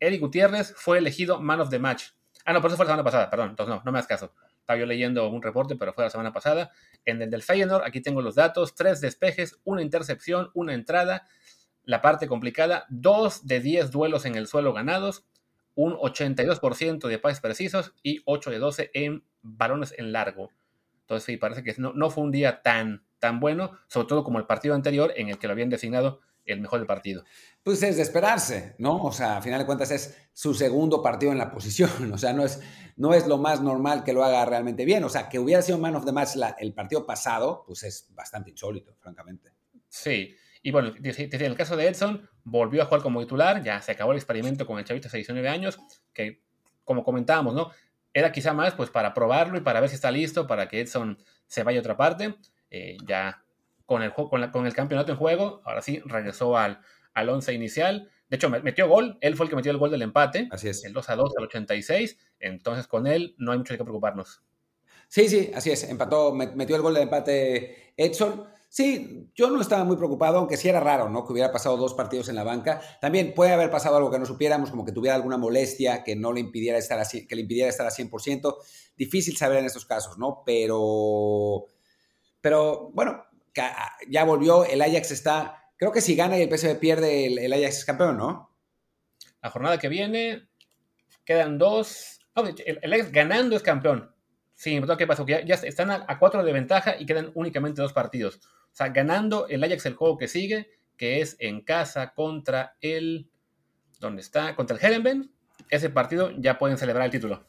Eric 0.00 0.20
Gutiérrez 0.20 0.74
fue 0.76 0.98
elegido 0.98 1.40
Man 1.40 1.60
of 1.60 1.70
the 1.70 1.78
Match. 1.78 2.08
Ah, 2.44 2.52
no, 2.52 2.60
por 2.60 2.70
eso 2.70 2.76
fue 2.76 2.86
la 2.86 2.92
semana 2.92 3.04
pasada, 3.04 3.30
perdón. 3.30 3.50
Entonces, 3.50 3.74
no, 3.74 3.82
no 3.84 3.92
me 3.92 3.98
hagas 3.98 4.08
caso. 4.08 4.34
Estaba 4.58 4.78
yo 4.78 4.86
leyendo 4.86 5.28
un 5.28 5.42
reporte, 5.42 5.76
pero 5.76 5.92
fue 5.92 6.04
la 6.04 6.10
semana 6.10 6.32
pasada. 6.32 6.72
En 7.04 7.20
el 7.22 7.30
del 7.30 7.42
Feyenoord, 7.42 7.84
aquí 7.84 8.00
tengo 8.00 8.22
los 8.22 8.34
datos: 8.34 8.74
tres 8.74 9.00
despejes, 9.00 9.60
una 9.64 9.82
intercepción, 9.82 10.50
una 10.54 10.74
entrada. 10.74 11.28
La 11.84 12.00
parte 12.00 12.26
complicada: 12.26 12.86
dos 12.88 13.46
de 13.46 13.60
diez 13.60 13.90
duelos 13.90 14.24
en 14.24 14.34
el 14.34 14.46
suelo 14.46 14.72
ganados, 14.72 15.26
un 15.74 15.94
82% 15.94 17.08
de 17.08 17.18
pases 17.18 17.40
precisos 17.40 17.94
y 18.02 18.22
8 18.24 18.50
de 18.50 18.58
12 18.58 18.90
en 18.94 19.24
balones 19.42 19.94
en 19.96 20.12
largo. 20.12 20.50
Entonces, 21.02 21.24
sí, 21.24 21.36
parece 21.36 21.62
que 21.62 21.74
no, 21.78 21.92
no 21.92 22.10
fue 22.10 22.24
un 22.24 22.30
día 22.30 22.62
tan, 22.62 23.04
tan 23.22 23.38
bueno, 23.38 23.78
sobre 23.86 24.08
todo 24.08 24.24
como 24.24 24.40
el 24.40 24.46
partido 24.46 24.74
anterior 24.74 25.12
en 25.16 25.28
el 25.28 25.38
que 25.38 25.46
lo 25.46 25.52
habían 25.52 25.70
designado 25.70 26.18
el 26.44 26.60
mejor 26.60 26.80
del 26.80 26.88
partido. 26.88 27.22
Pues 27.62 27.80
es 27.84 27.94
de 27.94 28.02
esperarse, 28.02 28.74
¿no? 28.78 29.00
O 29.00 29.12
sea, 29.12 29.36
a 29.36 29.42
final 29.42 29.60
de 29.60 29.64
cuentas 29.66 29.92
es 29.92 30.18
su 30.32 30.54
segundo 30.54 31.00
partido 31.04 31.30
en 31.30 31.38
la 31.38 31.48
posición, 31.48 31.88
o 32.12 32.18
sea, 32.18 32.32
no 32.32 32.44
es, 32.44 32.60
no 32.96 33.14
es 33.14 33.28
lo 33.28 33.38
más 33.38 33.60
normal 33.60 34.02
que 34.02 34.12
lo 34.12 34.24
haga 34.24 34.44
realmente 34.44 34.84
bien, 34.84 35.04
o 35.04 35.08
sea, 35.08 35.28
que 35.28 35.38
hubiera 35.38 35.62
sido 35.62 35.78
man 35.78 35.94
of 35.94 36.04
the 36.04 36.10
match 36.10 36.30
el 36.58 36.74
partido 36.74 37.06
pasado, 37.06 37.62
pues 37.64 37.84
es 37.84 38.08
bastante 38.12 38.50
insólito, 38.50 38.96
francamente. 38.98 39.52
Sí, 39.88 40.34
y 40.60 40.72
bueno, 40.72 40.92
en 41.00 41.42
el 41.42 41.54
caso 41.54 41.76
de 41.76 41.86
Edson, 41.86 42.28
volvió 42.42 42.82
a 42.82 42.86
jugar 42.86 43.02
como 43.02 43.20
titular, 43.20 43.62
ya 43.62 43.80
se 43.80 43.92
acabó 43.92 44.10
el 44.10 44.18
experimento 44.18 44.66
con 44.66 44.80
el 44.80 44.84
chavito 44.84 45.08
de 45.08 45.18
19 45.18 45.48
años, 45.48 45.78
que 46.12 46.42
como 46.82 47.04
comentábamos, 47.04 47.54
¿no? 47.54 47.70
Era 48.12 48.32
quizá 48.32 48.52
más 48.52 48.74
pues 48.74 48.90
para 48.90 49.14
probarlo 49.14 49.56
y 49.56 49.60
para 49.60 49.78
ver 49.78 49.88
si 49.88 49.94
está 49.94 50.10
listo, 50.10 50.48
para 50.48 50.66
que 50.66 50.80
Edson 50.80 51.16
se 51.46 51.62
vaya 51.62 51.78
a 51.78 51.82
otra 51.82 51.96
parte. 51.96 52.34
Eh, 52.74 52.96
ya 53.06 53.44
con 53.84 54.02
el, 54.02 54.14
con, 54.14 54.50
con 54.50 54.66
el 54.66 54.74
campeonato 54.74 55.12
en 55.12 55.18
juego. 55.18 55.60
Ahora 55.64 55.82
sí, 55.82 56.00
regresó 56.06 56.56
al, 56.56 56.80
al 57.12 57.28
once 57.28 57.52
inicial. 57.52 58.10
De 58.30 58.36
hecho, 58.36 58.48
metió 58.48 58.88
gol. 58.88 59.18
Él 59.20 59.36
fue 59.36 59.44
el 59.44 59.50
que 59.50 59.56
metió 59.56 59.70
el 59.70 59.76
gol 59.76 59.90
del 59.90 60.00
empate. 60.00 60.48
Así 60.50 60.68
es. 60.68 60.82
El 60.84 60.94
2 60.94 61.10
a 61.10 61.16
2 61.16 61.32
al 61.36 61.44
86. 61.44 62.16
Entonces, 62.40 62.86
con 62.86 63.06
él 63.06 63.34
no 63.36 63.52
hay 63.52 63.58
mucho 63.58 63.76
que 63.76 63.84
preocuparnos. 63.84 64.42
Sí, 65.06 65.28
sí, 65.28 65.50
así 65.54 65.70
es. 65.70 65.84
Empató, 65.84 66.32
metió 66.32 66.74
el 66.74 66.80
gol 66.80 66.94
del 66.94 67.02
empate 67.02 67.92
Edson. 67.98 68.46
Sí, 68.70 69.30
yo 69.34 69.50
no 69.50 69.60
estaba 69.60 69.84
muy 69.84 69.98
preocupado, 69.98 70.38
aunque 70.38 70.56
sí 70.56 70.66
era 70.66 70.80
raro, 70.80 71.10
¿no? 71.10 71.26
Que 71.26 71.34
hubiera 71.34 71.52
pasado 71.52 71.76
dos 71.76 71.92
partidos 71.92 72.30
en 72.30 72.36
la 72.36 72.42
banca. 72.42 72.80
También 73.02 73.34
puede 73.34 73.52
haber 73.52 73.70
pasado 73.70 73.98
algo 73.98 74.10
que 74.10 74.18
no 74.18 74.24
supiéramos, 74.24 74.70
como 74.70 74.86
que 74.86 74.92
tuviera 74.92 75.14
alguna 75.14 75.36
molestia 75.36 76.02
que 76.02 76.16
no 76.16 76.32
le 76.32 76.40
impidiera 76.40 76.78
estar 76.78 76.98
así, 76.98 77.26
que 77.26 77.34
le 77.34 77.42
impidiera 77.42 77.68
estar 77.68 77.86
a 77.86 77.90
100%. 77.90 78.56
Difícil 78.96 79.36
saber 79.36 79.58
en 79.58 79.66
estos 79.66 79.84
casos, 79.84 80.16
¿no? 80.16 80.42
Pero, 80.46 81.51
pero 82.42 82.90
bueno, 82.92 83.24
Ah, 83.58 83.96
ya 84.08 84.24
volvió, 84.24 84.64
el 84.64 84.80
Ajax 84.80 85.10
está, 85.10 85.64
creo 85.76 85.92
que 85.92 86.00
si 86.00 86.16
gana 86.16 86.38
y 86.38 86.42
el 86.42 86.56
PSV 86.56 86.78
pierde, 86.78 87.26
el, 87.26 87.52
Ajax 87.52 87.78
es 87.78 87.84
campeón, 87.84 88.16
¿no? 88.16 88.50
La 89.42 89.50
jornada 89.50 89.78
que 89.78 89.88
viene 89.88 90.48
quedan 91.24 91.58
dos, 91.58 92.20
el, 92.34 92.92
Ajax 92.92 93.12
ganando 93.12 93.56
es 93.56 93.62
campeón. 93.62 94.14
Sí, 94.54 94.80
¿qué 94.96 95.06
pasó? 95.06 95.26
Que 95.26 95.44
ya, 95.46 95.56
están 95.56 95.90
a, 95.90 96.18
cuatro 96.18 96.42
de 96.44 96.52
ventaja 96.52 96.96
y 96.98 97.04
quedan 97.04 97.32
únicamente 97.34 97.82
dos 97.82 97.92
partidos. 97.92 98.36
O 98.36 98.74
sea, 98.74 98.88
ganando 98.88 99.48
el 99.48 99.62
Ajax 99.62 99.86
el 99.86 99.94
juego 99.94 100.16
que 100.16 100.28
sigue, 100.28 100.70
que 100.96 101.20
es 101.20 101.36
en 101.38 101.62
casa 101.62 102.14
contra 102.14 102.76
el, 102.80 103.28
¿dónde 103.98 104.22
está? 104.22 104.54
Contra 104.54 104.76
el 104.76 104.84
Herenben. 104.84 105.32
Ese 105.68 105.90
partido 105.90 106.30
ya 106.38 106.58
pueden 106.58 106.78
celebrar 106.78 107.06
el 107.06 107.10
título. 107.10 107.46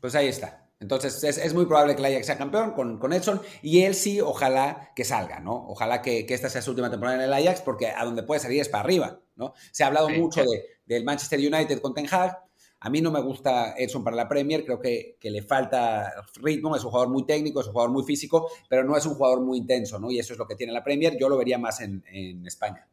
Pues 0.00 0.14
ahí 0.14 0.28
está. 0.28 0.69
Entonces 0.80 1.22
es, 1.22 1.52
muy 1.52 1.66
probable 1.66 1.94
que 1.94 2.00
el 2.00 2.06
Ajax 2.06 2.26
sea 2.26 2.38
campeón 2.38 2.70
con, 2.72 2.98
con, 2.98 3.12
Edson 3.12 3.42
y 3.60 3.82
él 3.82 3.94
sí, 3.94 4.18
ojalá 4.22 4.92
que 4.96 5.04
salga, 5.04 5.38
¿no? 5.38 5.66
Ojalá 5.68 6.00
que, 6.00 6.24
esta 6.26 6.48
sea 6.48 6.62
su 6.62 6.70
última 6.70 6.90
temporada 6.90 7.18
en 7.18 7.24
el 7.24 7.32
Ajax 7.34 7.60
porque 7.60 7.88
a 7.88 8.02
donde 8.02 8.22
puede 8.22 8.40
salir 8.40 8.62
es 8.62 8.70
para 8.70 8.84
arriba, 8.84 9.20
¿no? 9.36 9.52
Se 9.72 9.84
ha 9.84 9.88
hablado 9.88 10.08
mucho 10.08 10.40
de, 10.40 10.64
del 10.86 11.04
Manchester 11.04 11.38
United 11.38 11.80
con 11.82 11.92
Ten 11.92 12.06
Hag. 12.10 12.38
A 12.80 12.88
mí 12.88 13.02
no 13.02 13.10
me 13.10 13.20
gusta 13.20 13.74
Edson 13.76 14.02
para 14.02 14.16
la 14.16 14.26
Premier, 14.26 14.64
creo 14.64 14.80
que, 14.80 15.18
que, 15.20 15.30
le 15.30 15.42
falta 15.42 16.14
ritmo, 16.36 16.74
es 16.74 16.82
un 16.82 16.90
jugador 16.90 17.10
muy 17.10 17.26
técnico, 17.26 17.60
es 17.60 17.66
un 17.66 17.72
jugador 17.72 17.92
muy 17.92 18.04
físico, 18.04 18.50
pero 18.66 18.82
no 18.82 18.96
es 18.96 19.04
un 19.04 19.16
jugador 19.16 19.42
muy 19.42 19.58
intenso, 19.58 19.98
¿no? 19.98 20.10
Y 20.10 20.18
eso 20.18 20.32
es 20.32 20.38
lo 20.38 20.46
que 20.46 20.54
tiene 20.54 20.72
la 20.72 20.82
Premier, 20.82 21.14
yo 21.20 21.28
lo 21.28 21.36
vería 21.36 21.58
más 21.58 21.82
en, 21.82 22.02
en 22.10 22.46
España. 22.46 22.88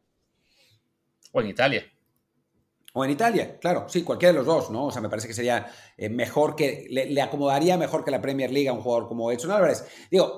O 1.32 1.40
en 1.40 1.48
Italia. 1.48 1.86
O 2.98 3.06
en 3.06 3.12
Italia, 3.12 3.60
claro, 3.60 3.86
sí, 3.88 4.02
cualquiera 4.02 4.32
de 4.32 4.40
los 4.40 4.48
dos, 4.48 4.72
¿no? 4.72 4.88
O 4.88 4.92
sea, 4.92 5.04
me 5.04 5.08
parece 5.08 5.28
que 5.28 5.36
sería 5.36 5.72
eh, 5.98 6.10
mejor 6.10 6.56
que, 6.56 6.88
le, 6.90 7.22
acomodaría 7.22 7.78
mejor 7.78 8.04
que 8.04 8.10
la 8.10 8.20
Premier 8.20 8.50
League 8.50 8.68
a 8.70 8.74
un 8.74 8.82
jugador 8.82 9.08
como 9.08 9.32
Edson 9.32 9.52
Álvarez. 9.52 9.86
Digo, 10.10 10.36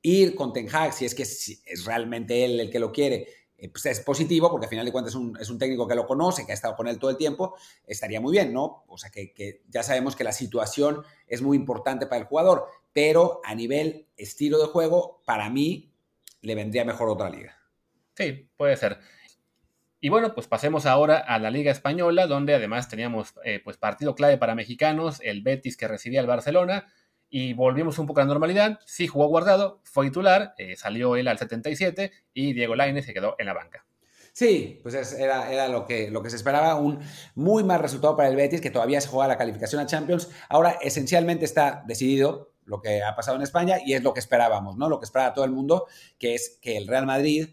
ir 0.00 0.34
con 0.34 0.54
Ten 0.54 0.74
Hag, 0.74 0.94
si 0.94 1.04
es 1.04 1.14
que 1.14 1.24
es, 1.24 1.84
realmente 1.84 2.46
él 2.46 2.60
el 2.60 2.70
que 2.70 2.78
lo 2.78 2.92
quiere, 2.92 3.28
eh, 3.58 3.68
pues 3.68 3.84
es 3.84 4.00
positivo, 4.00 4.50
porque 4.50 4.64
al 4.64 4.70
final 4.70 4.86
de 4.86 4.92
cuentas 4.92 5.12
es 5.12 5.16
un, 5.16 5.36
es 5.38 5.50
un, 5.50 5.58
técnico 5.58 5.86
que 5.86 5.94
lo 5.94 6.06
conoce, 6.06 6.46
que 6.46 6.52
ha 6.52 6.54
estado 6.54 6.76
con 6.76 6.88
él 6.88 6.98
todo 6.98 7.10
el 7.10 7.18
tiempo, 7.18 7.56
estaría 7.86 8.22
muy 8.22 8.32
bien, 8.32 8.54
¿no? 8.54 8.84
O 8.88 8.96
sea, 8.96 9.10
que, 9.10 9.34
que 9.34 9.60
ya 9.68 9.82
sabemos 9.82 10.16
que 10.16 10.24
la 10.24 10.32
situación 10.32 11.02
es 11.26 11.42
muy 11.42 11.58
importante 11.58 12.06
para 12.06 12.22
el 12.22 12.26
jugador, 12.26 12.68
pero 12.94 13.42
a 13.44 13.54
nivel 13.54 14.08
estilo 14.16 14.58
de 14.58 14.68
juego, 14.68 15.20
para 15.26 15.50
mí, 15.50 15.92
le 16.40 16.54
vendría 16.54 16.86
mejor 16.86 17.10
otra 17.10 17.28
liga. 17.28 17.54
Sí, 18.16 18.48
puede 18.56 18.78
ser. 18.78 18.98
Y 20.00 20.10
bueno, 20.10 20.32
pues 20.34 20.46
pasemos 20.46 20.86
ahora 20.86 21.18
a 21.18 21.38
la 21.38 21.50
Liga 21.50 21.72
Española, 21.72 22.26
donde 22.26 22.54
además 22.54 22.88
teníamos 22.88 23.34
eh, 23.44 23.60
pues 23.64 23.76
partido 23.76 24.14
clave 24.14 24.38
para 24.38 24.54
mexicanos, 24.54 25.20
el 25.24 25.42
Betis 25.42 25.76
que 25.76 25.88
recibía 25.88 26.20
al 26.20 26.26
Barcelona, 26.26 26.86
y 27.28 27.52
volvimos 27.52 27.98
un 27.98 28.06
poco 28.06 28.20
a 28.20 28.24
la 28.24 28.28
normalidad. 28.28 28.78
Sí 28.86 29.06
jugó 29.08 29.26
guardado, 29.26 29.80
fue 29.82 30.06
titular, 30.06 30.54
eh, 30.56 30.76
salió 30.76 31.16
él 31.16 31.26
al 31.26 31.38
77 31.38 32.12
y 32.32 32.52
Diego 32.52 32.76
Lainez 32.76 33.06
se 33.06 33.14
quedó 33.14 33.34
en 33.38 33.46
la 33.46 33.54
banca. 33.54 33.86
Sí, 34.32 34.78
pues 34.84 34.94
era, 35.14 35.52
era 35.52 35.66
lo, 35.66 35.84
que, 35.84 36.12
lo 36.12 36.22
que 36.22 36.30
se 36.30 36.36
esperaba, 36.36 36.76
un 36.76 37.00
muy 37.34 37.64
mal 37.64 37.80
resultado 37.80 38.16
para 38.16 38.28
el 38.28 38.36
Betis, 38.36 38.60
que 38.60 38.70
todavía 38.70 39.00
se 39.00 39.08
juega 39.08 39.26
la 39.26 39.36
calificación 39.36 39.80
a 39.80 39.86
Champions. 39.86 40.30
Ahora, 40.48 40.78
esencialmente 40.80 41.44
está 41.44 41.82
decidido 41.88 42.52
lo 42.64 42.80
que 42.80 43.02
ha 43.02 43.16
pasado 43.16 43.36
en 43.36 43.42
España 43.42 43.78
y 43.84 43.94
es 43.94 44.02
lo 44.04 44.14
que 44.14 44.20
esperábamos, 44.20 44.76
¿no? 44.76 44.88
Lo 44.88 45.00
que 45.00 45.06
esperaba 45.06 45.34
todo 45.34 45.44
el 45.44 45.50
mundo, 45.50 45.86
que 46.20 46.34
es 46.34 46.58
que 46.62 46.76
el 46.76 46.86
Real 46.86 47.04
Madrid, 47.04 47.48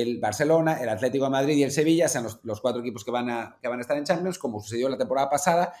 el 0.00 0.18
Barcelona, 0.18 0.78
el 0.80 0.88
Atlético 0.88 1.24
de 1.24 1.30
Madrid 1.30 1.56
y 1.56 1.62
el 1.62 1.72
Sevilla 1.72 2.08
sean 2.08 2.26
los, 2.42 2.60
cuatro 2.60 2.80
equipos 2.80 3.04
que 3.04 3.10
van, 3.10 3.28
a, 3.30 3.58
que 3.60 3.68
van 3.68 3.78
a 3.78 3.82
estar 3.82 3.96
en 3.96 4.04
Champions, 4.04 4.38
como 4.38 4.60
sucedió 4.60 4.88
la 4.88 4.98
temporada 4.98 5.28
pasada, 5.28 5.72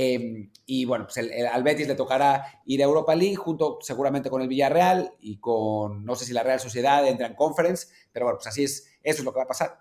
Em, 0.00 0.52
y 0.64 0.84
bueno, 0.84 1.06
pues 1.06 1.16
el, 1.16 1.44
al 1.44 1.64
Betis 1.64 1.88
le 1.88 1.96
tocará 1.96 2.62
ir 2.66 2.80
a 2.80 2.84
Europa 2.84 3.16
League 3.16 3.34
junto 3.34 3.78
seguramente 3.80 4.30
con 4.30 4.40
el 4.40 4.46
Villarreal 4.46 5.14
y 5.18 5.38
con, 5.38 6.04
no 6.04 6.14
sé 6.14 6.24
si 6.24 6.32
la 6.32 6.44
Real 6.44 6.60
Sociedad 6.60 7.04
entra 7.04 7.26
en 7.26 7.34
Conference, 7.34 7.88
pero 8.12 8.26
bueno, 8.26 8.38
pues 8.38 8.46
así 8.46 8.62
es, 8.62 8.86
eso 9.02 9.18
es 9.18 9.24
lo 9.24 9.32
que 9.32 9.38
va 9.38 9.44
a 9.44 9.48
pasar 9.48 9.80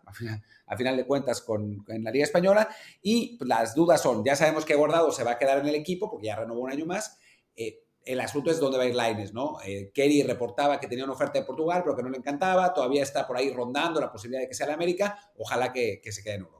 a 0.65 0.75
final, 0.75 0.97
de 0.97 1.05
cuentas 1.05 1.41
con, 1.41 1.85
en 1.87 2.03
la 2.03 2.09
Liga 2.09 2.25
Española. 2.25 2.67
Y 3.03 3.37
pues, 3.37 3.47
las 3.47 3.75
dudas 3.75 4.01
son, 4.01 4.25
ya 4.25 4.35
sabemos 4.35 4.65
que 4.65 4.73
Guardado 4.73 5.11
se 5.11 5.23
va 5.23 5.33
a 5.33 5.37
quedar 5.37 5.59
en 5.59 5.67
el 5.67 5.75
equipo 5.75 6.09
porque 6.09 6.25
ya 6.25 6.35
renovó 6.35 6.61
un 6.61 6.71
año 6.71 6.87
más. 6.87 7.19
Eh, 7.55 7.83
el 8.07 8.19
asunto 8.21 8.49
es 8.49 8.59
dónde 8.59 8.77
va 8.77 8.83
a 8.83 8.87
ir 8.87 8.95
Laines, 8.95 9.33
¿no? 9.33 9.57
Eh, 9.65 9.91
Kerry 9.93 10.23
reportaba 10.23 10.79
que 10.79 10.87
tenía 10.87 11.03
una 11.03 11.13
oferta 11.13 11.39
de 11.39 11.45
Portugal, 11.45 11.81
pero 11.83 11.95
que 11.95 12.03
no 12.03 12.09
le 12.09 12.17
encantaba. 12.17 12.73
Todavía 12.73 13.03
está 13.03 13.27
por 13.27 13.37
ahí 13.37 13.51
rondando 13.51 13.99
la 13.99 14.11
posibilidad 14.11 14.41
de 14.41 14.47
que 14.47 14.53
sea 14.53 14.67
la 14.67 14.73
América. 14.73 15.17
Ojalá 15.37 15.71
que, 15.71 15.99
que 16.01 16.11
se 16.11 16.23
quede 16.23 16.35
en 16.35 16.41
Europa. 16.41 16.57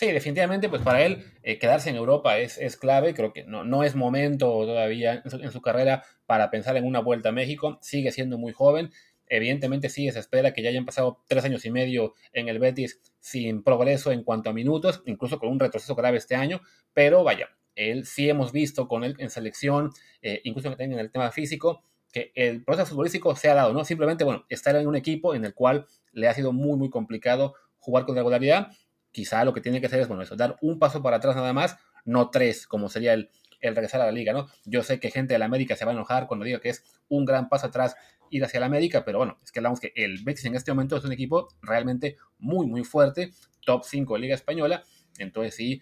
Sí, 0.00 0.06
definitivamente, 0.12 0.70
pues 0.70 0.80
para 0.80 1.04
él 1.04 1.24
eh, 1.42 1.58
quedarse 1.58 1.90
en 1.90 1.96
Europa 1.96 2.38
es, 2.38 2.56
es, 2.56 2.78
clave. 2.78 3.12
Creo 3.12 3.34
que 3.34 3.44
no, 3.44 3.64
no 3.64 3.84
es 3.84 3.94
momento 3.94 4.46
todavía 4.46 5.22
en 5.22 5.50
su, 5.50 5.60
carrera 5.60 6.04
para 6.24 6.50
pensar 6.50 6.78
en 6.78 6.86
una 6.86 7.00
vuelta 7.00 7.28
a 7.28 7.32
México. 7.32 7.78
Sigue 7.82 8.10
siendo 8.10 8.38
muy 8.38 8.52
joven. 8.52 8.92
Evidentemente 9.26 9.90
sí 9.90 10.10
se 10.10 10.18
espera 10.18 10.54
que 10.54 10.62
ya 10.62 10.70
hayan 10.70 10.86
pasado 10.86 11.22
tres 11.28 11.44
años 11.44 11.66
y 11.66 11.70
medio 11.70 12.14
en 12.32 12.48
el 12.48 12.58
Betis 12.58 12.98
sin 13.20 13.62
progreso 13.62 14.10
en 14.10 14.24
cuanto 14.24 14.48
a 14.48 14.54
minutos, 14.54 15.02
incluso 15.04 15.38
con 15.38 15.50
un 15.50 15.60
retroceso 15.60 15.94
grave 15.94 16.16
este 16.16 16.34
año, 16.34 16.62
pero 16.94 17.22
vaya, 17.22 17.50
él 17.88 18.06
sí 18.06 18.28
hemos 18.28 18.52
visto 18.52 18.88
con 18.88 19.04
él 19.04 19.16
en 19.18 19.30
selección, 19.30 19.90
eh, 20.22 20.40
incluso 20.44 20.74
en 20.78 20.92
el 20.92 21.10
tema 21.10 21.30
físico, 21.30 21.82
que 22.12 22.32
el 22.34 22.64
proceso 22.64 22.90
futbolístico 22.90 23.36
se 23.36 23.48
ha 23.48 23.54
dado, 23.54 23.72
¿no? 23.72 23.84
Simplemente, 23.84 24.24
bueno, 24.24 24.44
estar 24.48 24.74
en 24.76 24.86
un 24.86 24.96
equipo 24.96 25.34
en 25.34 25.44
el 25.44 25.54
cual 25.54 25.86
le 26.12 26.28
ha 26.28 26.34
sido 26.34 26.52
muy, 26.52 26.76
muy 26.76 26.90
complicado 26.90 27.54
jugar 27.78 28.04
con 28.04 28.16
regularidad 28.16 28.72
quizá 29.12 29.44
lo 29.44 29.52
que 29.52 29.60
tiene 29.60 29.80
que 29.80 29.86
hacer 29.86 30.00
es, 30.00 30.08
bueno, 30.08 30.22
eso, 30.22 30.36
dar 30.36 30.56
un 30.60 30.78
paso 30.78 31.02
para 31.02 31.16
atrás 31.16 31.36
nada 31.36 31.52
más, 31.52 31.76
no 32.04 32.30
tres, 32.30 32.66
como 32.66 32.88
sería 32.88 33.12
el, 33.12 33.30
el 33.60 33.74
regresar 33.74 34.00
a 34.00 34.06
la 34.06 34.12
liga, 34.12 34.32
¿no? 34.32 34.48
Yo 34.64 34.82
sé 34.82 35.00
que 35.00 35.10
gente 35.10 35.34
de 35.34 35.38
la 35.38 35.44
América 35.44 35.76
se 35.76 35.84
va 35.84 35.92
a 35.92 35.94
enojar 35.94 36.26
cuando 36.26 36.44
digo 36.44 36.60
que 36.60 36.70
es 36.70 36.84
un 37.08 37.24
gran 37.24 37.48
paso 37.48 37.66
atrás 37.66 37.96
ir 38.30 38.44
hacia 38.44 38.60
la 38.60 38.66
América, 38.66 39.04
pero 39.04 39.18
bueno, 39.18 39.38
es 39.42 39.50
que 39.50 39.58
hablamos 39.58 39.80
que 39.80 39.92
el 39.96 40.22
Betis 40.22 40.44
en 40.44 40.54
este 40.54 40.70
momento 40.70 40.96
es 40.96 41.04
un 41.04 41.12
equipo 41.12 41.48
realmente 41.60 42.16
muy, 42.38 42.66
muy 42.66 42.84
fuerte, 42.84 43.32
top 43.64 43.84
5 43.84 44.14
de 44.14 44.20
Liga 44.20 44.34
Española, 44.34 44.84
entonces 45.18 45.54
sí, 45.54 45.80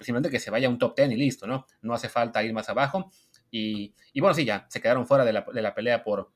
simplemente 0.00 0.30
que 0.30 0.40
se 0.40 0.50
vaya 0.50 0.68
un 0.68 0.78
top 0.78 0.96
10 0.96 1.12
y 1.12 1.16
listo, 1.16 1.46
¿no? 1.46 1.66
No 1.82 1.94
hace 1.94 2.08
falta 2.08 2.42
ir 2.42 2.52
más 2.52 2.68
abajo. 2.68 3.10
Y, 3.50 3.94
y 4.12 4.20
bueno, 4.20 4.34
sí, 4.34 4.44
ya, 4.44 4.66
se 4.68 4.80
quedaron 4.80 5.06
fuera 5.06 5.24
de 5.24 5.32
la, 5.32 5.46
de 5.52 5.62
la 5.62 5.74
pelea 5.74 6.02
por, 6.02 6.30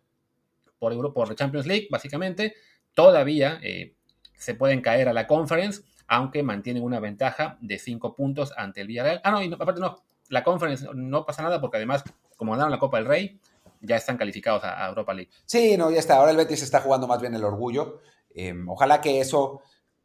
por, 0.78 1.12
por 1.12 1.34
Champions 1.34 1.66
League, 1.66 1.88
básicamente. 1.90 2.54
Todavía 2.94 3.60
eh, 3.62 3.94
se 4.34 4.54
pueden 4.54 4.80
caer 4.80 5.08
a 5.08 5.12
la 5.12 5.26
Conference, 5.26 5.82
aunque 6.06 6.42
mantienen 6.42 6.82
una 6.82 7.00
ventaja 7.00 7.58
de 7.60 7.78
5 7.78 8.14
puntos 8.14 8.52
ante 8.56 8.80
el 8.80 8.88
Villarreal. 8.88 9.20
Ah, 9.24 9.30
no, 9.30 9.42
y 9.42 9.52
aparte 9.52 9.80
no, 9.80 10.02
la 10.28 10.42
Conference 10.42 10.86
no 10.94 11.24
pasa 11.24 11.42
nada 11.42 11.60
porque 11.60 11.76
además, 11.76 12.02
como 12.36 12.52
ganaron 12.52 12.72
la 12.72 12.78
Copa 12.78 12.98
del 12.98 13.06
Rey, 13.06 13.40
ya 13.80 13.96
están 13.96 14.16
calificados 14.16 14.62
a, 14.64 14.88
Europa 14.88 15.12
League. 15.12 15.30
Sí, 15.44 15.76
no, 15.76 15.90
ya 15.90 15.98
está. 15.98 16.16
Ahora 16.16 16.30
el 16.30 16.36
Betis 16.36 16.62
está 16.62 16.80
jugando 16.80 17.06
más 17.06 17.20
bien 17.20 17.34
el 17.34 17.44
orgullo. 17.44 18.00
Em, 18.34 18.68
ojalá 18.68 19.00
que 19.00 19.20
eso, 19.20 19.60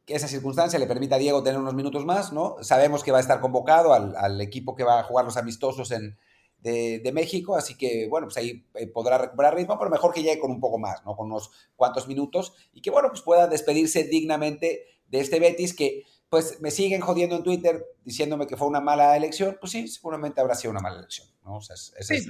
que 0.07 0.15
esa 0.15 0.29
circunstancia 0.29 0.79
le 0.79 0.87
permita 0.87 1.17
a 1.17 1.19
Diego 1.19 1.43
tener 1.43 1.59
unos 1.59 1.73
minutos 1.73 2.05
más, 2.05 2.31
¿no? 2.31 2.55
Sabemos 2.61 3.03
que 3.03 3.11
va 3.11 3.17
a 3.17 3.21
estar 3.21 3.41
convocado 3.41 3.93
al, 3.93 4.39
equipo 4.39 4.73
que 4.73 4.85
va 4.85 5.01
a 5.01 5.03
jugar 5.03 5.25
los 5.25 5.35
amistosos 5.35 5.91
en, 5.91 6.17
de, 6.61 7.11
México, 7.13 7.57
así 7.57 7.75
que 7.75 8.07
bueno, 8.07 8.27
pues 8.27 8.37
ahí 8.37 8.65
podrá 8.93 9.17
recuperar 9.17 9.55
ritmo, 9.55 9.77
pero 9.77 9.91
mejor 9.91 10.13
que 10.13 10.23
llegue 10.23 10.39
con 10.39 10.49
un 10.49 10.61
poco 10.61 10.79
más, 10.79 11.03
¿no? 11.05 11.17
Con 11.17 11.27
unos 11.27 11.51
cuantos 11.75 12.07
minutos 12.07 12.53
y 12.71 12.81
que 12.81 12.89
bueno, 12.89 13.09
pues 13.09 13.21
pueda 13.21 13.47
despedirse 13.47 14.05
dignamente 14.05 14.85
de 15.09 15.19
este 15.19 15.41
Betis 15.41 15.75
que 15.75 16.03
pues 16.29 16.61
me 16.61 16.71
siguen 16.71 17.01
jodiendo 17.01 17.35
en 17.35 17.43
Twitter 17.43 17.85
diciéndome 18.05 18.47
que 18.47 18.55
fue 18.55 18.69
una 18.69 18.79
mala 18.79 19.17
elección, 19.17 19.57
pues 19.59 19.73
sí, 19.73 19.89
seguramente 19.89 20.39
habrá 20.39 20.55
sido 20.55 20.71
una 20.71 20.79
mala 20.79 20.99
elección, 20.99 21.27
¿no? 21.43 21.57
O 21.57 21.61
sea, 21.61 21.75
es, 21.75 22.25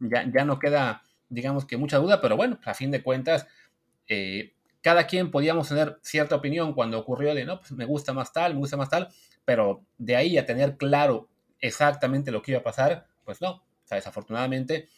ya, 0.00 0.32
ya, 0.34 0.44
no 0.46 0.58
queda, 0.58 1.02
digamos 1.28 1.66
que 1.66 1.76
mucha 1.76 1.98
duda, 1.98 2.22
pero 2.22 2.38
bueno, 2.38 2.58
a 2.64 2.72
fin 2.72 2.90
de 2.90 3.02
cuentas, 3.02 3.46
eh, 4.08 4.54
cada 4.84 5.06
quien 5.06 5.30
podíamos 5.30 5.70
tener 5.70 5.98
cierta 6.02 6.36
opinión 6.36 6.74
cuando 6.74 6.98
ocurrió 6.98 7.34
de, 7.34 7.46
no, 7.46 7.58
pues 7.58 7.72
me 7.72 7.86
gusta 7.86 8.12
más 8.12 8.34
tal, 8.34 8.52
me 8.52 8.60
gusta 8.60 8.76
más 8.76 8.90
tal, 8.90 9.08
pero 9.46 9.82
de 9.96 10.14
ahí 10.14 10.36
a 10.36 10.44
tener 10.44 10.76
claro 10.76 11.30
exactamente 11.58 12.30
lo 12.30 12.42
que 12.42 12.50
iba 12.50 12.60
a 12.60 12.64
pasar, 12.64 13.06
pues 13.24 13.40
no, 13.40 13.52
o 13.52 13.62
sea, 13.86 13.96
desafortunadamente 13.96 14.90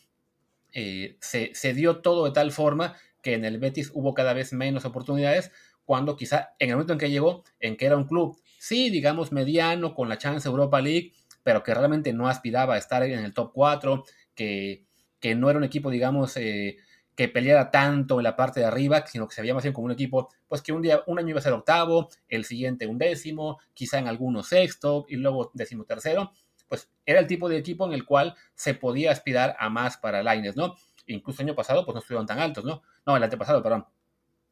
eh, 0.72 1.16
se, 1.20 1.54
se 1.54 1.72
dio 1.72 2.00
todo 2.00 2.24
de 2.24 2.32
tal 2.32 2.50
forma 2.50 2.96
que 3.22 3.34
en 3.34 3.44
el 3.44 3.60
Betis 3.60 3.92
hubo 3.94 4.12
cada 4.12 4.32
vez 4.32 4.52
menos 4.52 4.84
oportunidades, 4.84 5.52
cuando 5.84 6.16
quizá 6.16 6.56
en 6.58 6.70
el 6.70 6.74
momento 6.74 6.94
en 6.94 6.98
que 6.98 7.10
llegó, 7.10 7.44
en 7.60 7.76
que 7.76 7.86
era 7.86 7.96
un 7.96 8.08
club, 8.08 8.36
sí, 8.58 8.90
digamos, 8.90 9.30
mediano, 9.30 9.94
con 9.94 10.08
la 10.08 10.18
chance 10.18 10.48
Europa 10.48 10.80
League, 10.80 11.12
pero 11.44 11.62
que 11.62 11.72
realmente 11.72 12.12
no 12.12 12.26
aspiraba 12.28 12.74
a 12.74 12.78
estar 12.78 13.04
en 13.04 13.24
el 13.24 13.32
top 13.32 13.52
4, 13.54 14.02
que, 14.34 14.84
que 15.20 15.36
no 15.36 15.48
era 15.48 15.60
un 15.60 15.64
equipo, 15.64 15.90
digamos, 15.90 16.36
eh, 16.38 16.76
que 17.16 17.28
peleara 17.28 17.70
tanto 17.70 18.20
en 18.20 18.24
la 18.24 18.36
parte 18.36 18.60
de 18.60 18.66
arriba, 18.66 19.04
sino 19.06 19.26
que 19.26 19.34
se 19.34 19.40
veía 19.40 19.54
más 19.54 19.64
bien 19.64 19.72
como 19.72 19.86
un 19.86 19.92
equipo, 19.92 20.28
pues 20.46 20.60
que 20.60 20.72
un 20.72 20.82
día, 20.82 21.02
un 21.06 21.18
año 21.18 21.30
iba 21.30 21.38
a 21.38 21.42
ser 21.42 21.54
octavo, 21.54 22.10
el 22.28 22.44
siguiente 22.44 22.86
un 22.86 22.98
décimo, 22.98 23.58
quizá 23.72 23.98
en 23.98 24.06
algunos 24.06 24.48
sexto 24.48 25.06
y 25.08 25.16
luego 25.16 25.50
décimo 25.54 25.84
tercero, 25.84 26.30
pues 26.68 26.90
era 27.06 27.18
el 27.20 27.26
tipo 27.26 27.48
de 27.48 27.56
equipo 27.56 27.86
en 27.86 27.94
el 27.94 28.04
cual 28.04 28.34
se 28.54 28.74
podía 28.74 29.12
aspirar 29.12 29.56
a 29.58 29.70
más 29.70 29.96
para 29.96 30.22
Lines, 30.22 30.56
¿no? 30.56 30.76
Incluso 31.06 31.42
el 31.42 31.48
año 31.48 31.56
pasado, 31.56 31.84
pues 31.84 31.94
no 31.94 32.00
estuvieron 32.00 32.26
tan 32.26 32.38
altos, 32.38 32.64
¿no? 32.64 32.82
No, 33.06 33.16
el 33.16 33.22
antepasado, 33.22 33.62
perdón. 33.62 33.86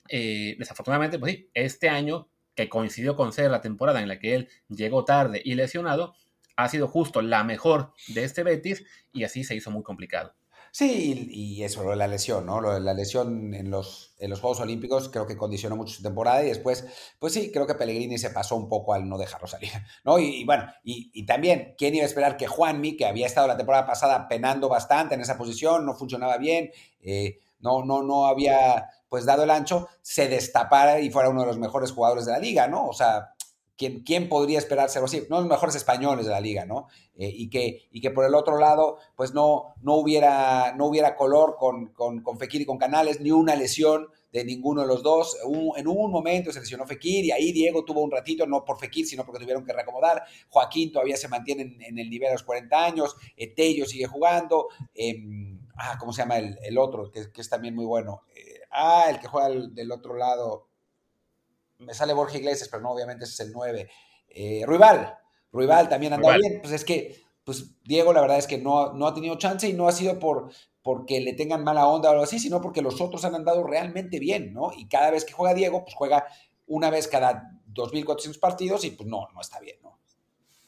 Eh, 0.09 0.57
desafortunadamente, 0.59 1.19
pues 1.19 1.33
sí, 1.33 1.51
este 1.53 1.89
año, 1.89 2.29
que 2.55 2.69
coincidió 2.69 3.17
con 3.17 3.33
ser 3.33 3.51
la 3.51 3.61
temporada 3.61 4.01
en 4.01 4.09
la 4.09 4.19
que 4.19 4.35
él 4.35 4.49
llegó 4.69 5.05
tarde 5.05 5.43
y 5.45 5.55
lesionado, 5.55 6.15
ha 6.57 6.69
sido 6.69 6.87
justo 6.89 7.21
la 7.21 7.43
mejor 7.43 7.93
de 8.09 8.25
este 8.25 8.43
Betis 8.45 8.85
y 9.13 9.25
así 9.25 9.45
se 9.45 9.57
hizo 9.57 9.71
muy 9.71 9.83
complicado. 9.83 10.35
Sí, 10.77 11.29
y, 11.31 11.63
eso, 11.63 11.85
lo 11.85 11.91
de 11.91 11.97
la 11.97 12.09
lesión, 12.09 12.47
¿no? 12.47 12.61
Lo 12.61 12.75
de 12.75 12.81
la 12.81 12.95
lesión 12.95 13.55
en 13.55 13.71
los, 13.71 14.17
en 14.19 14.29
los 14.29 14.41
Juegos 14.41 14.59
Olímpicos 14.59 15.09
creo 15.09 15.25
que 15.25 15.37
condicionó 15.37 15.77
mucho 15.77 15.95
su 15.95 16.03
temporada 16.03 16.43
y 16.43 16.49
después, 16.49 16.85
pues 17.21 17.33
sí, 17.33 17.53
creo 17.53 17.65
que 17.65 17.77
Pellegrini 17.77 18.19
se 18.19 18.31
pasó 18.31 18.57
un 18.57 18.69
poco 18.69 18.93
al 18.93 19.09
no 19.09 19.17
dejarlo 19.17 19.47
salir, 19.47 19.71
¿no? 20.05 20.19
Y, 20.19 20.45
bueno, 20.45 20.65
y, 20.83 21.25
también, 21.27 21.77
¿quién 21.79 21.95
iba 21.95 22.03
a 22.03 22.09
esperar 22.09 22.37
que 22.37 22.49
Juanmi, 22.49 22.97
que 22.97 23.07
había 23.07 23.27
estado 23.27 23.47
la 23.47 23.57
temporada 23.57 23.87
pasada 23.87 24.27
penando 24.27 24.69
bastante 24.69 25.15
en 25.15 25.21
esa 25.21 25.39
posición, 25.39 25.87
no 25.87 25.95
funcionaba 25.95 26.39
bien, 26.39 26.73
eh, 27.03 27.39
no, 27.61 27.85
no, 27.85 28.03
no 28.03 28.27
había 28.27 28.89
pues 29.09 29.27
dado 29.27 29.45
el 29.45 29.51
ancho, 29.51 29.87
se 30.03 30.29
destapara 30.29 30.99
y 30.99 31.09
fuera 31.09 31.29
uno 31.29 31.43
de 31.43 31.47
los 31.47 31.59
mejores 31.59 31.93
jugadores 31.93 32.27
de 32.27 32.33
la 32.33 32.41
liga, 32.41 32.67
¿no? 32.67 32.89
O 32.89 32.93
sea, 32.93 33.34
¿quién, 33.77 34.03
quién 34.03 34.29
podría 34.29 34.59
esperar 34.59 34.89
ser 34.91 35.03
así? 35.03 35.23
No 35.29 35.39
los 35.41 35.49
mejores 35.49 35.75
españoles 35.75 36.27
de 36.27 36.33
la 36.33 36.41
liga, 36.41 36.65
¿no? 36.65 36.89
Eh, 37.17 37.31
y, 37.33 37.49
que, 37.51 37.89
y 37.91 38.01
que 38.01 38.11
por 38.11 38.25
el 38.25 38.35
otro 38.35 38.59
lado, 38.59 38.99
pues 39.17 39.35
no, 39.35 39.75
no, 39.83 39.95
hubiera, 39.95 40.75
no 40.77 40.87
hubiera 40.87 41.17
color 41.17 41.57
con, 41.59 41.89
con, 41.89 42.23
con 42.23 42.39
Fekir 42.39 42.63
y 42.63 42.67
con 42.67 42.79
Canales, 42.79 43.21
ni 43.21 43.31
una 43.31 43.57
lesión 43.57 44.09
de 44.33 44.45
ninguno 44.45 44.83
de 44.83 44.89
los 44.89 45.03
dos. 45.03 45.37
en 45.77 45.87
un 45.87 46.11
momento 46.11 46.53
se 46.53 46.61
lesionó 46.61 46.87
Fekir 46.87 47.25
y 47.25 47.31
ahí 47.31 47.53
Diego 47.53 47.85
tuvo 47.85 48.03
un 48.03 48.11
ratito, 48.11 48.47
no 48.47 48.65
por 48.65 48.79
Fekir, 48.79 49.07
sino 49.07 49.25
porque 49.25 49.41
tuvieron 49.41 49.65
que 49.65 49.73
reacomodar. 49.73 50.25
Joaquín 50.49 50.93
todavía 50.93 51.17
se 51.17 51.29
mantiene 51.29 51.77
en, 51.81 51.99
el 51.99 52.11
nivel 52.11 52.29
de 52.29 52.35
los 52.35 52.43
40 52.43 52.85
años. 52.85 53.17
Tello 53.55 53.87
sigue 53.87 54.07
jugando. 54.07 54.69
Em, 54.93 55.61
ah, 55.77 55.97
¿cómo 56.01 56.13
se 56.13 56.23
llama 56.23 56.39
el, 56.39 56.59
el 56.65 56.79
otro? 56.79 57.13
Que, 57.13 57.31
que, 57.31 57.41
es 57.41 57.49
también 57.49 57.77
muy 57.77 57.85
bueno. 57.85 58.23
Eh, 58.35 58.55
Ah, 58.77 59.07
el 59.09 59.21
que 59.21 59.29
juega 59.29 59.51
del 59.51 59.93
otro 59.93 60.17
lado. 60.17 60.67
Me 61.79 61.95
sale 61.95 62.13
Borja 62.13 62.39
Iglesias, 62.39 62.69
pero 62.69 62.83
no, 62.83 62.91
obviamente 62.91 63.25
ese 63.25 63.35
es 63.35 63.41
el 63.41 63.53
9. 63.53 63.91
Eh, 64.29 64.63
Ruibal. 64.67 65.17
Ruibal 65.53 65.89
también 65.89 66.13
anda 66.13 66.37
bien. 66.37 66.61
Pues 66.61 66.73
es 66.73 66.85
que, 66.85 67.23
pues 67.45 67.75
Diego, 67.85 68.13
la 68.13 68.21
verdad 68.21 68.39
es 68.39 68.47
que 68.47 68.59
no, 68.59 68.93
no 68.93 69.07
ha 69.07 69.15
tenido 69.15 69.37
chance 69.37 69.69
y 69.69 69.73
no 69.73 69.89
ha 69.89 69.93
sido 69.93 70.19
por 70.19 70.51
porque 70.85 71.19
le 71.21 71.33
tengan 71.33 71.65
mala 71.65 71.89
onda 71.89 72.11
o 72.11 72.13
algo 72.13 72.25
así, 72.25 72.39
sino 72.39 72.61
porque 72.61 72.83
los 72.83 73.01
otros 73.01 73.25
han 73.25 73.35
andado 73.35 73.65
realmente 73.65 74.19
bien, 74.19 74.53
¿no? 74.53 74.71
Y 74.77 74.87
cada 74.87 75.11
vez 75.11 75.25
que 75.25 75.33
juega 75.33 75.55
Diego, 75.55 75.83
pues 75.83 75.95
juega 75.95 76.27
una 76.67 76.91
vez 76.91 77.09
cada 77.09 77.59
2.400 77.73 78.39
partidos 78.39 78.85
y 78.85 78.91
pues 78.91 79.09
no, 79.09 79.29
no 79.35 79.41
está 79.41 79.61
bien, 79.61 79.79
¿no? 79.83 79.99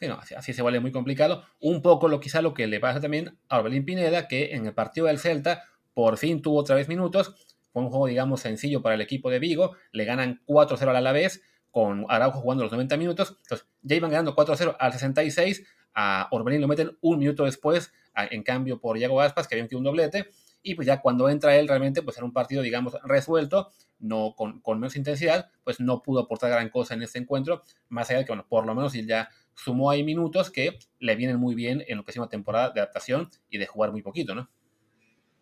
Sí, 0.01 0.09
no, 0.09 0.19
así, 0.37 0.55
se 0.55 0.63
vuelve 0.63 0.81
muy 0.81 0.91
complicado. 0.91 1.45
Un 1.61 1.83
poco 1.83 2.09
lo 2.09 2.19
quizá 2.19 2.41
lo 2.41 2.55
que 2.55 2.67
le 2.67 2.81
pasa 2.81 3.01
también 3.01 3.39
a 3.51 3.59
Orbelín 3.59 3.85
Pineda, 3.85 4.27
que 4.27 4.55
en 4.55 4.67
el 4.67 4.75
partido 4.75 5.07
del 5.07 5.19
Celta 5.19 5.65
por 5.93 6.17
fin 6.17 6.41
tuvo 6.41 6.61
otra 6.61 6.77
vez 6.77 6.89
minutos, 6.89 7.35
fue 7.77 7.83
un 7.83 7.91
juego, 7.91 8.07
digamos, 8.07 8.41
sencillo 8.41 8.81
para 8.81 8.95
el 8.95 9.03
equipo 9.03 9.29
de 9.29 9.39
Vigo. 9.39 9.77
Le 9.93 10.07
ganan 10.07 10.41
4-0 10.47 10.89
al 10.89 10.97
Alavés, 10.97 11.43
con 11.71 12.07
Araujo 12.09 12.41
jugando 12.41 12.65
los 12.65 12.73
90 12.73 12.97
minutos. 12.97 13.37
Entonces, 13.43 13.69
ya 13.83 13.97
iban 13.97 14.11
ganando 14.11 14.35
4-0 14.35 14.77
al 14.81 14.93
66. 14.95 15.63
a 15.93 16.27
Orbelín 16.31 16.63
lo 16.63 16.69
meten 16.69 16.97
un 17.03 17.19
minuto 17.19 17.45
después, 17.45 17.93
en 18.15 18.43
cambio 18.43 18.81
por 18.81 18.97
Iago 18.97 19.21
Aspas, 19.21 19.47
que 19.47 19.57
había 19.57 19.65
metido 19.65 19.79
un 19.81 19.85
doblete, 19.85 20.31
y 20.63 20.75
pues 20.75 20.87
ya 20.87 21.03
cuando 21.03 21.29
entra 21.29 21.55
él 21.55 21.69
realmente, 21.69 22.01
pues 22.01 22.17
era 22.17 22.25
un 22.25 22.33
partido, 22.33 22.63
digamos, 22.63 22.97
resuelto, 23.05 23.69
no 23.99 24.35
con, 24.35 24.63
menos 24.81 24.97
intensidad, 24.97 25.51
pues 25.63 25.79
no 25.79 26.01
pudo 26.01 26.21
aportar 26.21 26.49
gran 26.49 26.71
cosa 26.71 26.95
en 26.95 27.03
este 27.03 27.19
encuentro, 27.19 27.63
más 27.91 28.09
allá 28.09 28.21
de 28.21 28.25
que, 28.25 28.33
bueno, 28.33 28.47
por 28.49 28.65
lo 28.65 28.75
menos 28.75 28.95
ya 28.95 29.29
sumó 29.55 29.91
ahí 29.91 30.03
minutos 30.03 30.51
que 30.51 30.79
le 30.99 31.15
vienen 31.15 31.37
muy 31.37 31.55
bien 31.55 31.85
en 31.87 31.99
lo 31.99 32.05
que 32.07 32.13
es 32.13 32.17
una 32.17 32.31
temporada 32.31 32.71
de 32.71 32.81
adaptación 32.81 33.29
y 33.51 33.59
de 33.59 33.67
jugar 33.67 33.93
muy 33.93 34.01
poquito, 34.01 34.35
¿no? 34.35 34.49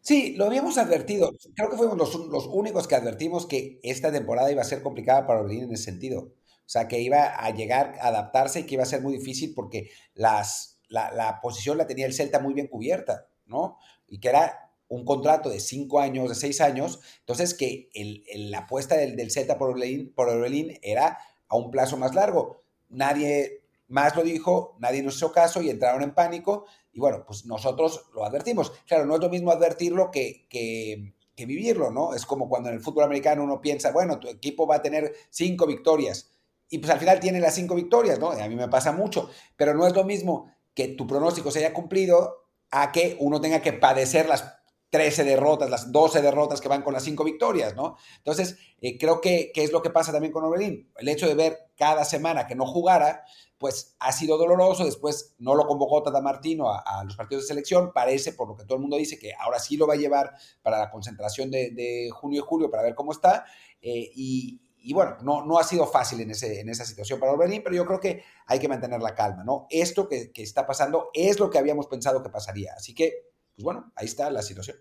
Sí, 0.05 0.35
lo 0.37 0.45
habíamos 0.45 0.77
advertido. 0.77 1.33
Creo 1.57 1.71
que 1.71 1.79
fuimos 1.79 1.97
los, 1.97 2.15
los, 2.27 2.47
únicos 2.47 2.87
que 2.87 2.95
advertimos 2.95 3.47
que 3.47 3.81
esta 3.83 4.13
temporada 4.13 4.53
iba 4.53 4.61
a 4.61 4.67
ser 4.67 4.83
complicada 4.83 5.27
para 5.27 5.41
Orbelín 5.41 5.65
en 5.65 5.73
ese 5.73 5.85
sentido. 5.85 6.21
O 6.21 6.69
sea, 6.69 6.89
que 6.89 7.01
iba 7.01 7.25
a 7.25 7.51
llegar 7.55 7.97
a 7.99 8.09
adaptarse 8.09 8.61
y 8.61 8.63
que 8.65 8.75
iba 8.75 8.83
a 8.83 8.87
ser 8.87 9.01
muy 9.01 9.15
difícil 9.15 9.55
porque 9.55 9.89
las, 10.13 10.79
la, 10.91 11.41
posición 11.41 11.79
la 11.79 11.87
tenía 11.87 12.05
el 12.05 12.13
Celta 12.13 12.39
muy 12.39 12.53
bien 12.53 12.67
cubierta, 12.67 13.29
¿no? 13.47 13.79
Y 14.07 14.21
que 14.21 14.29
era 14.29 14.75
un 14.89 15.07
contrato 15.07 15.49
de 15.49 15.59
cinco 15.59 16.01
años, 16.01 16.29
de 16.29 16.35
seis 16.35 16.61
años. 16.61 17.01
Entonces, 17.21 17.55
que 17.55 17.89
el, 17.95 18.25
la 18.51 18.59
apuesta 18.59 18.97
del, 18.97 19.17
del 19.17 19.31
Celta 19.31 19.57
por 19.57 19.71
Orbelín, 19.71 20.13
por 20.15 20.29
Orbelín 20.29 20.79
era 20.83 21.19
a 21.49 21.57
un 21.57 21.71
plazo 21.71 21.97
más 21.97 22.15
largo. 22.15 22.63
Nadie 22.91 23.65
más 23.89 24.15
lo 24.17 24.23
dijo, 24.23 24.77
nadie 24.81 25.03
nos 25.03 25.17
hizo 25.17 25.33
caso 25.33 25.63
y 25.63 25.71
entraron 25.71 26.03
en 26.03 26.15
pánico 26.15 26.67
y 26.95 27.01
bueno, 27.01 27.24
pues 27.26 27.45
nosotros 27.45 28.07
lo 28.14 28.24
advertimos. 28.24 28.72
Claro, 28.86 29.05
no 29.05 29.16
es 29.16 29.20
lo 29.20 29.28
mismo 29.28 29.51
advertirlo 29.51 30.11
que, 30.12 30.47
que, 30.49 31.12
vivirlo, 31.45 31.90
¿no? 31.90 32.14
Es 32.14 32.24
como 32.24 32.49
cuando 32.49 32.68
en 32.68 32.76
el 32.76 32.80
fútbol 32.80 33.05
americano 33.05 33.42
uno 33.42 33.61
piensa, 33.61 33.90
bueno, 33.90 34.20
tu 34.20 34.28
equipo 34.28 34.66
va 34.66 34.76
a 34.76 34.82
tener 34.82 35.12
cinco 35.28 35.66
victorias 35.66 36.30
y 36.70 36.78
pues 36.78 36.90
al 36.90 37.01
final 37.01 37.18
tiene 37.18 37.40
las 37.40 37.57
cinco 37.57 37.74
victorias, 37.74 38.20
¿no? 38.20 38.30
A 38.30 38.49
mí 38.49 38.55
me 38.55 38.68
pasa 38.68 38.92
mucho, 38.92 39.28
pero 39.57 39.74
no 39.74 39.86
es 39.86 39.95
lo 39.95 40.05
mismo 40.05 40.51
que 40.72 40.88
tu 40.88 41.07
pronóstico 41.07 41.51
se 41.51 41.59
haya 41.59 41.74
cumplido 41.74 42.47
a 42.70 42.92
que 42.92 43.16
uno 43.18 43.40
tenga 43.40 43.61
que 43.61 43.72
padecer 43.72 44.28
las 44.28 44.57
13 44.95 45.24
derrotas, 45.24 45.68
las 45.68 45.90
12 45.90 46.22
derrotas 46.22 46.61
que 46.61 46.68
van 46.68 46.82
con 46.82 46.92
las 46.92 47.03
cinco 47.03 47.24
victorias, 47.24 47.74
¿no? 47.74 47.97
Entonces, 48.18 48.57
eh, 48.80 48.97
creo 48.97 49.20
que, 49.20 49.51
que, 49.53 49.64
es 49.64 49.72
lo 49.72 49.82
que 49.82 49.90
pasa 49.90 50.12
también 50.12 50.32
con 50.32 50.45
Orbelín. 50.45 50.88
El 50.97 51.09
hecho 51.09 51.26
de 51.26 51.34
ver 51.34 51.72
cada 51.76 52.05
semana 52.05 52.47
que 52.47 52.55
no 52.55 52.64
jugara, 52.64 53.24
pues 53.59 53.97
ha 53.99 54.12
sido 54.12 54.38
doloroso. 54.38 54.84
Después 54.84 55.34
no 55.40 55.57
lo 55.57 55.66
convocó 55.66 56.01
Tata 56.05 56.20
Martino 56.20 56.70
a, 56.70 57.03
los 57.03 57.16
partidos 57.16 57.42
de 57.42 57.49
selección. 57.49 57.92
Parece, 57.92 58.34
por 58.34 58.47
lo 58.47 58.57
que 58.57 58.66
todo 58.66 58.76
el 58.76 58.82
mundo 58.82 58.97
dice, 58.97 59.18
que 59.18 59.32
ahora 59.36 59.59
sí 59.59 59.76
lo 59.76 59.88
va 59.88 59.95
a 59.95 59.97
llevar 59.97 60.30
para 60.62 60.78
la 60.78 60.92
concentración 60.92 61.51
de, 61.51 62.09
junio 62.12 62.42
y 62.42 62.47
julio 62.47 62.70
para 62.70 62.84
ver 62.84 62.95
cómo 62.95 63.11
está. 63.11 63.47
Eh, 63.82 64.12
y, 64.14 64.61
bueno, 64.92 65.16
no, 65.22 65.45
no 65.45 65.59
ha 65.59 65.64
sido 65.64 65.88
fácil 65.88 66.20
en, 66.20 66.30
ese, 66.30 66.61
en 66.61 66.68
esa 66.68 66.84
situación 66.84 67.18
para 67.18 67.32
Orbelín, 67.32 67.64
pero 67.64 67.74
yo 67.74 67.84
creo 67.84 67.99
que 67.99 68.22
hay 68.47 68.61
que 68.61 68.68
mantener 68.68 69.03
la 69.03 69.16
calma, 69.16 69.42
¿no? 69.42 69.66
Esto 69.70 70.07
que, 70.07 70.30
que 70.30 70.45
está 70.45 70.68
pasando 70.68 71.11
es 71.14 71.40
lo 71.40 71.51
que 71.51 71.59
habíamos 71.59 71.88
pensado 71.88 72.22
que 72.22 72.30
pasaría. 72.30 72.74
Así 72.76 72.95
que, 72.95 73.34
pues 73.55 73.65
bueno, 73.65 73.93
ahí 73.97 74.07
está 74.07 74.31
la 74.31 74.43
situación. 74.43 74.77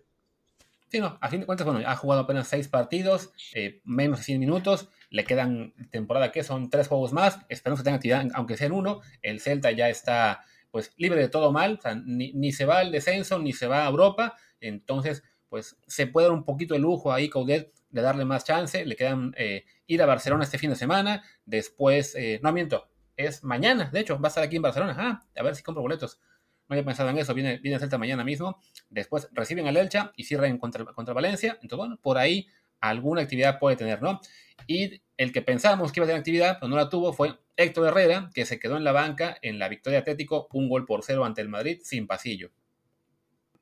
Sí, 0.93 0.99
no, 0.99 1.17
a 1.21 1.27
fin 1.27 1.39
de 1.39 1.47
cuentas, 1.47 1.65
bueno, 1.65 1.81
ha 1.89 1.95
jugado 1.95 2.21
apenas 2.21 2.47
seis 2.47 2.67
partidos, 2.67 3.31
eh, 3.55 3.81
menos 3.83 4.19
de 4.19 4.25
100 4.25 4.39
minutos, 4.39 4.89
le 5.09 5.23
quedan 5.23 5.73
temporada 5.89 6.31
que 6.31 6.43
son 6.43 6.69
tres 6.69 6.87
juegos 6.87 7.13
más, 7.13 7.39
esperemos 7.49 7.79
que 7.79 7.83
tenga 7.83 7.95
actividad, 7.95 8.27
aunque 8.35 8.57
sea 8.57 8.67
en 8.67 8.73
uno, 8.73 9.01
el 9.23 9.39
Celta 9.39 9.71
ya 9.71 9.89
está 9.89 10.43
pues 10.69 10.93
libre 10.97 11.19
de 11.19 11.29
todo 11.29 11.51
mal, 11.51 11.77
o 11.79 11.81
sea, 11.81 11.95
ni, 11.95 12.51
se 12.51 12.65
va 12.65 12.77
al 12.77 12.91
descenso, 12.91 13.39
ni 13.39 13.53
se 13.53 13.65
va 13.65 13.85
a 13.85 13.89
Europa, 13.89 14.35
entonces 14.59 15.23
pues 15.49 15.77
se 15.87 16.05
puede 16.05 16.27
dar 16.27 16.35
un 16.35 16.45
poquito 16.45 16.75
de 16.75 16.79
lujo 16.79 17.11
ahí 17.11 17.27
Coudet 17.27 17.73
de 17.89 18.01
darle 18.01 18.23
más 18.25 18.43
chance, 18.43 18.85
le 18.85 18.95
quedan 18.95 19.33
eh, 19.35 19.65
ir 19.87 19.99
a 20.03 20.05
Barcelona 20.05 20.43
este 20.43 20.59
fin 20.59 20.69
de 20.69 20.75
semana, 20.75 21.23
después, 21.43 22.13
eh, 22.13 22.39
no 22.43 22.51
miento, 22.51 22.87
es 23.17 23.43
mañana, 23.43 23.89
de 23.91 23.99
hecho, 23.99 24.19
va 24.19 24.27
a 24.27 24.29
estar 24.29 24.43
aquí 24.43 24.57
en 24.57 24.61
Barcelona, 24.61 24.95
ah, 24.97 25.25
a 25.35 25.43
ver 25.43 25.55
si 25.55 25.63
compro 25.63 25.81
boletos, 25.81 26.19
había 26.73 26.85
pensado 26.85 27.09
en 27.09 27.17
eso, 27.17 27.33
viene, 27.33 27.57
viene 27.57 27.79
Celta 27.79 27.97
mañana 27.97 28.23
mismo, 28.23 28.59
después 28.89 29.29
reciben 29.31 29.67
al 29.67 29.77
Elcha 29.77 30.11
y 30.15 30.25
cierran 30.25 30.57
contra, 30.57 30.85
contra 30.85 31.13
Valencia, 31.13 31.53
entonces 31.61 31.77
bueno, 31.77 31.99
por 32.01 32.17
ahí 32.17 32.47
alguna 32.79 33.21
actividad 33.21 33.59
puede 33.59 33.77
tener, 33.77 34.01
¿no? 34.01 34.19
Y 34.67 35.01
el 35.17 35.31
que 35.31 35.41
pensamos 35.41 35.91
que 35.91 35.99
iba 35.99 36.05
a 36.05 36.07
tener 36.07 36.19
actividad, 36.19 36.57
pero 36.59 36.69
no 36.69 36.75
la 36.75 36.89
tuvo, 36.89 37.13
fue 37.13 37.39
Héctor 37.55 37.87
Herrera, 37.87 38.29
que 38.33 38.45
se 38.45 38.59
quedó 38.59 38.77
en 38.77 38.83
la 38.83 38.91
banca 38.91 39.37
en 39.41 39.59
la 39.59 39.69
victoria 39.69 39.99
Atlético, 39.99 40.47
un 40.51 40.67
gol 40.67 40.85
por 40.85 41.03
cero 41.03 41.23
ante 41.23 41.41
el 41.41 41.49
Madrid 41.49 41.79
sin 41.83 42.07
pasillo. 42.07 42.51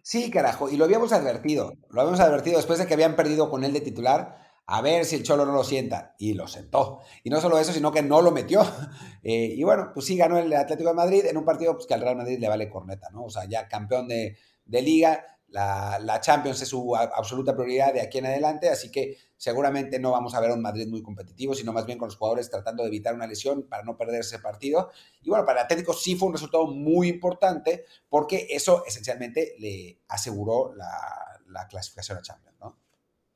Sí, 0.01 0.32
carajo, 0.32 0.70
y 0.70 0.78
lo 0.78 0.86
habíamos 0.86 1.14
advertido, 1.14 1.78
lo 1.89 2.01
habíamos 2.01 2.20
advertido 2.20 2.57
después 2.57 2.80
de 2.80 2.88
que 2.88 2.95
habían 2.95 3.16
perdido 3.16 3.51
con 3.51 3.64
él 3.64 3.74
de 3.74 3.82
titular, 3.82 4.50
a 4.72 4.82
ver 4.82 5.05
si 5.05 5.15
el 5.15 5.24
Cholo 5.24 5.45
no 5.45 5.51
lo 5.51 5.63
sienta, 5.63 6.15
y 6.17 6.34
lo 6.34 6.47
sentó. 6.47 6.99
Y 7.24 7.30
no 7.30 7.41
solo 7.41 7.59
eso, 7.59 7.74
sino 7.74 7.91
que 7.91 8.01
no 8.01 8.22
lo 8.22 8.32
metió. 8.32 8.61
Eh, 9.24 9.53
y 9.55 9.61
bueno, 9.61 9.91
pues 9.93 10.07
sí 10.07 10.17
ganó 10.17 10.39
el 10.39 10.51
Atlético 10.51 10.89
de 10.89 10.95
Madrid 10.95 11.26
en 11.28 11.38
un 11.38 11.45
partido 11.45 11.76
pues, 11.76 11.86
que 11.86 11.93
al 11.93 12.01
Real 12.01 12.15
Madrid 12.15 12.39
le 12.39 12.47
vale 12.47 12.72
corneta, 12.72 13.07
¿no? 13.11 13.26
O 13.26 13.30
sea, 13.30 13.45
ya 13.47 13.67
campeón 13.67 14.07
de, 14.07 14.36
de 14.65 14.82
liga, 14.82 15.24
la, 15.51 16.19
Champions 16.22 16.61
es 16.61 16.69
su 16.69 16.95
absoluta 16.95 17.53
prioridad 17.53 17.93
de 17.93 18.01
aquí 18.01 18.19
en 18.19 18.26
adelante, 18.26 18.69
así 18.69 18.89
que 18.89 19.17
seguramente 19.38 19.99
no 19.99 20.11
vamos 20.11 20.34
a 20.34 20.39
ver 20.39 20.51
a 20.51 20.53
un 20.53 20.61
Madrid 20.61 20.88
muy 20.88 21.03
competitivo, 21.03 21.53
sino 21.53 21.74
más 21.74 21.86
bien 21.86 21.97
con 21.97 22.07
los 22.07 22.15
jugadores 22.15 22.49
tratando 22.49 22.84
de 22.84 22.89
evitar 22.89 23.13
una 23.13 23.28
lesión 23.28 23.63
para 23.63 23.84
no 23.84 23.97
perder 23.97 24.22
ese 24.22 24.39
partido. 24.39 24.91
Y 25.22 25.30
bueno, 25.30 25.45
para 25.45 25.59
el 25.59 25.65
Atlético 25.65 25.93
sí 25.93 26.15
fue 26.15 26.30
un 26.30 26.34
resultado 26.34 26.67
muy 26.67 27.09
importante 27.09 27.86
porque 28.09 28.47
eso 28.49 28.84
esencialmente 28.86 29.55
le 29.59 29.99
aseguró 30.07 30.74
la, 30.74 31.67
clasificación 31.69 32.17
a 32.17 32.22
Champions, 32.22 32.57
¿no? 32.59 32.80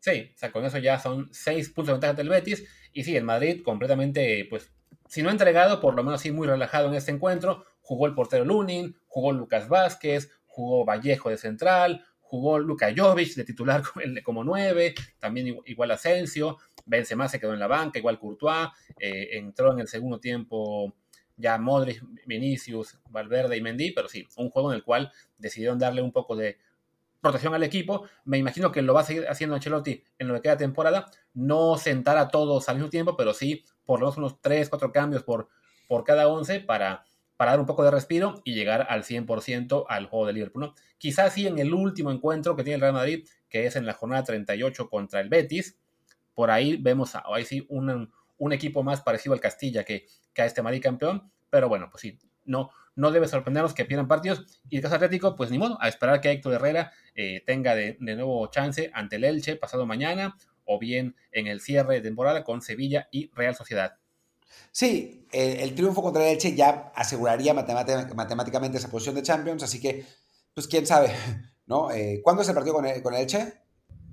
Sí, 0.06 0.32
o 0.36 0.38
sea, 0.38 0.52
con 0.52 0.64
eso 0.64 0.78
ya 0.78 1.00
son 1.00 1.30
seis 1.34 1.70
puntos 1.70 1.88
de 1.88 1.94
ventaja 1.94 2.14
del 2.14 2.30
Betis. 2.30 2.64
Y 2.94 3.04
sí, 3.04 3.18
el 3.18 3.24
Madrid 3.24 3.64
completamente, 3.64 4.46
pues, 4.48 4.72
si 5.08 5.24
no 5.24 5.32
entregado, 5.32 5.82
por 5.82 5.96
lo 5.96 6.04
menos 6.04 6.22
sí 6.22 6.32
muy 6.32 6.46
relajado 6.46 6.90
en 6.90 6.94
este 6.94 7.10
encuentro. 7.12 7.66
Jugó 7.82 8.06
el 8.06 8.14
portero 8.14 8.46
Lunin, 8.46 8.96
jugó 9.08 9.32
Lucas 9.32 9.68
Vázquez, 9.68 10.30
jugó 10.46 10.86
Vallejo 10.86 11.32
de 11.32 11.40
central, 11.40 12.06
jugó 12.20 12.60
Luka 12.60 12.94
Jovic 12.96 13.34
de 13.34 13.46
titular 13.46 13.82
como 14.24 14.44
nueve, 14.44 14.94
también 15.18 15.58
igual 15.66 15.90
Asensio, 15.90 16.60
Benzema 16.86 17.28
se 17.28 17.40
quedó 17.40 17.54
en 17.54 17.60
la 17.60 17.68
banca, 17.68 17.98
igual 17.98 18.20
Courtois, 18.20 18.70
eh, 19.00 19.30
entró 19.32 19.74
en 19.74 19.80
el 19.80 19.88
segundo 19.88 20.20
tiempo 20.20 20.94
ya 21.36 21.58
Modric, 21.58 22.04
Vinicius, 22.28 23.00
Valverde 23.10 23.58
y 23.58 23.62
Mendy, 23.62 23.92
pero 23.92 24.08
sí, 24.08 24.28
un 24.38 24.52
juego 24.52 24.72
en 24.72 24.76
el 24.76 24.84
cual 24.84 25.12
decidieron 25.40 25.80
darle 25.80 26.04
un 26.04 26.12
poco 26.12 26.36
de 26.36 26.60
protección 27.26 27.54
al 27.54 27.64
equipo. 27.64 28.08
Me 28.24 28.38
imagino 28.38 28.72
que 28.72 28.82
lo 28.82 28.94
va 28.94 29.02
a 29.02 29.04
seguir 29.04 29.28
haciendo 29.28 29.56
Ancelotti 29.56 30.04
en 30.20 30.28
lo 30.28 30.36
que 30.36 30.42
queda 30.42 30.58
temporada, 30.58 31.10
no 31.34 31.78
sentar 31.78 32.18
a 32.18 32.30
todos 32.30 32.70
al 32.70 32.76
mismo 32.76 32.90
tiempo, 32.90 33.18
pero 33.18 33.34
sí 33.34 33.66
por 33.86 34.00
lo 34.00 34.06
menos 34.06 34.18
unos 34.18 34.42
3, 34.42 34.70
4 34.70 34.92
cambios 34.92 35.24
por, 35.24 35.50
por 35.88 36.04
cada 36.04 36.28
11 36.28 36.62
para 36.62 37.06
para 37.38 37.52
dar 37.52 37.60
un 37.60 37.66
poco 37.66 37.84
de 37.84 37.92
respiro 37.92 38.42
y 38.44 38.54
llegar 38.54 38.88
al 38.90 39.04
100% 39.04 39.86
al 39.88 40.06
juego 40.08 40.28
de 40.28 40.34
Liverpool. 40.34 40.64
¿no? 40.64 40.76
Quizás 40.98 41.34
sí 41.34 41.48
en 41.48 41.60
el 41.60 41.74
último 41.74 42.12
encuentro 42.12 42.56
que 42.56 42.64
tiene 42.64 42.76
el 42.76 42.82
Real 42.82 42.94
Madrid, 42.94 43.28
que 43.50 43.66
es 43.66 43.76
en 43.76 43.86
la 43.86 43.94
jornada 43.94 44.24
38 44.24 44.90
contra 44.90 45.20
el 45.20 45.30
Betis, 45.30 45.78
por 46.34 46.52
ahí 46.52 46.78
vemos 46.78 47.14
ahí 47.16 47.46
sí 47.46 47.66
un, 47.70 48.12
un 48.38 48.54
equipo 48.54 48.84
más 48.84 49.02
parecido 49.02 49.34
al 49.34 49.40
Castilla 49.40 49.84
que, 49.84 50.06
que, 50.34 50.42
a 50.42 50.46
este 50.46 50.62
Madrid 50.62 50.82
campeón, 50.82 51.32
pero 51.50 51.70
bueno, 51.70 51.88
pues 51.90 52.02
sí, 52.02 52.18
no, 52.46 52.72
no 52.96 53.12
debe 53.12 53.28
sorprendernos 53.28 53.74
que 53.74 53.86
pierdan 53.86 54.08
partidos. 54.08 54.62
Y 54.70 54.78
el 54.78 54.82
caso 54.82 54.96
Atlético, 54.96 55.36
pues 55.36 55.52
ni 55.52 55.58
modo, 55.58 55.78
a 55.82 55.88
esperar 55.88 56.22
que 56.22 56.32
Héctor 56.32 56.54
Herrera 56.54 56.92
eh, 57.16 57.44
tenga 57.46 57.76
de, 57.76 57.98
de, 58.00 58.16
nuevo 58.16 58.48
chance 58.48 58.92
ante 58.94 59.18
el 59.18 59.24
Elche 59.24 59.56
pasado 59.56 59.86
mañana, 59.86 60.36
o 60.66 60.80
bien 60.80 61.16
en 61.32 61.48
el 61.48 61.62
cierre 61.62 61.96
de 61.96 62.02
temporada 62.02 62.44
con 62.44 62.62
Sevilla 62.62 63.08
y 63.12 63.32
Real 63.34 63.56
Sociedad. 63.56 63.98
Sí, 64.72 65.28
el, 65.32 65.74
triunfo 65.76 66.02
contra 66.02 66.24
el 66.24 66.34
Elche 66.34 66.56
ya 66.56 66.92
aseguraría 66.96 67.54
matemáticamente 67.54 68.78
esa 68.78 68.90
posición 68.90 69.16
de 69.16 69.24
Champions, 69.24 69.64
así 69.64 69.80
que, 69.80 70.06
pues 70.54 70.68
quién 70.68 70.86
sabe, 70.86 71.14
¿no? 71.66 71.92
Eh, 71.92 72.22
¿Cuándo 72.24 72.42
es 72.42 72.50
el 72.50 72.56
partido 72.56 72.76
con 72.76 72.86
el, 72.86 73.02
con 73.02 73.14
Elche? 73.14 73.54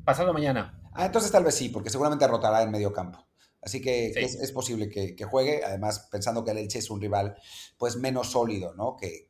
Pasado 0.05 0.33
mañana. 0.33 0.81
Ah, 0.95 1.07
entonces 1.07 1.31
tal 1.31 1.45
vez 1.45 1.55
sí, 1.55 1.69
porque 1.69 1.91
seguramente 1.91 2.27
rotará 2.27 2.63
en 2.63 2.71
medio 2.71 2.93
campo. 2.93 3.27
Así 3.63 3.81
que 3.81 4.09
es, 4.09 4.51
posible 4.51 4.89
que, 4.89 5.25
juegue, 5.25 5.65
además 5.65 6.09
pensando 6.11 6.45
que 6.45 6.51
el 6.51 6.59
Elche 6.59 6.81
es 6.81 6.91
un 6.91 7.01
rival 7.01 7.37
pues 7.79 7.97
menos 7.97 8.33
sólido, 8.33 8.75
¿no? 8.75 8.97
Que, 8.97 9.29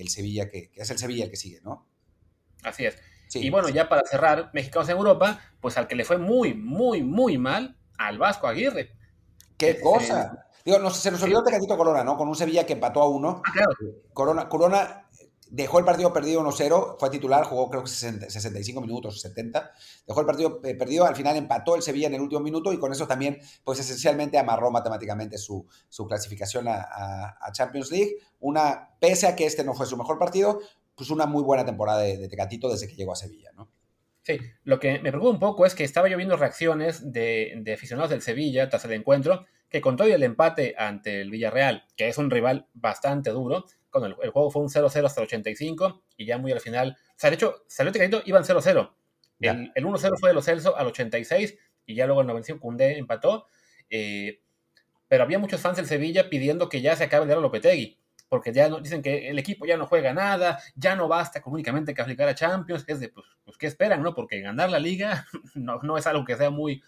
el 0.00 0.08
Sevilla, 0.08 0.50
que, 0.50 0.72
es 0.74 0.90
el 0.90 0.98
Sevilla 0.98 1.24
el 1.24 1.30
que 1.30 1.36
sigue, 1.36 1.60
¿no? 1.62 1.86
Así 2.64 2.86
es. 2.86 2.96
y 3.34 3.50
bueno, 3.50 3.68
ya 3.68 3.88
para 3.88 4.02
cerrar, 4.04 4.50
mexicanos 4.52 4.88
en 4.88 4.96
Europa, 4.96 5.40
pues 5.60 5.78
al 5.78 5.86
que 5.86 5.94
le 5.94 6.04
fue 6.04 6.18
muy, 6.18 6.54
muy, 6.54 7.04
muy 7.04 7.38
mal, 7.38 7.78
al 7.98 8.18
Vasco 8.18 8.48
Aguirre. 8.48 8.90
¡Qué 9.56 9.80
cosa! 9.80 10.44
Digo, 10.64 10.80
no, 10.80 10.90
se 10.90 11.12
nos 11.12 11.22
olvidó 11.22 11.44
Tecatito 11.44 11.76
Corona, 11.76 12.02
¿no? 12.02 12.16
Con 12.16 12.28
un 12.28 12.34
Sevilla 12.34 12.66
que 12.66 12.72
empató 12.72 13.00
a 13.00 13.08
uno. 13.08 13.42
Ah, 13.46 13.52
claro. 13.52 13.72
Corona, 14.12 14.48
Corona 14.48 15.07
dejó 15.50 15.78
el 15.78 15.84
partido 15.84 16.12
perdido 16.12 16.42
1-0, 16.42 16.96
fue 16.98 17.10
titular, 17.10 17.44
jugó 17.44 17.70
creo 17.70 17.82
que 17.82 17.88
65 17.90 18.80
minutos, 18.80 19.20
70. 19.20 19.70
Dejó 20.06 20.20
el 20.20 20.26
partido 20.26 20.60
eh, 20.64 20.74
perdido, 20.74 21.06
al 21.06 21.16
final 21.16 21.36
empató 21.36 21.76
el 21.76 21.82
Sevilla 21.82 22.08
en 22.08 22.14
el 22.14 22.20
último 22.20 22.40
minuto 22.40 22.72
y 22.72 22.78
con 22.78 22.92
eso 22.92 23.06
también, 23.06 23.38
pues 23.64 23.78
esencialmente 23.80 24.38
amarró 24.38 24.70
matemáticamente 24.70 25.38
su, 25.38 25.66
su 25.88 26.06
clasificación 26.06 26.68
a, 26.68 27.36
a, 27.40 27.52
Champions 27.52 27.90
League. 27.90 28.16
Una, 28.40 28.90
pese 29.00 29.26
a 29.26 29.36
que 29.36 29.46
este 29.46 29.64
no 29.64 29.74
fue 29.74 29.86
su 29.86 29.96
mejor 29.96 30.18
partido, 30.18 30.60
pues 30.94 31.10
una 31.10 31.26
muy 31.26 31.42
buena 31.42 31.64
temporada 31.64 32.00
de, 32.00 32.16
de 32.18 32.28
desde 32.28 32.88
que 32.88 32.96
llegó 32.96 33.12
a 33.12 33.16
Sevilla, 33.16 33.50
¿no? 33.56 33.68
Sí, 34.22 34.38
lo 34.64 34.78
que 34.78 34.98
me 34.98 35.10
preocupa 35.10 35.32
un 35.32 35.38
poco 35.38 35.64
es 35.64 35.74
que 35.74 35.84
estaba 35.84 36.08
yo 36.08 36.18
viendo 36.18 36.36
reacciones 36.36 37.12
de, 37.12 37.54
de 37.62 37.72
aficionados 37.72 38.10
del 38.10 38.20
Sevilla 38.20 38.68
tras 38.68 38.84
el 38.84 38.92
encuentro, 38.92 39.46
que 39.70 39.80
con 39.80 39.96
todo 39.96 40.08
el 40.08 40.22
empate 40.22 40.74
ante 40.76 41.20
el 41.22 41.30
Villarreal, 41.30 41.86
que 41.96 42.08
es 42.08 42.18
un 42.18 42.30
rival 42.30 42.66
bastante 42.74 43.30
duro, 43.30 43.64
Cuando 43.90 44.20
el, 44.22 44.30
juego 44.30 44.50
fue 44.50 44.62
un 44.62 44.68
0-0 44.68 45.04
hasta 45.04 45.20
el 45.20 45.26
85 45.26 46.02
y 46.16 46.26
ya 46.26 46.38
muy 46.38 46.52
al 46.52 46.60
final, 46.60 46.96
o 46.98 47.12
sea, 47.16 47.30
de 47.30 47.36
hecho, 47.36 47.64
salió 47.66 47.92
Tecatito, 47.92 48.22
iban 48.26 48.44
0-0. 48.44 48.92
El, 49.40 49.72
el 49.74 49.84
1-0 49.84 50.18
fue 50.18 50.30
de 50.30 50.34
los 50.34 50.44
Celso 50.44 50.76
al 50.76 50.88
86 50.88 51.56
y 51.86 51.94
ya 51.94 52.06
luego 52.06 52.20
el 52.20 52.26
95 52.26 52.60
Cundé 52.60 52.98
empató. 52.98 53.46
Eh, 53.90 54.40
pero 55.08 55.24
había 55.24 55.38
muchos 55.38 55.60
fans 55.60 55.76
del 55.76 55.86
Sevilla 55.86 56.28
pidiendo 56.28 56.68
que 56.68 56.82
ya 56.82 56.94
se 56.94 57.04
acabe 57.04 57.24
de 57.24 57.30
dar 57.30 57.38
a 57.38 57.40
Lopetegui, 57.40 57.98
porque 58.28 58.52
ya 58.52 58.68
no, 58.68 58.80
dicen 58.80 59.00
que 59.00 59.30
el 59.30 59.38
equipo 59.38 59.64
ya 59.64 59.78
no 59.78 59.86
juega 59.86 60.12
nada, 60.12 60.60
ya 60.76 60.94
no 60.94 61.08
basta 61.08 61.40
con 61.40 61.54
únicamente 61.54 61.94
calificar 61.94 62.28
a 62.28 62.34
Champions, 62.34 62.84
es 62.86 63.00
de, 63.00 63.08
pues, 63.08 63.26
pues, 63.42 63.56
¿qué 63.56 63.66
esperan, 63.66 64.02
no? 64.02 64.14
Porque 64.14 64.40
ganar 64.40 64.70
la 64.70 64.78
liga 64.78 65.26
no, 65.54 65.80
no 65.82 65.96
es 65.96 66.06
algo 66.06 66.26
que 66.26 66.36
sea 66.36 66.50
muy, 66.50 66.82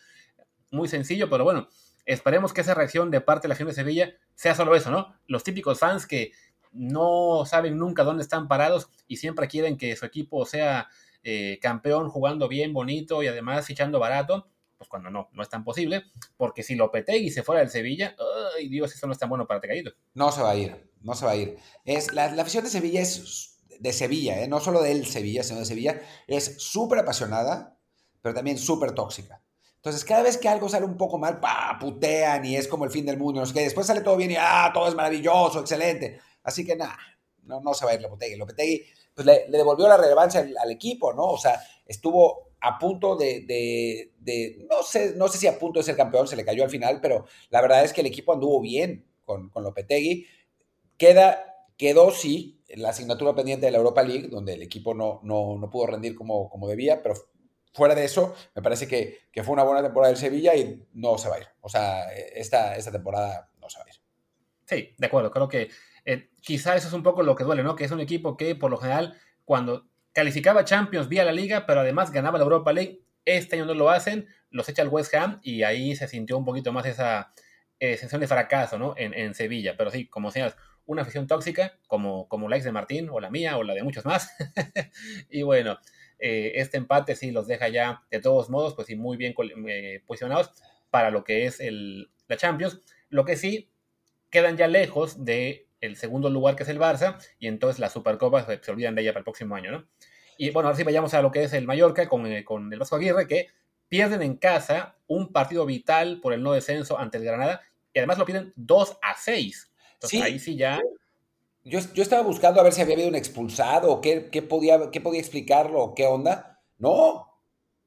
muy 0.70 0.86
sencillo, 0.86 1.30
pero 1.30 1.44
bueno, 1.44 1.68
esperemos 2.04 2.52
que 2.52 2.60
esa 2.60 2.74
reacción 2.74 3.10
de 3.10 3.22
parte 3.22 3.46
de 3.46 3.48
la 3.48 3.54
gente 3.54 3.70
de 3.70 3.76
Sevilla 3.76 4.14
sea 4.34 4.54
solo 4.54 4.76
eso, 4.76 4.90
¿no? 4.90 5.14
Los 5.26 5.42
típicos 5.42 5.78
fans 5.78 6.06
que 6.06 6.32
no 6.72 7.44
saben 7.46 7.78
nunca 7.78 8.04
dónde 8.04 8.22
están 8.22 8.48
parados 8.48 8.88
y 9.06 9.16
siempre 9.16 9.48
quieren 9.48 9.76
que 9.76 9.96
su 9.96 10.06
equipo 10.06 10.46
sea 10.46 10.88
eh, 11.22 11.58
campeón 11.60 12.08
jugando 12.08 12.48
bien, 12.48 12.72
bonito 12.72 13.22
y 13.22 13.26
además 13.26 13.66
fichando 13.66 13.98
barato, 13.98 14.48
pues 14.78 14.88
cuando 14.88 15.10
no, 15.10 15.28
no 15.32 15.42
es 15.42 15.48
tan 15.48 15.64
posible, 15.64 16.04
porque 16.36 16.62
si 16.62 16.74
Lopetegui 16.74 17.30
se 17.30 17.42
fuera 17.42 17.60
del 17.60 17.70
Sevilla, 17.70 18.16
ay 18.56 18.68
Dios, 18.68 18.94
eso 18.94 19.06
no 19.06 19.12
es 19.12 19.18
tan 19.18 19.28
bueno 19.28 19.46
para 19.46 19.60
Tecadito. 19.60 19.92
No 20.14 20.32
se 20.32 20.42
va 20.42 20.50
a 20.50 20.56
ir, 20.56 20.90
no 21.02 21.14
se 21.14 21.26
va 21.26 21.32
a 21.32 21.36
ir. 21.36 21.58
Es, 21.84 22.12
la, 22.14 22.26
afición 22.26 22.64
de 22.64 22.70
Sevilla 22.70 23.00
es 23.02 23.58
de 23.78 23.92
Sevilla, 23.92 24.42
¿eh? 24.42 24.48
no 24.48 24.60
solo 24.60 24.82
del 24.82 25.06
Sevilla, 25.06 25.42
sino 25.42 25.58
de 25.58 25.66
Sevilla, 25.66 26.00
es 26.26 26.62
súper 26.62 27.00
apasionada, 27.00 27.76
pero 28.22 28.34
también 28.34 28.58
súper 28.58 28.92
tóxica. 28.92 29.42
Entonces, 29.76 30.04
cada 30.04 30.22
vez 30.22 30.36
que 30.36 30.46
algo 30.46 30.68
sale 30.68 30.84
un 30.84 30.98
poco 30.98 31.16
mal, 31.16 31.40
¡pah! 31.40 31.78
putean 31.80 32.44
y 32.44 32.56
es 32.56 32.68
como 32.68 32.84
el 32.84 32.90
fin 32.90 33.06
del 33.06 33.16
mundo. 33.16 33.42
No 33.42 33.50
después 33.50 33.86
sale 33.86 34.02
todo 34.02 34.18
bien 34.18 34.30
y 34.30 34.36
¡ah! 34.38 34.70
todo 34.74 34.86
es 34.88 34.94
maravilloso, 34.94 35.60
excelente. 35.60 36.20
Así 36.42 36.64
que 36.64 36.76
nada, 36.76 36.98
no, 37.44 37.60
no 37.60 37.74
se 37.74 37.84
va 37.84 37.92
a 37.92 37.94
ir 37.94 38.02
Lopetegui. 38.02 38.36
Lopetegui 38.36 38.84
pues, 39.14 39.26
le, 39.26 39.46
devolvió 39.50 39.88
la 39.88 39.96
relevancia 39.96 40.40
al, 40.40 40.70
equipo, 40.70 41.12
¿no? 41.12 41.24
O 41.24 41.38
sea, 41.38 41.60
estuvo 41.86 42.50
a 42.60 42.78
punto 42.78 43.16
de, 43.16 44.12
no, 44.68 44.82
sé, 44.82 45.14
no 45.16 45.28
sé 45.28 45.38
si 45.38 45.46
a 45.46 45.58
punto 45.58 45.80
de 45.80 45.84
ser 45.84 45.96
campeón, 45.96 46.26
se 46.26 46.36
le 46.36 46.44
cayó 46.44 46.64
al 46.64 46.70
final, 46.70 47.00
pero 47.00 47.26
la 47.50 47.60
verdad 47.60 47.84
es 47.84 47.92
que 47.92 48.02
el 48.02 48.06
equipo 48.06 48.32
anduvo 48.32 48.60
bien 48.60 49.06
con, 49.24 49.50
con 49.50 49.62
Lopetegui. 49.62 50.26
Queda, 50.96 51.66
quedó, 51.76 52.10
sí, 52.10 52.62
la 52.68 52.90
asignatura 52.90 53.34
pendiente 53.34 53.66
de 53.66 53.72
la 53.72 53.78
Europa 53.78 54.02
League, 54.02 54.28
donde 54.28 54.54
el 54.54 54.62
equipo 54.62 54.94
no, 54.94 55.20
no, 55.22 55.68
pudo 55.70 55.86
rendir 55.86 56.14
como, 56.14 56.48
como 56.50 56.68
debía, 56.68 57.02
pero 57.02 57.14
fuera 57.72 57.94
de 57.94 58.04
eso, 58.04 58.34
me 58.54 58.62
parece 58.62 58.86
que, 58.86 59.18
fue 59.42 59.52
una 59.52 59.64
buena 59.64 59.82
temporada 59.82 60.12
del 60.12 60.20
Sevilla 60.20 60.54
y 60.54 60.86
no 60.92 61.16
se 61.18 61.28
va 61.28 61.36
a 61.36 61.40
ir. 61.40 61.46
O 61.60 61.68
sea, 61.68 62.12
esta, 62.12 62.76
esta 62.76 62.92
temporada 62.92 63.50
no 63.58 63.70
se 63.70 63.78
va 63.78 63.84
a 63.84 63.88
ir. 63.88 63.94
Sí, 64.66 64.94
de 64.96 65.06
acuerdo. 65.06 65.30
Creo 65.30 65.48
que 65.48 65.68
eh, 66.10 66.28
quizá 66.40 66.74
eso 66.74 66.88
es 66.88 66.94
un 66.94 67.04
poco 67.04 67.22
lo 67.22 67.36
que 67.36 67.44
duele, 67.44 67.62
¿no? 67.62 67.76
Que 67.76 67.84
es 67.84 67.92
un 67.92 68.00
equipo 68.00 68.36
que 68.36 68.56
por 68.56 68.70
lo 68.70 68.78
general, 68.78 69.16
cuando 69.44 69.86
calificaba 70.12 70.64
Champions 70.64 71.08
vía 71.08 71.24
la 71.24 71.30
liga, 71.30 71.66
pero 71.66 71.80
además 71.80 72.10
ganaba 72.10 72.36
la 72.36 72.44
Europa 72.44 72.72
League. 72.72 73.02
Este 73.24 73.54
año 73.56 73.66
no 73.66 73.74
lo 73.74 73.90
hacen, 73.90 74.26
los 74.50 74.68
echa 74.68 74.82
el 74.82 74.88
West 74.88 75.14
Ham 75.14 75.38
y 75.44 75.62
ahí 75.62 75.94
se 75.94 76.08
sintió 76.08 76.36
un 76.36 76.44
poquito 76.44 76.72
más 76.72 76.84
esa 76.86 77.32
eh, 77.78 77.96
sensación 77.96 78.22
de 78.22 78.26
fracaso 78.26 78.76
¿no? 78.76 78.94
en, 78.96 79.34
Sevilla. 79.34 79.76
Pero 79.76 79.92
sí, 79.92 80.08
como 80.08 80.30
decías, 80.30 80.56
una 80.84 81.02
afición 81.02 81.28
tóxica, 81.28 81.78
como, 81.86 82.26
como 82.28 82.48
la 82.48 82.56
ex 82.56 82.64
de 82.64 82.72
Martín, 82.72 83.08
o 83.08 83.20
la 83.20 83.30
mía, 83.30 83.56
o 83.56 83.62
la 83.62 83.74
de 83.74 83.84
muchos 83.84 84.04
más. 84.04 84.32
y 85.30 85.42
bueno, 85.42 85.78
eh, 86.18 86.52
este 86.56 86.76
empate 86.76 87.14
sí 87.14 87.30
los 87.30 87.46
deja 87.46 87.68
ya, 87.68 88.02
de 88.10 88.20
todos 88.20 88.50
modos, 88.50 88.74
pues 88.74 88.88
sí, 88.88 88.96
muy 88.96 89.16
bien 89.16 89.32
eh, 89.68 90.02
posicionados 90.06 90.50
para 90.90 91.12
lo 91.12 91.22
que 91.22 91.46
es 91.46 91.60
el, 91.60 92.10
la 92.26 92.36
Champions. 92.36 92.80
Lo 93.10 93.24
que 93.24 93.36
sí, 93.36 93.70
quedan 94.30 94.56
ya 94.56 94.66
lejos 94.66 95.24
de 95.24 95.69
el 95.80 95.96
segundo 95.96 96.30
lugar 96.30 96.56
que 96.56 96.64
es 96.64 96.68
el 96.68 96.78
Barça, 96.78 97.16
y 97.38 97.46
entonces 97.46 97.78
la 97.78 97.88
Supercopa 97.88 98.44
se, 98.44 98.62
se, 98.62 98.70
olvidan 98.70 98.94
de 98.94 99.02
ella 99.02 99.12
para 99.12 99.20
el 99.20 99.24
próximo 99.24 99.54
año, 99.54 99.72
¿no? 99.72 99.86
Y 100.36 100.50
bueno, 100.50 100.68
ahora 100.68 100.76
sí 100.76 100.84
vayamos 100.84 101.12
a 101.12 101.20
lo 101.20 101.30
que 101.30 101.44
es 101.44 101.52
el 101.52 101.66
Mallorca 101.66 102.08
con, 102.08 102.26
eh, 102.26 102.44
con 102.44 102.72
el 102.72 102.78
Vasco 102.78 102.96
Aguirre, 102.96 103.26
que 103.26 103.48
pierden 103.88 104.22
en 104.22 104.36
casa 104.36 104.96
un 105.06 105.32
partido 105.32 105.66
vital 105.66 106.20
por 106.22 106.32
el 106.32 106.42
no 106.42 106.52
descenso 106.52 106.98
ante 106.98 107.18
el 107.18 107.24
Granada, 107.24 107.60
y 107.92 107.98
además 107.98 108.18
lo 108.18 108.24
pierden 108.24 108.52
2 108.56 108.98
a 109.02 109.16
6. 109.16 109.70
Entonces 109.94 110.22
ahí 110.22 110.38
sí 110.38 110.56
ya... 110.56 110.80
Yo, 111.62 111.78
yo, 111.92 112.02
estaba 112.02 112.22
buscando 112.22 112.58
a 112.58 112.64
ver 112.64 112.72
si 112.72 112.80
había 112.80 112.94
habido 112.94 113.10
un 113.10 113.16
expulsado, 113.16 113.92
o 113.92 114.00
qué, 114.00 114.30
qué, 114.30 114.40
podía, 114.40 114.90
qué 114.90 115.02
podía 115.02 115.20
explicarlo, 115.20 115.82
o 115.82 115.94
qué 115.94 116.06
onda. 116.06 116.62
No, 116.78 117.38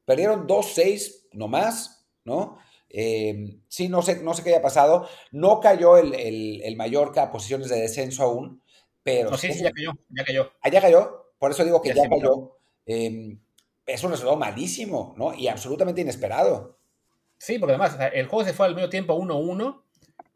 perdieron 0.05 0.47
2-6 0.47 1.29
nomás, 1.31 2.05
¿no? 2.23 2.59
Eh, 2.95 3.57
sí, 3.67 3.89
no 3.89 4.03
sé, 4.03 4.21
no 4.21 4.35
sé 4.35 4.43
qué 4.43 4.51
haya 4.51 4.61
pasado. 4.61 5.09
No 5.31 5.59
cayó 5.59 5.97
el, 5.97 6.13
el, 6.13 6.75
Mallorca 6.77 7.23
a 7.23 7.31
posiciones 7.31 7.67
de 7.69 7.81
descenso 7.81 8.23
aún, 8.23 8.61
pero... 9.01 9.31
No, 9.31 9.37
sí, 9.37 9.51
sí, 9.51 9.63
ya 9.63 9.71
cayó, 9.71 9.93
ya 10.09 10.23
cayó. 10.23 10.51
Ah, 10.61 10.69
ya 10.69 10.79
cayó. 10.79 11.33
Por 11.39 11.51
eso 11.51 11.65
digo 11.65 11.81
que 11.81 11.93
ya, 11.93 12.07
cayó. 12.07 12.57
Eh, 12.85 13.37
es 13.85 14.03
un 14.03 14.11
resultado 14.11 14.37
malísimo, 14.37 15.13
¿no? 15.17 15.33
Y 15.33 15.47
absolutamente 15.47 16.01
inesperado. 16.01 16.77
Sí, 17.37 17.59
porque 17.59 17.73
además 17.73 17.97
el 18.13 18.27
juego 18.27 18.45
se 18.45 18.53
fue 18.53 18.67
al 18.67 18.75
medio 18.75 18.89
tiempo 18.89 19.17
1-1 19.17 19.81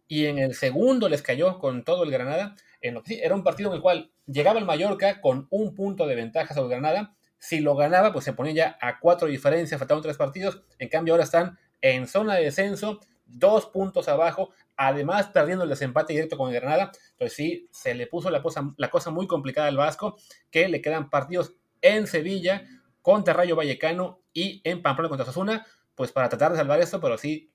y 0.07 0.25
en 0.25 0.39
el 0.39 0.55
segundo 0.55 1.07
les 1.07 1.21
cayó 1.21 1.59
con 1.59 1.83
todo 1.83 2.03
el 2.03 2.11
Granada. 2.11 2.55
En 2.81 2.95
lo 2.95 3.03
que 3.03 3.13
sí, 3.13 3.19
era 3.21 3.35
un 3.35 3.43
partido 3.43 3.69
en 3.69 3.75
el 3.75 3.81
cual 3.81 4.11
llegaba 4.25 4.59
el 4.59 4.65
Mallorca 4.65 5.21
con 5.21 5.47
un 5.49 5.75
punto 5.75 6.07
de 6.07 6.15
ventaja 6.15 6.53
sobre 6.53 6.75
el 6.75 6.81
Granada. 6.81 7.15
Si 7.39 7.59
lo 7.59 7.75
ganaba, 7.75 8.11
pues 8.11 8.25
se 8.25 8.33
ponía 8.33 8.53
ya 8.53 8.77
a 8.81 8.99
cuatro 8.99 9.27
diferencias, 9.27 9.77
faltaban 9.77 10.01
tres 10.01 10.17
partidos. 10.17 10.63
En 10.79 10.89
cambio, 10.89 11.13
ahora 11.13 11.23
están 11.23 11.59
en 11.81 12.07
zona 12.07 12.35
de 12.35 12.45
descenso, 12.45 12.99
dos 13.25 13.65
puntos 13.67 14.07
abajo, 14.07 14.51
además 14.75 15.27
perdiendo 15.27 15.63
el 15.63 15.69
desempate 15.69 16.13
directo 16.13 16.37
con 16.37 16.51
Granada. 16.51 16.91
Entonces 17.11 17.33
sí, 17.33 17.67
se 17.71 17.93
le 17.93 18.07
puso 18.07 18.29
la 18.29 18.41
cosa, 18.41 18.73
la 18.77 18.89
cosa 18.89 19.11
muy 19.11 19.27
complicada 19.27 19.67
al 19.67 19.77
Vasco, 19.77 20.17
que 20.49 20.67
le 20.67 20.81
quedan 20.81 21.09
partidos 21.09 21.53
en 21.81 22.07
Sevilla, 22.07 22.65
contra 23.07 23.33
Rayo 23.33 23.55
Vallecano 23.55 24.21
y 24.33 24.59
en 24.65 24.81
Pamplona 24.81 25.07
contra 25.07 25.25
Sasuna, 25.25 25.65
pues 25.95 26.11
para 26.11 26.27
tratar 26.27 26.51
de 26.51 26.57
salvar 26.57 26.81
esto, 26.81 26.99
pero 26.99 27.17
sí, 27.17 27.53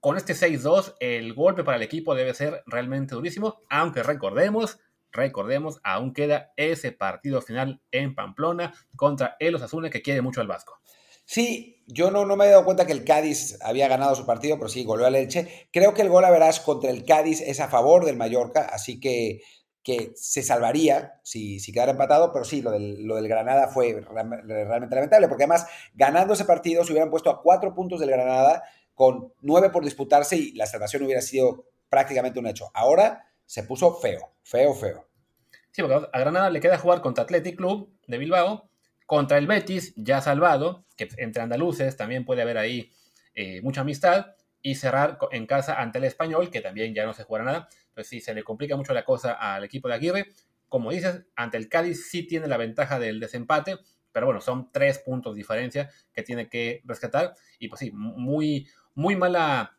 con 0.00 0.16
este 0.16 0.32
6-2, 0.32 0.96
el 0.98 1.32
golpe 1.32 1.62
para 1.62 1.76
el 1.76 1.84
equipo 1.84 2.12
debe 2.16 2.34
ser 2.34 2.64
realmente 2.66 3.14
durísimo, 3.14 3.60
aunque 3.70 4.02
recordemos, 4.02 4.80
recordemos, 5.12 5.78
aún 5.84 6.12
queda 6.12 6.50
ese 6.56 6.90
partido 6.90 7.40
final 7.40 7.80
en 7.92 8.16
Pamplona 8.16 8.74
contra 8.96 9.36
el 9.38 9.54
Osasuna 9.54 9.90
que 9.90 10.02
quiere 10.02 10.22
mucho 10.22 10.40
al 10.40 10.48
Vasco. 10.48 10.80
Sí, 11.30 11.84
yo 11.86 12.10
no, 12.10 12.26
no 12.26 12.34
me 12.34 12.46
he 12.46 12.50
dado 12.50 12.64
cuenta 12.64 12.86
que 12.86 12.92
el 12.92 13.04
Cádiz 13.04 13.56
había 13.62 13.86
ganado 13.86 14.16
su 14.16 14.26
partido, 14.26 14.56
pero 14.56 14.68
sí, 14.68 14.82
goleó 14.82 15.06
a 15.06 15.10
Leche. 15.10 15.68
Creo 15.72 15.94
que 15.94 16.02
el 16.02 16.08
gol 16.08 16.24
a 16.24 16.30
verás 16.32 16.58
contra 16.58 16.90
el 16.90 17.04
Cádiz 17.04 17.40
es 17.40 17.60
a 17.60 17.68
favor 17.68 18.04
del 18.04 18.16
Mallorca, 18.16 18.62
así 18.62 18.98
que, 18.98 19.40
que 19.84 20.10
se 20.16 20.42
salvaría 20.42 21.20
si, 21.22 21.60
si 21.60 21.70
quedara 21.72 21.92
empatado, 21.92 22.32
pero 22.32 22.44
sí, 22.44 22.62
lo 22.62 22.72
del, 22.72 23.04
lo 23.04 23.14
del 23.14 23.28
Granada 23.28 23.68
fue 23.68 24.02
realmente 24.10 24.96
lamentable, 24.96 25.28
porque 25.28 25.44
además, 25.44 25.68
ganando 25.94 26.34
ese 26.34 26.46
partido, 26.46 26.82
se 26.82 26.90
hubieran 26.90 27.10
puesto 27.10 27.30
a 27.30 27.40
cuatro 27.42 27.76
puntos 27.76 28.00
del 28.00 28.10
Granada, 28.10 28.64
con 28.96 29.32
nueve 29.40 29.70
por 29.70 29.84
disputarse 29.84 30.34
y 30.34 30.52
la 30.54 30.66
salvación 30.66 31.04
hubiera 31.04 31.22
sido 31.22 31.66
prácticamente 31.88 32.40
un 32.40 32.48
hecho. 32.48 32.72
Ahora 32.74 33.30
se 33.46 33.62
puso 33.62 33.94
feo, 33.94 34.32
feo, 34.42 34.74
feo. 34.74 35.06
Sí, 35.70 35.80
porque 35.80 36.08
a 36.12 36.18
Granada 36.18 36.50
le 36.50 36.58
queda 36.58 36.76
jugar 36.76 37.00
contra 37.02 37.22
Athletic 37.22 37.56
Club 37.56 37.88
de 38.08 38.18
Bilbao, 38.18 38.69
contra 39.10 39.38
el 39.38 39.48
Betis, 39.48 39.92
ya 39.96 40.20
salvado, 40.20 40.84
que 40.96 41.08
entre 41.16 41.42
andaluces 41.42 41.96
también 41.96 42.24
puede 42.24 42.42
haber 42.42 42.56
ahí 42.58 42.92
eh, 43.34 43.60
mucha 43.60 43.80
amistad, 43.80 44.36
y 44.62 44.76
cerrar 44.76 45.18
en 45.32 45.48
casa 45.48 45.80
ante 45.80 45.98
el 45.98 46.04
español, 46.04 46.48
que 46.48 46.60
también 46.60 46.94
ya 46.94 47.04
no 47.04 47.12
se 47.12 47.24
jugará 47.24 47.44
nada. 47.44 47.68
Entonces 47.88 48.06
sí, 48.06 48.20
se 48.20 48.34
le 48.34 48.44
complica 48.44 48.76
mucho 48.76 48.94
la 48.94 49.04
cosa 49.04 49.32
al 49.32 49.64
equipo 49.64 49.88
de 49.88 49.94
Aguirre. 49.94 50.28
Como 50.68 50.92
dices, 50.92 51.24
ante 51.34 51.56
el 51.56 51.68
Cádiz 51.68 52.08
sí 52.08 52.22
tiene 52.22 52.46
la 52.46 52.56
ventaja 52.56 53.00
del 53.00 53.18
desempate, 53.18 53.78
pero 54.12 54.26
bueno, 54.26 54.40
son 54.40 54.70
tres 54.70 55.00
puntos 55.00 55.34
de 55.34 55.38
diferencia 55.38 55.90
que 56.12 56.22
tiene 56.22 56.48
que 56.48 56.80
rescatar. 56.84 57.34
Y 57.58 57.66
pues 57.66 57.80
sí, 57.80 57.90
muy, 57.90 58.68
muy 58.94 59.16
mala 59.16 59.76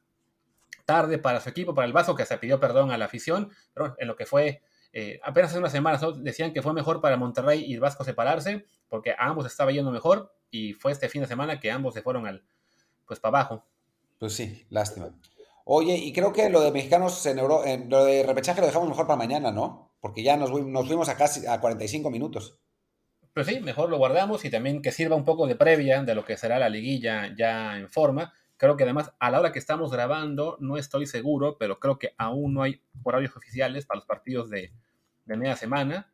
tarde 0.83 1.19
para 1.19 1.39
su 1.39 1.47
equipo, 1.47 1.73
para 1.73 1.87
el 1.87 1.93
Vasco, 1.93 2.15
que 2.15 2.25
se 2.25 2.37
pidió 2.37 2.59
perdón 2.59 2.91
a 2.91 2.97
la 2.97 3.05
afición, 3.05 3.49
pero 3.73 3.95
en 3.97 4.09
lo 4.09 4.17
que 4.17 4.25
fue 4.25 4.61
eh, 4.93 5.19
apenas 5.23 5.51
hace 5.51 5.59
unas 5.59 5.71
semanas 5.71 6.01
decían 6.17 6.53
que 6.53 6.61
fue 6.61 6.73
mejor 6.73 7.01
para 7.01 7.17
Monterrey 7.17 7.63
y 7.65 7.73
el 7.73 7.79
Vasco 7.79 8.03
separarse, 8.03 8.65
porque 8.89 9.11
a 9.11 9.27
ambos 9.27 9.45
estaba 9.45 9.71
yendo 9.71 9.91
mejor, 9.91 10.33
y 10.49 10.73
fue 10.73 10.91
este 10.91 11.09
fin 11.09 11.21
de 11.21 11.27
semana 11.27 11.59
que 11.59 11.71
ambos 11.71 11.93
se 11.93 12.01
fueron 12.01 12.27
al, 12.27 12.43
pues 13.05 13.19
para 13.19 13.39
abajo. 13.39 13.65
Pues 14.19 14.33
sí, 14.33 14.65
lástima. 14.69 15.09
Oye, 15.65 15.95
y 15.95 16.11
creo 16.11 16.33
que 16.33 16.49
lo 16.49 16.61
de 16.61 16.71
mexicanos 16.71 17.25
en 17.25 17.39
Euro, 17.39 17.65
en, 17.65 17.89
lo 17.89 18.05
de 18.05 18.23
repechaje 18.23 18.59
lo 18.59 18.67
dejamos 18.67 18.89
mejor 18.89 19.07
para 19.07 19.17
mañana, 19.17 19.51
¿no? 19.51 19.93
Porque 19.99 20.23
ya 20.23 20.35
nos, 20.35 20.51
nos 20.51 20.87
fuimos 20.87 21.07
a 21.09 21.15
casi 21.15 21.45
a 21.47 21.61
45 21.61 22.09
minutos. 22.09 22.57
Pues 23.33 23.47
sí, 23.47 23.61
mejor 23.61 23.89
lo 23.89 23.97
guardamos 23.97 24.43
y 24.43 24.49
también 24.49 24.81
que 24.81 24.91
sirva 24.91 25.15
un 25.15 25.23
poco 25.23 25.47
de 25.47 25.55
previa 25.55 26.03
de 26.03 26.15
lo 26.15 26.25
que 26.25 26.35
será 26.35 26.59
la 26.59 26.67
liguilla 26.67 27.33
ya 27.37 27.77
en 27.77 27.89
forma. 27.89 28.33
Creo 28.61 28.77
que 28.77 28.83
además 28.83 29.11
a 29.17 29.31
la 29.31 29.39
hora 29.39 29.51
que 29.51 29.57
estamos 29.57 29.91
grabando, 29.91 30.55
no 30.59 30.77
estoy 30.77 31.07
seguro, 31.07 31.57
pero 31.57 31.79
creo 31.79 31.97
que 31.97 32.13
aún 32.15 32.53
no 32.53 32.61
hay 32.61 32.79
horarios 33.01 33.35
oficiales 33.35 33.87
para 33.87 33.97
los 33.97 34.05
partidos 34.05 34.51
de, 34.51 34.71
media 35.25 35.55
semana 35.55 36.13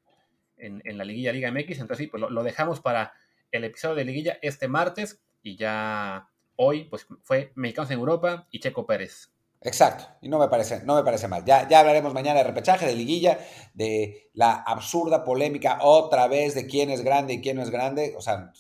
en, 0.55 0.97
la 0.97 1.03
liguilla 1.03 1.33
Liga 1.33 1.51
MX. 1.51 1.79
Entonces 1.79 1.97
sí, 1.97 2.07
pues 2.07 2.23
lo, 2.23 2.43
dejamos 2.43 2.79
para 2.79 3.11
el 3.51 3.65
episodio 3.65 3.95
de 3.95 4.05
liguilla 4.05 4.39
este 4.41 4.69
martes 4.69 5.21
y 5.43 5.57
ya 5.57 6.29
hoy 6.55 6.85
pues 6.85 7.05
fue 7.21 7.51
Mexicanos 7.55 7.91
en 7.91 7.99
Europa 7.99 8.47
y 8.49 8.61
Checo 8.61 8.85
Pérez. 8.85 9.29
Exacto, 9.61 10.05
y 10.21 10.29
no 10.29 10.37
me 10.37 10.47
parece, 10.49 10.83
no 10.83 10.95
me 10.95 11.03
parece 11.03 11.27
mal. 11.27 11.43
Ya, 11.43 11.67
ya 11.67 11.79
hablaremos 11.79 12.13
mañana 12.13 12.39
de 12.39 12.43
repechaje, 12.45 12.85
de 12.85 12.95
liguilla, 12.95 13.39
de 13.73 14.29
la 14.33 14.53
absurda 14.53 15.23
polémica 15.23 15.79
otra 15.81 16.27
vez 16.27 16.53
de 16.53 16.67
quién 16.67 16.91
es 16.91 17.01
grande 17.01 17.33
y 17.33 17.41
quién 17.41 17.57
no 17.57 17.63
es 17.63 17.71
grande. 17.71 18.13
O 18.17 18.21
sea, 18.21 18.51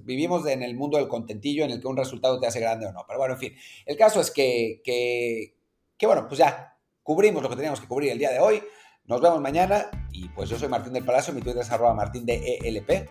vivimos 0.00 0.46
en 0.46 0.62
el 0.62 0.76
mundo 0.76 0.98
del 0.98 1.08
contentillo 1.08 1.64
en 1.64 1.70
el 1.70 1.80
que 1.80 1.86
un 1.86 1.96
resultado 1.96 2.38
te 2.38 2.46
hace 2.46 2.60
grande 2.60 2.86
o 2.86 2.92
no. 2.92 3.04
Pero 3.06 3.18
bueno, 3.18 3.34
en 3.34 3.40
fin, 3.40 3.54
el 3.86 3.96
caso 3.96 4.20
es 4.20 4.30
que, 4.30 4.82
que, 4.84 5.56
que 5.96 6.06
bueno, 6.06 6.26
pues 6.28 6.38
ya 6.38 6.76
cubrimos 7.02 7.42
lo 7.42 7.48
que 7.48 7.56
teníamos 7.56 7.80
que 7.80 7.88
cubrir 7.88 8.12
el 8.12 8.18
día 8.18 8.30
de 8.30 8.40
hoy. 8.40 8.62
Nos 9.06 9.22
vemos 9.22 9.40
mañana 9.40 9.90
y 10.12 10.28
pues 10.28 10.50
yo 10.50 10.58
soy 10.58 10.68
Martín 10.68 10.92
del 10.92 11.04
Palacio, 11.04 11.32
mi 11.32 11.40
Twitter 11.40 11.62
es 11.62 11.70
arroba 11.70 11.94
martín 11.94 12.26
de 12.26 12.58
ELP. 12.62 13.08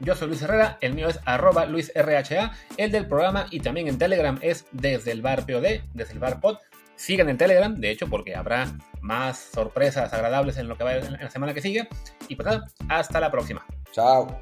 Yo 0.00 0.14
soy 0.14 0.28
Luis 0.28 0.42
Herrera, 0.42 0.78
el 0.80 0.94
mío 0.94 1.08
es 1.08 1.18
arroba 1.24 1.66
luisrha, 1.66 2.52
el 2.76 2.92
del 2.92 3.06
programa 3.06 3.46
y 3.50 3.60
también 3.60 3.88
en 3.88 3.98
Telegram 3.98 4.38
es 4.42 4.66
desde 4.70 5.10
el 5.10 5.22
bar 5.22 5.44
POD, 5.44 5.80
desde 5.92 6.12
el 6.12 6.18
bar 6.18 6.40
pod. 6.40 6.58
Sigan 6.94 7.28
en 7.28 7.38
Telegram, 7.38 7.74
de 7.74 7.90
hecho, 7.90 8.08
porque 8.08 8.34
habrá 8.34 8.66
más 9.00 9.38
sorpresas 9.38 10.12
agradables 10.12 10.56
en 10.58 10.68
lo 10.68 10.76
que 10.76 10.84
va 10.84 10.96
en 10.96 11.12
la 11.12 11.30
semana 11.30 11.54
que 11.54 11.62
sigue. 11.62 11.88
Y 12.28 12.36
pues 12.36 12.46
nada, 12.46 12.66
hasta 12.88 13.20
la 13.20 13.30
próxima. 13.30 13.64
Chao. 13.92 14.40